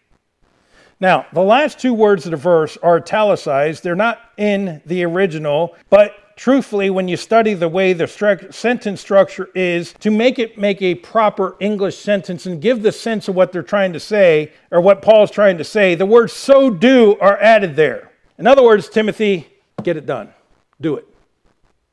Now, 1.01 1.26
the 1.33 1.43
last 1.43 1.80
two 1.80 1.93
words 1.93 2.24
of 2.26 2.30
the 2.30 2.37
verse 2.37 2.76
are 2.83 2.99
italicized. 2.99 3.83
They're 3.83 3.97
not 3.97 4.20
in 4.37 4.80
the 4.87 5.05
original, 5.05 5.76
but 5.91 6.37
truthfully, 6.37 6.91
when 6.91 7.09
you 7.09 7.16
study 7.16 7.55
the 7.55 7.68
way 7.68 7.93
the 7.93 8.05
stru- 8.05 8.55
sentence 8.55 9.01
structure 9.01 9.49
is, 9.55 9.93
to 9.95 10.11
make 10.11 10.39
it 10.39 10.57
make 10.57 10.80
a 10.80 10.95
proper 10.95 11.57
English 11.61 11.99
sentence 11.99 12.47
and 12.47 12.62
give 12.62 12.83
the 12.83 12.93
sense 12.93 13.28
of 13.28 13.35
what 13.35 13.53
they're 13.53 13.62
trying 13.62 13.93
to 13.93 14.01
say, 14.01 14.53
or 14.70 14.80
what 14.80 15.03
Paul's 15.03 15.30
trying 15.30 15.59
to 15.59 15.64
say, 15.64 15.95
the 15.95 16.07
words 16.07 16.33
so 16.33 16.70
do 16.70 17.18
are 17.20 17.37
added 17.39 17.74
there. 17.76 18.12
In 18.39 18.47
other 18.47 18.62
words, 18.62 18.89
Timothy, 18.89 19.49
get 19.83 19.97
it 19.97 20.07
done. 20.07 20.33
Do 20.80 20.97
it. 20.97 21.07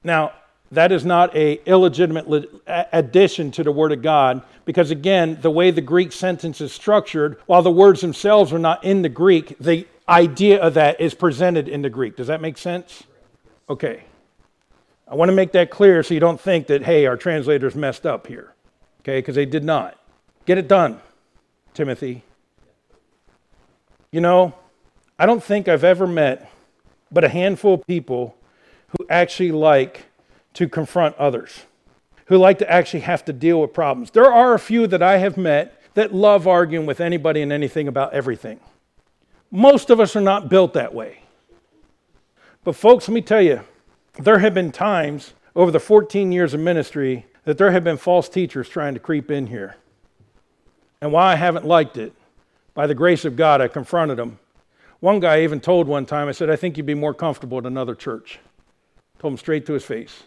Now, 0.04 0.34
that 0.72 0.92
is 0.92 1.04
not 1.04 1.36
a 1.36 1.60
illegitimate 1.66 2.50
addition 2.68 3.52
to 3.52 3.64
the 3.64 3.72
word 3.72 3.92
of 3.92 4.02
god 4.02 4.42
because 4.66 4.92
again 4.92 5.38
the 5.42 5.50
way 5.50 5.72
the 5.72 5.82
greek 5.82 6.12
sentence 6.12 6.62
is 6.62 6.72
structured 6.72 7.38
while 7.46 7.62
the 7.62 7.72
words 7.72 8.02
themselves 8.02 8.54
are 8.54 8.60
not 8.60 8.84
in 8.84 9.02
the 9.02 9.10
greek 9.10 9.58
the 9.60 9.88
idea 10.10 10.60
of 10.60 10.74
that 10.74 11.00
is 11.00 11.14
presented 11.14 11.70
in 11.70 11.84
the 11.84 11.90
greek. 11.90 12.16
Does 12.16 12.28
that 12.28 12.42
make 12.42 12.58
sense? 12.58 13.04
Okay. 13.70 14.04
I 15.08 15.16
want 15.16 15.30
to 15.30 15.36
make 15.36 15.52
that 15.54 15.70
clear 15.70 16.04
so 16.04 16.14
you 16.14 16.20
don't 16.20 16.42
think 16.42 16.68
that 16.68 16.84
hey 16.84 17.06
our 17.06 17.18
translators 17.18 17.76
messed 17.76 18.06
up 18.06 18.28
here 18.28 18.54
okay 19.02 19.20
because 19.20 19.36
they 19.36 19.46
did 19.46 19.64
not. 19.64 19.98
Get 20.46 20.58
it 20.58 20.68
done 20.68 21.00
timothy. 21.74 22.24
You 24.12 24.22
know 24.22 24.56
i 25.20 25.26
don't 25.26 25.44
think 25.44 25.68
i've 25.68 25.84
ever 25.84 26.08
met 26.08 26.52
but 27.12 27.24
a 27.24 27.30
handful 27.30 27.76
of 27.76 27.86
people 27.86 28.36
who 28.88 29.06
actually 29.10 29.52
like 29.52 30.06
to 30.60 30.68
confront 30.68 31.16
others, 31.16 31.62
who 32.26 32.38
like 32.38 32.60
to 32.60 32.70
actually 32.70 33.00
have 33.00 33.24
to 33.24 33.32
deal 33.32 33.62
with 33.62 33.72
problems. 33.72 34.12
There 34.12 34.30
are 34.30 34.54
a 34.54 34.60
few 34.60 34.88
that 34.88 35.02
I 35.02 35.16
have 35.16 35.38
met 35.38 35.82
that 35.94 36.14
love 36.14 36.50
arguing 36.50 36.86
with 36.86 37.00
anybody 37.00 37.42
and 37.42 37.54
anything 37.54 37.88
about 37.88 38.12
everything. 38.12 38.60
Most 39.52 39.90
of 39.90 40.02
us 40.02 40.18
are 40.18 40.22
not 40.22 40.50
built 40.50 40.74
that 40.74 40.94
way. 40.94 41.24
But, 42.66 42.76
folks, 42.76 43.08
let 43.08 43.14
me 43.14 43.22
tell 43.22 43.42
you, 43.42 43.62
there 44.20 44.40
have 44.40 44.54
been 44.54 44.74
times 44.74 45.34
over 45.56 45.72
the 45.72 45.80
14 45.80 46.30
years 46.34 46.54
of 46.54 46.60
ministry 46.60 47.26
that 47.46 47.58
there 47.58 47.72
have 47.72 47.86
been 47.86 47.96
false 47.96 48.28
teachers 48.28 48.68
trying 48.68 48.96
to 48.96 49.00
creep 49.00 49.32
in 49.32 49.48
here. 49.48 49.78
And 51.00 51.14
why 51.14 51.32
I 51.32 51.36
haven't 51.36 51.64
liked 51.64 51.96
it, 51.96 52.12
by 52.74 52.86
the 52.86 52.96
grace 52.96 53.24
of 53.24 53.38
God, 53.38 53.62
I 53.62 53.70
confronted 53.70 54.18
them. 54.18 54.40
One 55.00 55.22
guy 55.22 55.44
even 55.44 55.62
told 55.62 55.88
one 55.88 56.06
time, 56.06 56.28
I 56.28 56.34
said, 56.34 56.50
I 56.50 56.58
think 56.58 56.76
you'd 56.76 56.86
be 56.86 56.96
more 56.96 57.14
comfortable 57.14 57.60
at 57.60 57.66
another 57.66 57.96
church. 57.96 58.40
Told 59.20 59.36
him 59.36 59.38
straight 59.38 59.66
to 59.68 59.74
his 59.74 59.86
face 59.86 60.24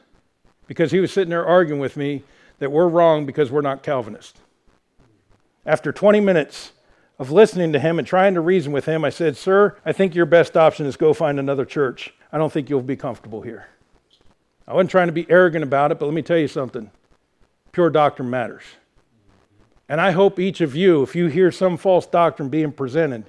because 0.72 0.90
he 0.90 1.00
was 1.00 1.12
sitting 1.12 1.28
there 1.28 1.44
arguing 1.44 1.82
with 1.82 1.98
me 1.98 2.22
that 2.58 2.72
we're 2.72 2.88
wrong 2.88 3.26
because 3.26 3.50
we're 3.50 3.60
not 3.60 3.82
Calvinists. 3.82 4.40
After 5.66 5.92
20 5.92 6.18
minutes 6.18 6.72
of 7.18 7.30
listening 7.30 7.74
to 7.74 7.78
him 7.78 7.98
and 7.98 8.08
trying 8.08 8.32
to 8.32 8.40
reason 8.40 8.72
with 8.72 8.86
him, 8.86 9.04
I 9.04 9.10
said, 9.10 9.36
Sir, 9.36 9.76
I 9.84 9.92
think 9.92 10.14
your 10.14 10.24
best 10.24 10.56
option 10.56 10.86
is 10.86 10.96
go 10.96 11.12
find 11.12 11.38
another 11.38 11.66
church. 11.66 12.14
I 12.32 12.38
don't 12.38 12.50
think 12.50 12.70
you'll 12.70 12.80
be 12.80 12.96
comfortable 12.96 13.42
here. 13.42 13.66
I 14.66 14.72
wasn't 14.72 14.92
trying 14.92 15.08
to 15.08 15.12
be 15.12 15.26
arrogant 15.28 15.62
about 15.62 15.92
it, 15.92 15.98
but 15.98 16.06
let 16.06 16.14
me 16.14 16.22
tell 16.22 16.38
you 16.38 16.48
something 16.48 16.90
pure 17.70 17.90
doctrine 17.90 18.30
matters. 18.30 18.62
And 19.90 20.00
I 20.00 20.12
hope 20.12 20.38
each 20.38 20.62
of 20.62 20.74
you, 20.74 21.02
if 21.02 21.14
you 21.14 21.26
hear 21.26 21.52
some 21.52 21.76
false 21.76 22.06
doctrine 22.06 22.48
being 22.48 22.72
presented, 22.72 23.24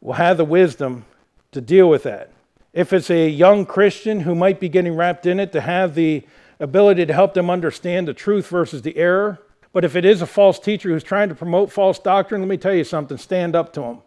will 0.00 0.12
have 0.12 0.36
the 0.36 0.44
wisdom 0.44 1.06
to 1.50 1.60
deal 1.60 1.90
with 1.90 2.04
that 2.04 2.30
if 2.72 2.92
it's 2.92 3.10
a 3.10 3.28
young 3.28 3.66
Christian 3.66 4.20
who 4.20 4.34
might 4.34 4.60
be 4.60 4.68
getting 4.68 4.94
wrapped 4.94 5.26
in 5.26 5.40
it, 5.40 5.52
to 5.52 5.60
have 5.60 5.94
the 5.94 6.24
ability 6.60 7.06
to 7.06 7.12
help 7.12 7.34
them 7.34 7.50
understand 7.50 8.06
the 8.06 8.14
truth 8.14 8.48
versus 8.48 8.82
the 8.82 8.96
error. 8.96 9.38
But 9.72 9.84
if 9.84 9.96
it 9.96 10.04
is 10.04 10.22
a 10.22 10.26
false 10.26 10.58
teacher 10.58 10.90
who's 10.90 11.02
trying 11.02 11.28
to 11.28 11.34
promote 11.34 11.72
false 11.72 11.98
doctrine, 11.98 12.40
let 12.40 12.48
me 12.48 12.56
tell 12.56 12.74
you 12.74 12.84
something 12.84 13.16
stand 13.16 13.56
up 13.56 13.72
to 13.74 13.80
them 13.80 14.02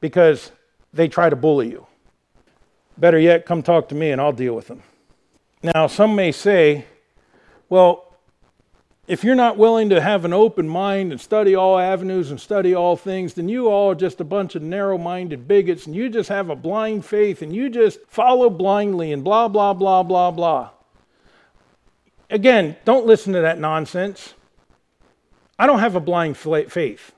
because 0.00 0.52
they 0.92 1.08
try 1.08 1.30
to 1.30 1.36
bully 1.36 1.70
you. 1.70 1.86
Better 2.98 3.18
yet, 3.18 3.46
come 3.46 3.62
talk 3.62 3.88
to 3.88 3.94
me 3.94 4.10
and 4.10 4.20
I'll 4.20 4.32
deal 4.32 4.54
with 4.54 4.68
them. 4.68 4.82
Now, 5.62 5.86
some 5.86 6.14
may 6.14 6.32
say, 6.32 6.84
well, 7.68 8.09
if 9.10 9.24
you're 9.24 9.34
not 9.34 9.56
willing 9.56 9.88
to 9.88 10.00
have 10.00 10.24
an 10.24 10.32
open 10.32 10.68
mind 10.68 11.10
and 11.10 11.20
study 11.20 11.56
all 11.56 11.76
avenues 11.76 12.30
and 12.30 12.40
study 12.40 12.76
all 12.76 12.94
things, 12.94 13.34
then 13.34 13.48
you 13.48 13.66
all 13.66 13.90
are 13.90 13.94
just 13.96 14.20
a 14.20 14.24
bunch 14.24 14.54
of 14.54 14.62
narrow 14.62 14.96
minded 14.96 15.48
bigots 15.48 15.86
and 15.86 15.96
you 15.96 16.08
just 16.08 16.28
have 16.28 16.48
a 16.48 16.54
blind 16.54 17.04
faith 17.04 17.42
and 17.42 17.52
you 17.52 17.68
just 17.68 17.98
follow 18.06 18.48
blindly 18.48 19.10
and 19.10 19.24
blah, 19.24 19.48
blah, 19.48 19.74
blah, 19.74 20.04
blah, 20.04 20.30
blah. 20.30 20.70
Again, 22.30 22.76
don't 22.84 23.04
listen 23.04 23.32
to 23.32 23.40
that 23.40 23.58
nonsense. 23.58 24.34
I 25.58 25.66
don't 25.66 25.80
have 25.80 25.96
a 25.96 26.00
blind 26.00 26.36
faith, 26.36 27.10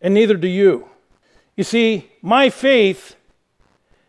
and 0.00 0.14
neither 0.14 0.34
do 0.34 0.48
you. 0.48 0.88
You 1.58 1.64
see, 1.64 2.10
my 2.22 2.48
faith 2.48 3.16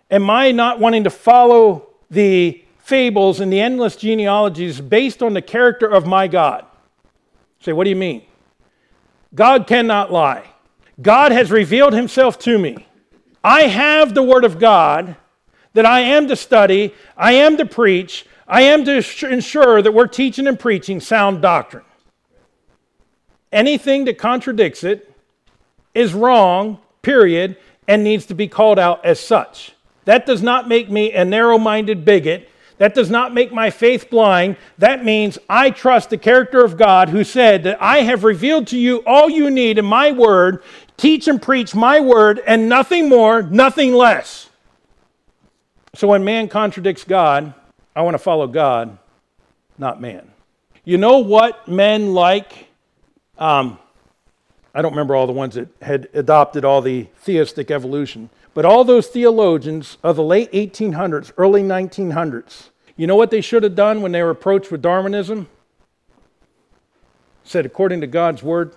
and 0.10 0.24
my 0.24 0.54
not 0.54 0.80
wanting 0.80 1.04
to 1.04 1.10
follow 1.10 1.89
the 2.10 2.64
fables 2.80 3.41
and 3.41 3.51
the 3.51 3.60
endless 3.60 3.97
genealogies 3.97 4.80
based 4.80 5.22
on 5.22 5.34
the 5.34 5.41
character 5.41 5.86
of 5.86 6.06
my 6.06 6.30
God. 6.30 6.66
Say, 7.64 7.72
what 7.72 7.86
do 7.86 7.89
you 7.89 7.95
mean? 7.95 8.24
God 9.34 9.68
cannot 9.68 10.11
lie. 10.11 10.43
God 11.01 11.32
has 11.32 11.49
revealed 11.49 11.93
himself 11.93 12.38
to 12.39 12.59
me. 12.59 12.86
I 13.41 13.64
have 13.64 14.14
the 14.14 14.22
Word 14.22 14.43
of 14.43 14.59
God 14.59 15.16
that 15.72 15.86
I 15.86 16.01
am 16.01 16.28
to 16.28 16.36
study, 16.36 16.93
I 17.18 17.34
am 17.34 17.57
to 17.57 17.66
preach, 17.66 18.26
I 18.47 18.64
am 18.64 18.84
to 18.84 18.97
ensure 19.28 19.82
that 19.82 19.93
we're 19.93 20.07
teaching 20.07 20.45
and 20.45 20.59
preaching 20.59 20.99
sound 20.99 21.41
doctrine. 21.41 21.86
Anything 23.51 24.05
that 24.05 24.18
contradicts 24.18 24.84
it 24.84 25.16
is 25.93 26.14
wrong, 26.14 26.80
period, 27.01 27.57
and 27.88 28.03
needs 28.03 28.26
to 28.26 28.36
be 28.36 28.47
called 28.47 28.78
out 28.78 29.03
as 29.05 29.20
such. 29.20 29.74
That 30.05 30.26
does 30.26 30.41
not 30.41 30.68
make 30.68 30.89
me 30.89 31.14
a 31.14 31.24
narrow 31.24 31.57
minded 31.57 32.03
bigot 32.03 32.49
that 32.78 32.96
does 32.96 33.10
not 33.10 33.34
make 33.34 33.52
my 33.52 33.70
faith 33.70 34.10
blind. 34.10 34.58
That 34.78 35.04
means 35.04 35.38
I 35.50 35.70
trust 35.70 36.10
the 36.10 36.18
character 36.18 36.64
of 36.64 36.78
God 36.78 37.10
who 37.10 37.24
said 37.24 37.64
that 37.64 37.82
I 37.82 38.00
have 38.00 38.24
revealed 38.24 38.68
to 38.68 38.78
you 38.78 39.04
all 39.06 39.30
you 39.30 39.50
need 39.50 39.78
in 39.78 39.86
my 39.86 40.12
word. 40.12 40.64
Teach 40.98 41.28
and 41.28 41.42
preach 41.42 41.76
my 41.76 42.00
word 42.00 42.42
and 42.46 42.70
nothing 42.70 43.10
more, 43.10 43.42
nothing 43.42 43.94
less. 43.94 44.50
So 45.96 46.08
when 46.08 46.24
man 46.24 46.48
contradicts 46.48 47.04
God, 47.04 47.54
I 47.96 48.02
want 48.02 48.16
to 48.16 48.20
follow 48.20 48.48
God, 48.48 48.98
not 49.78 50.02
man. 50.02 50.32
You 50.84 50.98
know 50.98 51.20
what 51.20 51.68
men 51.68 52.14
like? 52.14 52.68
Um, 53.38 53.80
I 54.74 54.82
don't 54.82 54.92
remember 54.92 55.16
all 55.16 55.28
the 55.28 55.34
ones 55.34 55.56
that 55.56 55.70
had 55.82 56.10
adopted 56.14 56.66
all 56.66 56.82
the 56.82 57.08
theistic 57.18 57.70
evolution, 57.70 58.30
but 58.54 58.66
all 58.66 58.84
those 58.84 59.08
theologians 59.08 59.98
of 60.04 60.16
the 60.16 60.24
late 60.24 60.52
1800s, 60.52 61.32
early 61.38 61.62
1900s, 61.62 62.70
you 62.96 63.08
know 63.08 63.16
what 63.16 63.32
they 63.32 63.42
should 63.42 63.64
have 63.64 63.76
done 63.76 64.02
when 64.02 64.12
they 64.12 64.24
were 64.24 64.30
approached 64.30 64.72
with 64.72 64.82
Darwinism? 64.82 65.48
Said, 67.44 67.66
according 67.66 68.02
to 68.02 68.08
God's 68.08 68.42
word, 68.42 68.76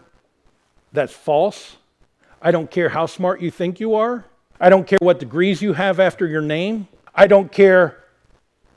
that's 0.92 1.12
false. 1.12 1.76
I 2.40 2.50
don't 2.50 2.70
care 2.70 2.88
how 2.88 3.06
smart 3.06 3.40
you 3.40 3.50
think 3.50 3.80
you 3.80 3.94
are. 3.94 4.24
I 4.60 4.70
don't 4.70 4.86
care 4.86 4.98
what 5.00 5.18
degrees 5.18 5.60
you 5.62 5.74
have 5.74 6.00
after 6.00 6.26
your 6.26 6.42
name. 6.42 6.88
I 7.14 7.26
don't 7.26 7.50
care 7.50 8.02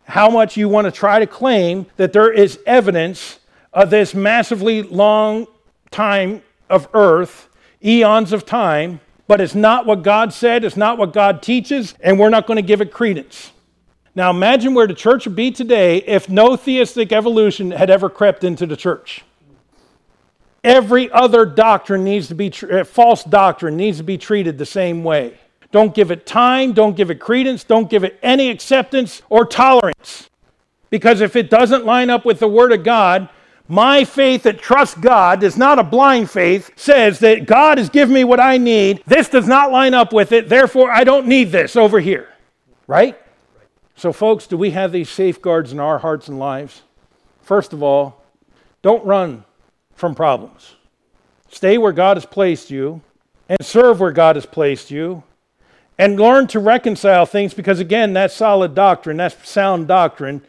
how 0.04 0.30
much 0.30 0.58
you 0.58 0.68
want 0.68 0.86
to 0.86 0.92
try 0.92 1.20
to 1.20 1.28
claim 1.28 1.86
that 1.98 2.14
there 2.14 2.32
is 2.32 2.60
evidence 2.66 3.40
of 3.74 3.90
this 3.90 4.14
massively 4.14 4.84
long 4.84 5.48
time 5.92 6.42
of 6.70 6.88
earth, 6.94 7.50
eons 7.84 8.34
of 8.34 8.46
time, 8.46 9.00
but 9.28 9.40
it's 9.40 9.56
not 9.56 9.86
what 9.86 10.02
God 10.04 10.34
said, 10.34 10.64
it's 10.64 10.78
not 10.78 10.98
what 10.98 11.14
God 11.14 11.42
teaches, 11.42 11.94
and 12.02 12.20
we're 12.20 12.30
not 12.30 12.48
going 12.48 12.58
to 12.58 12.64
give 12.64 12.82
it 12.82 12.92
credence. 12.92 13.52
Now 14.16 14.32
imagine 14.32 14.74
where 14.74 14.88
the 14.88 14.94
church 14.94 15.26
would 15.26 15.36
be 15.36 15.52
today 15.52 15.98
if 15.98 16.30
no 16.30 16.56
theistic 16.56 17.12
evolution 17.12 17.72
had 17.72 17.90
ever 17.90 18.10
crept 18.10 18.44
into 18.44 18.66
the 18.66 18.76
church. 18.76 19.24
Every 20.64 21.10
other 21.12 21.46
doctrine 21.46 22.04
needs 22.04 22.28
to 22.28 22.36
be, 22.36 22.52
uh, 22.70 22.84
false 22.84 23.24
doctrine 23.24 23.78
needs 23.78 23.98
to 23.98 24.04
be 24.04 24.18
treated 24.18 24.58
the 24.58 24.66
same 24.66 25.04
way. 25.04 25.38
Don't 25.72 25.94
give 25.94 26.12
it 26.12 26.26
time, 26.26 26.74
don't 26.74 26.98
give 26.98 27.12
it 27.12 27.20
credence, 27.20 27.64
don't 27.64 27.90
give 27.90 28.04
it 28.04 28.20
any 28.24 28.50
acceptance 28.50 29.22
or 29.30 29.46
tolerance. 29.46 30.30
Because 30.90 31.22
if 31.22 31.36
it 31.36 31.50
doesn't 31.50 31.86
line 31.86 32.10
up 32.10 32.26
with 32.26 32.40
the 32.40 32.48
Word 32.48 32.72
of 32.72 32.84
God, 32.84 33.30
My 33.72 34.04
faith 34.04 34.44
that 34.44 34.58
trusts 34.58 34.98
God 34.98 35.44
is 35.44 35.56
not 35.56 35.78
a 35.78 35.84
blind 35.84 36.32
faith, 36.32 36.72
says 36.76 37.20
that 37.20 37.46
God 37.46 37.78
has 37.78 37.88
given 37.88 38.16
me 38.16 38.24
what 38.24 38.40
I 38.40 38.58
need. 38.58 39.04
This 39.06 39.30
does 39.30 39.48
not 39.48 39.72
line 39.72 39.94
up 39.94 40.12
with 40.12 40.32
it, 40.32 40.50
therefore 40.50 40.92
I 40.92 41.04
don't 41.04 41.28
need 41.28 41.52
this 41.52 41.76
over 41.76 42.00
here. 42.00 42.28
Right? 42.88 43.16
So, 43.96 44.12
folks, 44.12 44.48
do 44.48 44.58
we 44.58 44.72
have 44.72 44.92
these 44.92 45.08
safeguards 45.08 45.72
in 45.72 45.80
our 45.80 46.00
hearts 46.00 46.28
and 46.28 46.40
lives? 46.40 46.82
First 47.44 47.72
of 47.72 47.84
all, 47.84 48.24
don't 48.82 49.06
run 49.06 49.44
from 49.94 50.16
problems. 50.16 50.76
Stay 51.52 51.78
where 51.78 51.92
God 51.92 52.18
has 52.18 52.26
placed 52.26 52.72
you 52.72 53.02
and 53.48 53.64
serve 53.64 54.00
where 54.00 54.12
God 54.12 54.36
has 54.36 54.48
placed 54.48 54.90
you 54.90 55.22
and 56.00 56.20
learn 56.20 56.48
to 56.48 56.60
reconcile 56.60 57.28
things 57.28 57.54
because, 57.54 57.80
again, 57.80 58.14
that's 58.14 58.34
solid 58.34 58.74
doctrine, 58.74 59.18
that's 59.18 59.48
sound 59.48 59.88
doctrine. 59.88 60.42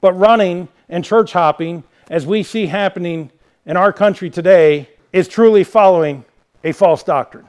But 0.00 0.14
running 0.14 0.68
and 0.88 1.04
church 1.04 1.32
hopping 1.34 1.84
as 2.12 2.26
we 2.26 2.42
see 2.42 2.66
happening 2.66 3.32
in 3.64 3.74
our 3.74 3.90
country 3.90 4.28
today, 4.28 4.86
is 5.14 5.26
truly 5.26 5.64
following 5.64 6.26
a 6.62 6.70
false 6.70 7.02
doctrine. 7.02 7.48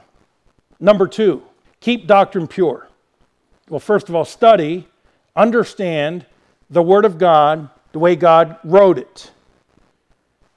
Number 0.80 1.06
two, 1.06 1.42
keep 1.80 2.06
doctrine 2.06 2.48
pure. 2.48 2.88
Well, 3.68 3.78
first 3.78 4.08
of 4.08 4.14
all, 4.14 4.24
study, 4.24 4.88
understand 5.36 6.24
the 6.70 6.82
Word 6.82 7.04
of 7.04 7.18
God 7.18 7.68
the 7.92 7.98
way 7.98 8.16
God 8.16 8.56
wrote 8.64 8.96
it. 8.96 9.30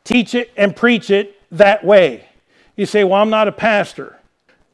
Teach 0.06 0.34
it 0.34 0.52
and 0.56 0.74
preach 0.74 1.10
it 1.10 1.36
that 1.52 1.84
way. 1.84 2.30
You 2.78 2.86
say, 2.86 3.04
Well, 3.04 3.22
I'm 3.22 3.30
not 3.30 3.50
a 3.50 3.52
pastor, 3.52 4.18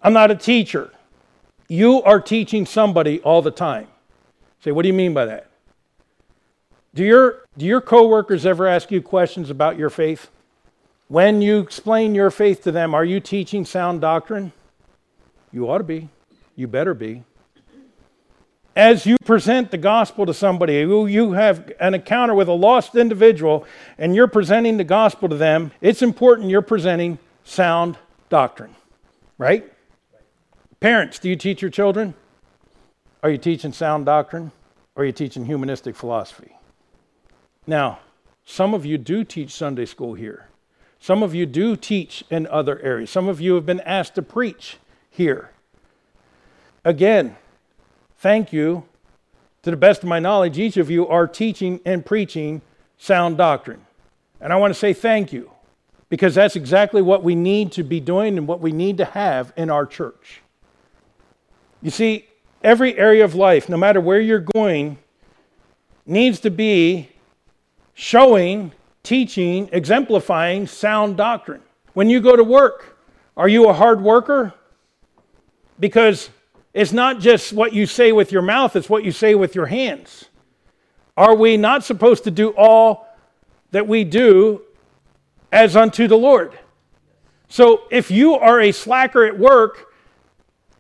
I'm 0.04 0.14
not 0.14 0.30
a 0.30 0.36
teacher. 0.36 0.92
You 1.68 2.04
are 2.04 2.22
teaching 2.22 2.68
somebody 2.68 3.20
all 3.22 3.42
the 3.42 3.50
time. 3.50 3.88
say, 4.60 4.72
What 4.72 4.84
do 4.84 4.90
you 4.90 4.94
mean 4.94 5.16
by 5.16 5.26
that? 5.26 5.50
Do 6.96 7.04
your, 7.04 7.44
do 7.58 7.66
your 7.66 7.82
coworkers 7.82 8.46
ever 8.46 8.68
ask 8.68 8.92
you 8.92 9.02
questions 9.02 9.50
about 9.50 9.78
your 9.78 9.90
faith? 9.90 10.30
When 11.08 11.42
you 11.42 11.60
explain 11.60 12.14
your 12.14 12.30
faith 12.30 12.64
to 12.64 12.72
them, 12.72 12.94
are 12.94 13.06
you 13.06 13.20
teaching 13.20 13.66
sound 13.66 14.02
doctrine? 14.02 14.52
You 15.52 15.70
ought 15.70 15.80
to 15.80 15.84
be. 15.84 16.10
You 16.56 16.68
better 16.68 16.94
be. 16.94 17.24
As 18.76 19.06
you 19.06 19.18
present 19.24 19.70
the 19.70 19.78
gospel 19.78 20.26
to 20.26 20.34
somebody 20.34 20.74
you 20.74 21.34
have 21.34 21.72
an 21.80 21.94
encounter 21.94 22.34
with 22.34 22.48
a 22.48 22.54
lost 22.54 22.96
individual 22.96 23.66
and 24.00 24.16
you're 24.16 24.28
presenting 24.28 24.78
the 24.78 24.84
gospel 24.84 25.30
to 25.30 25.36
them, 25.36 25.72
it's 25.82 26.02
important 26.02 26.50
you're 26.50 26.64
presenting 26.64 27.20
sound 27.44 27.98
doctrine, 28.30 28.76
right? 29.38 29.72
Parents, 30.80 31.20
do 31.20 31.30
you 31.30 31.36
teach 31.36 31.62
your 31.62 31.70
children? 31.70 32.16
Are 33.22 33.30
you 33.30 33.38
teaching 33.38 33.74
sound 33.74 34.06
doctrine? 34.06 34.52
Or 34.96 35.04
are 35.04 35.06
you 35.06 35.12
teaching 35.12 35.46
humanistic 35.46 35.96
philosophy? 35.96 36.56
Now, 37.66 38.00
some 38.46 38.74
of 38.74 38.86
you 38.86 38.98
do 38.98 39.24
teach 39.24 39.52
Sunday 39.52 39.86
school 39.86 40.16
here. 40.16 40.50
Some 41.00 41.24
of 41.24 41.36
you 41.36 41.46
do 41.46 41.76
teach 41.76 42.24
in 42.30 42.48
other 42.48 42.80
areas. 42.80 43.10
Some 43.10 43.28
of 43.28 43.42
you 43.42 43.56
have 43.56 43.66
been 43.66 43.82
asked 43.82 44.16
to 44.16 44.22
preach 44.22 44.78
here. 45.10 45.52
Again, 46.84 47.36
thank 48.18 48.54
you. 48.54 48.86
To 49.64 49.72
the 49.72 49.78
best 49.78 50.04
of 50.04 50.10
my 50.10 50.20
knowledge, 50.20 50.60
each 50.60 50.76
of 50.76 50.90
you 50.90 51.08
are 51.08 51.26
teaching 51.26 51.80
and 51.86 52.06
preaching 52.06 52.62
sound 52.98 53.38
doctrine. 53.38 53.86
And 54.42 54.52
I 54.52 54.58
want 54.58 54.74
to 54.74 54.80
say 54.80 54.92
thank 54.92 55.32
you 55.32 55.52
because 56.10 56.36
that's 56.36 56.58
exactly 56.58 57.02
what 57.02 57.24
we 57.24 57.34
need 57.34 57.72
to 57.74 57.84
be 57.84 58.02
doing 58.02 58.38
and 58.38 58.46
what 58.46 58.60
we 58.60 58.74
need 58.74 58.98
to 58.98 59.06
have 59.06 59.54
in 59.56 59.70
our 59.70 59.86
church. 59.86 60.42
You 61.82 61.92
see, 61.92 62.28
every 62.62 62.98
area 62.98 63.24
of 63.24 63.36
life, 63.36 63.70
no 63.70 63.78
matter 63.78 64.02
where 64.02 64.20
you're 64.20 64.40
going, 64.40 64.98
needs 66.06 66.42
to 66.42 66.50
be 66.50 67.10
showing, 67.94 68.72
teaching, 69.04 69.70
exemplifying 69.72 70.68
sound 70.68 71.18
doctrine. 71.18 71.62
When 71.94 72.10
you 72.10 72.20
go 72.22 72.36
to 72.36 72.44
work, 72.44 72.98
are 73.38 73.48
you 73.48 73.70
a 73.70 73.74
hard 73.74 74.02
worker? 74.02 74.54
Because 75.80 76.30
it's 76.74 76.92
not 76.92 77.20
just 77.20 77.54
what 77.54 77.74
you 77.74 77.86
say 77.86 78.12
with 78.12 78.32
your 78.32 78.42
mouth, 78.42 78.76
it's 78.76 78.90
what 78.90 79.04
you 79.04 79.12
say 79.12 79.36
with 79.36 79.56
your 79.56 79.68
hands. 79.68 80.26
Are 81.16 81.36
we 81.36 81.58
not 81.58 81.84
supposed 81.84 82.24
to 82.24 82.32
do 82.32 82.50
all 82.50 83.08
that 83.72 83.88
we 83.88 84.04
do 84.04 84.62
as 85.52 85.76
unto 85.76 86.08
the 86.08 86.18
Lord? 86.18 86.58
So 87.48 87.84
if 87.92 88.10
you 88.10 88.34
are 88.34 88.60
a 88.60 88.72
slacker 88.72 89.26
at 89.26 89.38
work, 89.38 89.94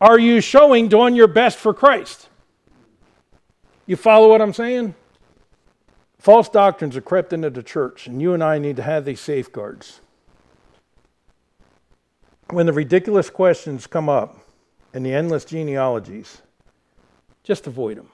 are 0.01 0.18
you 0.18 0.41
showing 0.41 0.88
doing 0.88 1.16
your 1.16 1.28
best 1.28 1.59
for 1.59 1.74
Christ? 1.74 2.30
You 3.86 3.95
follow 3.95 4.30
what 4.30 4.41
I'm 4.41 4.53
saying? 4.53 4.95
False 6.24 6.47
doctrines 6.47 6.95
have 6.95 7.03
crept 7.03 7.34
into 7.34 7.49
the 7.49 7.61
church, 7.61 8.07
and 8.07 8.21
you 8.21 8.34
and 8.34 8.41
I 8.41 8.57
need 8.57 8.78
to 8.78 8.82
have 8.82 9.03
these 9.03 9.19
safeguards. 9.19 9.99
When 12.49 12.65
the 12.65 12.71
ridiculous 12.71 13.30
questions 13.30 13.88
come 13.88 14.07
up 14.07 14.38
and 14.93 15.05
the 15.05 15.13
endless 15.13 15.43
genealogies, 15.43 16.41
just 17.43 17.67
avoid 17.67 17.97
them. 17.97 18.07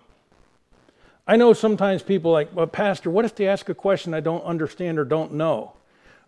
I 1.27 1.35
know 1.35 1.53
sometimes 1.53 2.01
people 2.01 2.31
like, 2.31 2.49
well, 2.51 2.65
Pastor, 2.65 3.11
what 3.11 3.25
if 3.25 3.35
they 3.35 3.47
ask 3.47 3.69
a 3.69 3.75
question 3.75 4.15
I 4.15 4.21
don't 4.21 4.43
understand 4.43 4.97
or 4.97 5.05
don't 5.05 5.33
know? 5.33 5.73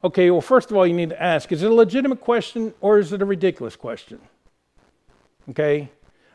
Okay, 0.03 0.29
well, 0.29 0.39
first 0.39 0.69
of 0.69 0.77
all, 0.77 0.85
you 0.85 0.93
need 0.93 1.09
to 1.09 1.19
ask 1.19 1.51
is 1.51 1.63
it 1.63 1.71
a 1.71 1.73
legitimate 1.73 2.21
question 2.21 2.75
or 2.79 2.99
is 2.99 3.11
it 3.11 3.23
a 3.23 3.25
ridiculous 3.25 3.75
question? 3.75 4.19
Okay? 5.49 5.89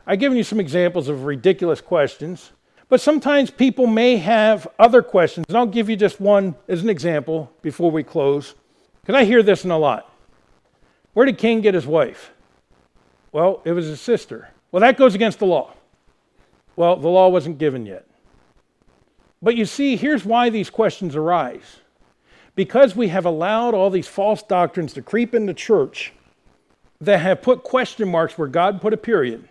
I've 0.05 0.19
given 0.19 0.37
you 0.37 0.43
some 0.43 0.59
examples 0.59 1.07
of 1.07 1.23
ridiculous 1.23 1.79
questions. 1.79 2.51
But 2.89 3.01
sometimes 3.01 3.51
people 3.51 3.85
may 3.85 4.17
have 4.17 4.67
other 4.79 5.01
questions. 5.01 5.45
And 5.49 5.57
I'll 5.57 5.65
give 5.65 5.89
you 5.89 5.95
just 5.95 6.21
one 6.21 6.55
as 6.67 6.81
an 6.81 6.89
example 6.89 7.51
before 7.61 7.91
we 7.91 8.03
close. 8.03 8.55
Because 9.01 9.15
I 9.15 9.25
hear 9.25 9.43
this 9.43 9.65
in 9.65 9.71
a 9.71 9.77
lot. 9.77 10.13
Where 11.13 11.25
did 11.25 11.37
Cain 11.37 11.61
get 11.61 11.73
his 11.73 11.85
wife? 11.85 12.31
Well, 13.31 13.61
it 13.65 13.73
was 13.73 13.87
his 13.87 13.99
sister. 13.99 14.49
Well, 14.71 14.81
that 14.81 14.97
goes 14.97 15.15
against 15.15 15.39
the 15.39 15.45
law. 15.45 15.73
Well, 16.75 16.95
the 16.95 17.09
law 17.09 17.27
wasn't 17.27 17.57
given 17.57 17.85
yet. 17.85 18.05
But 19.41 19.55
you 19.55 19.65
see, 19.65 19.95
here's 19.95 20.25
why 20.25 20.49
these 20.49 20.69
questions 20.69 21.15
arise. 21.15 21.81
Because 22.55 22.95
we 22.95 23.09
have 23.09 23.25
allowed 23.25 23.73
all 23.73 23.89
these 23.89 24.07
false 24.07 24.41
doctrines 24.41 24.93
to 24.93 25.01
creep 25.01 25.35
into 25.35 25.53
church 25.53 26.13
that 27.01 27.19
have 27.19 27.41
put 27.41 27.63
question 27.63 28.09
marks 28.09 28.37
where 28.37 28.47
God 28.47 28.81
put 28.81 28.93
a 28.93 28.97
period 28.97 29.47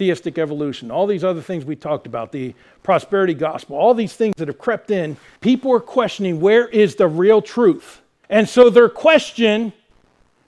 theistic 0.00 0.38
evolution, 0.38 0.90
all 0.90 1.06
these 1.06 1.22
other 1.22 1.42
things 1.42 1.62
we 1.62 1.76
talked 1.76 2.06
about, 2.06 2.32
the 2.32 2.54
prosperity 2.82 3.34
gospel, 3.34 3.76
all 3.76 3.92
these 3.92 4.14
things 4.14 4.32
that 4.38 4.48
have 4.48 4.56
crept 4.56 4.90
in, 4.90 5.14
people 5.42 5.70
are 5.70 5.78
questioning 5.78 6.40
where 6.40 6.66
is 6.68 6.94
the 6.94 7.06
real 7.06 7.42
truth. 7.42 8.00
And 8.30 8.48
so 8.48 8.70
their 8.70 8.88
question 8.88 9.74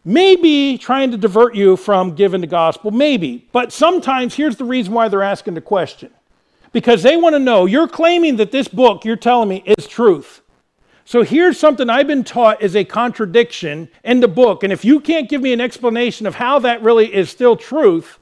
may 0.07 0.37
be 0.37 0.79
trying 0.79 1.11
to 1.11 1.19
divert 1.19 1.55
you 1.55 1.77
from 1.77 2.15
giving 2.15 2.41
the 2.41 2.47
gospel, 2.47 2.91
maybe. 2.91 3.47
But 3.53 3.75
sometimes 3.75 4.35
here's 4.35 4.57
the 4.57 4.65
reason 4.65 4.95
why 4.95 5.09
they're 5.09 5.23
asking 5.23 5.53
the 5.53 5.61
question 5.61 6.11
because 6.73 7.03
they 7.03 7.19
want 7.19 7.35
to 7.35 7.39
know 7.39 7.67
you're 7.67 7.87
claiming 7.87 8.37
that 8.37 8.53
this 8.53 8.69
book 8.69 9.05
you're 9.05 9.17
telling 9.17 9.51
me 9.51 9.63
is 9.67 9.87
truth. 9.87 10.41
So 11.05 11.23
here's 11.23 11.61
something 11.61 11.91
I've 11.91 12.07
been 12.07 12.25
taught 12.25 12.63
is 12.63 12.75
a 12.75 12.85
contradiction 12.85 13.91
in 14.03 14.21
the 14.21 14.29
book. 14.29 14.63
And 14.63 14.73
if 14.73 14.83
you 14.83 14.99
can't 14.99 15.29
give 15.29 15.43
me 15.43 15.53
an 15.53 15.61
explanation 15.61 16.27
of 16.27 16.37
how 16.37 16.59
that 16.61 16.83
really 16.83 17.13
is 17.13 17.29
still 17.29 17.55
truth, 17.55 18.19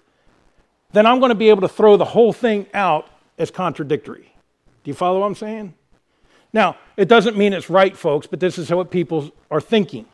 then 0.93 1.07
I'm 1.07 1.19
going 1.19 1.31
to 1.31 1.37
be 1.37 1.51
able 1.51 1.63
to 1.63 1.69
throw 1.69 1.97
the 1.97 2.05
whole 2.05 2.33
thing 2.33 2.67
out 2.75 3.09
as 3.39 3.51
contradictory. 3.51 4.33
Do 4.85 4.91
you 4.91 4.95
follow 4.95 5.21
what 5.21 5.27
I'm 5.27 5.35
saying? 5.35 5.75
Now, 6.53 6.77
it 6.97 7.09
doesn't 7.09 7.37
mean 7.37 7.53
it's 7.53 7.71
right, 7.71 7.97
folks, 7.97 8.27
but 8.27 8.41
this 8.41 8.59
is 8.59 8.71
what 8.71 8.91
people 8.91 9.31
are 9.51 9.61
thinking. 9.61 10.07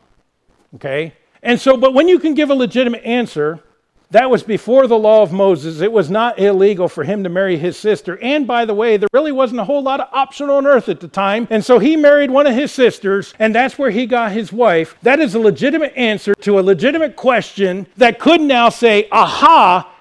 Okay? 0.75 1.13
And 1.41 1.59
so, 1.59 1.77
but 1.77 1.93
when 1.93 2.07
you 2.07 2.19
can 2.19 2.33
give 2.33 2.49
a 2.49 2.53
legitimate 2.53 3.03
answer, 3.03 3.63
that 4.11 4.29
was 4.29 4.41
before 4.41 4.87
the 4.87 4.97
law 4.97 5.21
of 5.21 5.33
Moses. 5.33 5.81
It 5.81 5.91
was 5.91 6.09
not 6.09 6.39
illegal 6.39 6.87
for 6.87 7.03
him 7.03 7.23
to 7.23 7.29
marry 7.29 7.57
his 7.57 7.75
sister. 7.75 8.17
And 8.21 8.47
by 8.47 8.63
the 8.63 8.73
way, 8.73 8.95
there 8.95 9.09
really 9.11 9.33
wasn't 9.33 9.59
a 9.59 9.65
whole 9.65 9.83
lot 9.83 9.99
of 9.99 10.07
option 10.13 10.49
on 10.49 10.65
earth 10.65 10.87
at 10.87 11.01
the 11.01 11.09
time. 11.09 11.45
And 11.49 11.63
so 11.63 11.77
he 11.77 11.97
married 11.97 12.31
one 12.31 12.47
of 12.47 12.55
his 12.55 12.71
sisters, 12.71 13.33
and 13.37 13.53
that's 13.53 13.77
where 13.77 13.91
he 13.91 14.05
got 14.05 14.31
his 14.31 14.53
wife. 14.53 14.95
That 15.01 15.19
is 15.19 15.35
a 15.35 15.39
legitimate 15.39 15.93
answer 15.97 16.33
to 16.35 16.57
a 16.57 16.61
legitimate 16.61 17.17
question 17.17 17.85
that 17.97 18.17
could 18.19 18.39
now 18.39 18.69
say, 18.69 19.09
aha, 19.11 19.93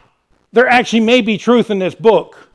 there 0.57 0.66
actually 0.66 1.00
may 1.00 1.20
be 1.20 1.36
truth 1.36 1.70
in 1.70 1.78
this 1.78 1.94
book 1.94 2.48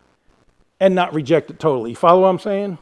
and 0.80 0.96
not 0.96 1.14
reject 1.14 1.52
it 1.52 1.60
totally. 1.60 1.92
You 1.92 1.96
follow 1.96 2.24
what 2.24 2.30
I'm 2.30 2.40
saying? 2.40 2.80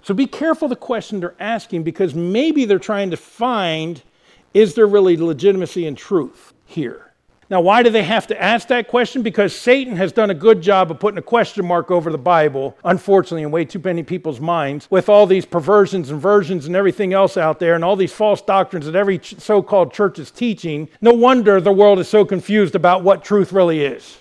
So 0.00 0.14
be 0.14 0.26
careful 0.26 0.66
the 0.66 0.76
question 0.76 1.20
they're 1.20 1.34
asking 1.38 1.82
because 1.82 2.14
maybe 2.14 2.64
they're 2.64 2.78
trying 2.78 3.10
to 3.10 3.18
find 3.18 4.02
is 4.54 4.76
there 4.76 4.86
really 4.86 5.18
legitimacy 5.18 5.86
and 5.86 5.94
truth 5.94 6.54
here? 6.64 7.03
Now, 7.50 7.60
why 7.60 7.82
do 7.82 7.90
they 7.90 8.02
have 8.02 8.26
to 8.28 8.42
ask 8.42 8.68
that 8.68 8.88
question? 8.88 9.22
Because 9.22 9.54
Satan 9.54 9.96
has 9.96 10.12
done 10.12 10.30
a 10.30 10.34
good 10.34 10.62
job 10.62 10.90
of 10.90 10.98
putting 10.98 11.18
a 11.18 11.22
question 11.22 11.66
mark 11.66 11.90
over 11.90 12.10
the 12.10 12.18
Bible, 12.18 12.76
unfortunately, 12.84 13.42
in 13.42 13.50
way 13.50 13.64
too 13.64 13.80
many 13.84 14.02
people's 14.02 14.40
minds, 14.40 14.90
with 14.90 15.08
all 15.08 15.26
these 15.26 15.44
perversions 15.44 16.10
and 16.10 16.20
versions 16.20 16.66
and 16.66 16.74
everything 16.74 17.12
else 17.12 17.36
out 17.36 17.58
there, 17.58 17.74
and 17.74 17.84
all 17.84 17.96
these 17.96 18.12
false 18.12 18.40
doctrines 18.40 18.86
that 18.86 18.96
every 18.96 19.20
so 19.22 19.62
called 19.62 19.92
church 19.92 20.18
is 20.18 20.30
teaching. 20.30 20.88
No 21.00 21.12
wonder 21.12 21.60
the 21.60 21.72
world 21.72 21.98
is 21.98 22.08
so 22.08 22.24
confused 22.24 22.74
about 22.74 23.02
what 23.02 23.24
truth 23.24 23.52
really 23.52 23.84
is. 23.84 24.18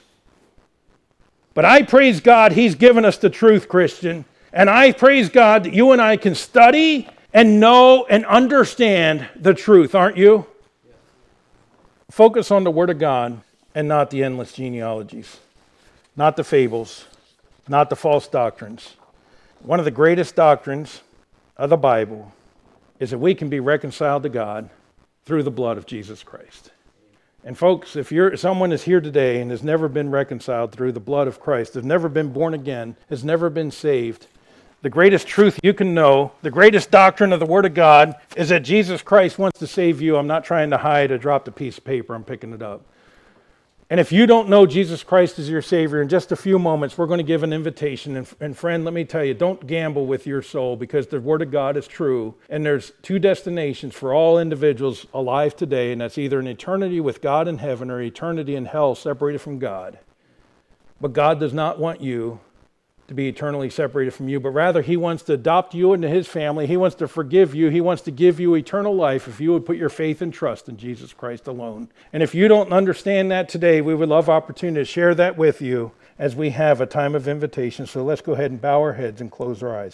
But 1.54 1.66
I 1.66 1.84
praise 1.84 2.20
God, 2.20 2.52
He's 2.52 2.76
given 2.76 3.06
us 3.06 3.18
the 3.18 3.30
truth, 3.30 3.70
Christian. 3.70 4.26
And 4.52 4.70
I 4.70 4.92
praise 4.92 5.30
God 5.30 5.64
that 5.64 5.74
you 5.74 5.92
and 5.92 6.02
I 6.02 6.18
can 6.18 6.36
study 6.36 7.08
and 7.34 7.60
know 7.60 8.06
and 8.06 8.26
understand 8.26 9.28
the 9.36 9.54
truth, 9.54 9.96
aren't 9.96 10.18
you? 10.18 10.46
Focus 12.14 12.52
on 12.52 12.64
the 12.64 12.70
Word 12.70 12.92
of 12.92 13.00
God 13.00 13.42
and 13.74 13.88
not 13.88 14.12
the 14.12 14.24
endless 14.24 14.54
genealogies, 14.54 15.40
not 16.16 16.36
the 16.36 16.44
fables, 16.44 17.06
not 17.68 17.90
the 17.90 17.96
false 17.96 18.28
doctrines. 18.28 18.98
One 19.62 19.80
of 19.80 19.86
the 19.86 19.90
greatest 19.90 20.36
doctrines 20.36 21.02
of 21.58 21.72
the 21.72 21.76
Bible 21.76 22.32
is 23.00 23.10
that 23.10 23.18
we 23.18 23.34
can 23.34 23.50
be 23.50 23.60
reconciled 23.60 24.22
to 24.22 24.30
God 24.30 24.70
through 25.26 25.42
the 25.42 25.50
blood 25.50 25.80
of 25.80 25.88
Jesus 25.88 26.22
Christ. 26.22 26.70
And 27.44 27.58
folks, 27.58 27.96
if 27.96 28.12
you're 28.12 28.38
someone 28.38 28.72
is 28.72 28.84
here 28.84 29.02
today 29.02 29.42
and 29.42 29.50
has 29.50 29.64
never 29.64 29.88
been 29.88 30.12
reconciled 30.12 30.72
through 30.72 30.92
the 30.92 31.00
blood 31.00 31.28
of 31.28 31.40
Christ, 31.40 31.74
has 31.74 31.84
never 31.84 32.10
been 32.10 32.32
born 32.32 32.54
again, 32.54 32.96
has 33.10 33.24
never 33.24 33.50
been 33.50 33.72
saved, 33.72 34.28
the 34.84 34.90
greatest 34.90 35.28
truth 35.28 35.58
you 35.64 35.74
can 35.74 35.94
know, 35.94 36.34
the 36.42 36.52
greatest 36.52 36.92
doctrine 36.92 37.32
of 37.32 37.40
the 37.40 37.46
Word 37.46 37.66
of 37.66 37.74
God 37.74 38.16
is 38.36 38.50
that 38.50 38.60
Jesus 38.60 39.02
Christ 39.02 39.40
wants 39.40 39.58
to 39.60 39.66
save 39.66 40.02
you. 40.02 40.18
I'm 40.18 40.28
not 40.28 40.44
trying 40.44 40.70
to 40.72 40.78
hide. 40.78 41.10
I 41.12 41.18
dropped 41.18 41.48
a 41.48 41.54
piece 41.54 41.78
of 41.78 41.86
paper. 41.86 42.14
I'm 42.14 42.26
picking 42.26 42.52
it 42.52 42.62
up. 42.62 42.86
And 43.90 43.98
if 43.98 44.12
you 44.12 44.28
don't 44.28 44.50
know 44.50 44.66
Jesus 44.66 45.02
Christ 45.02 45.40
as 45.40 45.50
your 45.50 45.62
Savior, 45.62 46.02
in 46.02 46.10
just 46.10 46.34
a 46.34 46.36
few 46.36 46.60
moments, 46.60 46.98
we're 46.98 47.06
going 47.06 47.20
to 47.20 47.24
give 47.24 47.44
an 47.44 47.54
invitation. 47.54 48.18
And, 48.18 48.28
and, 48.42 48.58
friend, 48.58 48.84
let 48.84 48.94
me 48.94 49.06
tell 49.06 49.24
you, 49.24 49.34
don't 49.34 49.66
gamble 49.66 50.06
with 50.06 50.28
your 50.28 50.42
soul 50.42 50.76
because 50.76 51.08
the 51.08 51.22
Word 51.22 51.42
of 51.42 51.50
God 51.50 51.78
is 51.78 51.88
true. 51.88 52.36
And 52.50 52.66
there's 52.66 52.92
two 53.02 53.20
destinations 53.20 53.96
for 53.96 54.14
all 54.14 54.38
individuals 54.38 55.06
alive 55.14 55.56
today, 55.56 55.94
and 55.94 56.02
that's 56.02 56.18
either 56.18 56.40
an 56.40 56.48
eternity 56.48 57.00
with 57.00 57.22
God 57.22 57.48
in 57.48 57.60
heaven 57.60 57.90
or 57.90 58.02
eternity 58.02 58.58
in 58.58 58.66
hell 58.66 58.96
separated 58.96 59.40
from 59.40 59.60
God. 59.60 60.00
But 61.00 61.14
God 61.14 61.40
does 61.40 61.54
not 61.54 61.80
want 61.80 62.02
you 62.02 62.42
to 63.08 63.14
be 63.14 63.28
eternally 63.28 63.70
separated 63.70 64.12
from 64.12 64.30
you, 64.30 64.40
but 64.40 64.52
rather 64.52 64.82
He 64.82 64.98
wants 64.98 65.24
to 65.24 65.34
adopt 65.34 65.74
you 65.74 65.94
into 65.94 66.08
His 66.08 66.28
family. 66.28 66.68
He 66.68 66.78
wants 66.78 66.96
to 66.98 67.08
forgive 67.08 67.54
you. 67.54 67.70
He 67.70 67.82
wants 67.82 68.02
to 68.04 68.12
give 68.12 68.40
you 68.40 68.56
eternal 68.56 68.96
life 68.96 69.28
if 69.28 69.42
you 69.42 69.52
would 69.54 69.66
put 69.66 69.78
your 69.78 69.90
faith 69.90 70.22
and 70.22 70.34
trust 70.34 70.70
in 70.70 70.78
Jesus 70.78 71.14
Christ 71.14 71.48
alone. 71.48 71.90
And 72.12 72.24
if 72.24 72.34
you 72.34 72.48
don't 72.48 72.72
understand 72.72 73.32
that 73.32 73.50
today, 73.50 73.82
we 73.82 73.94
would 73.94 74.10
love 74.10 74.30
opportunity 74.30 74.82
to 74.82 74.86
share 74.86 75.14
that 75.16 75.38
with 75.38 75.62
you 75.62 75.92
as 76.18 76.36
we 76.36 76.52
have 76.52 76.80
a 76.80 76.86
time 76.86 77.16
of 77.16 77.28
invitation. 77.28 77.86
So 77.86 78.04
let's 78.04 78.22
go 78.22 78.34
ahead 78.34 78.52
and 78.52 78.62
bow 78.62 78.80
our 78.80 78.94
heads 78.94 79.20
and 79.20 79.32
close 79.32 79.62
our 79.62 79.78
eyes. 79.78 79.92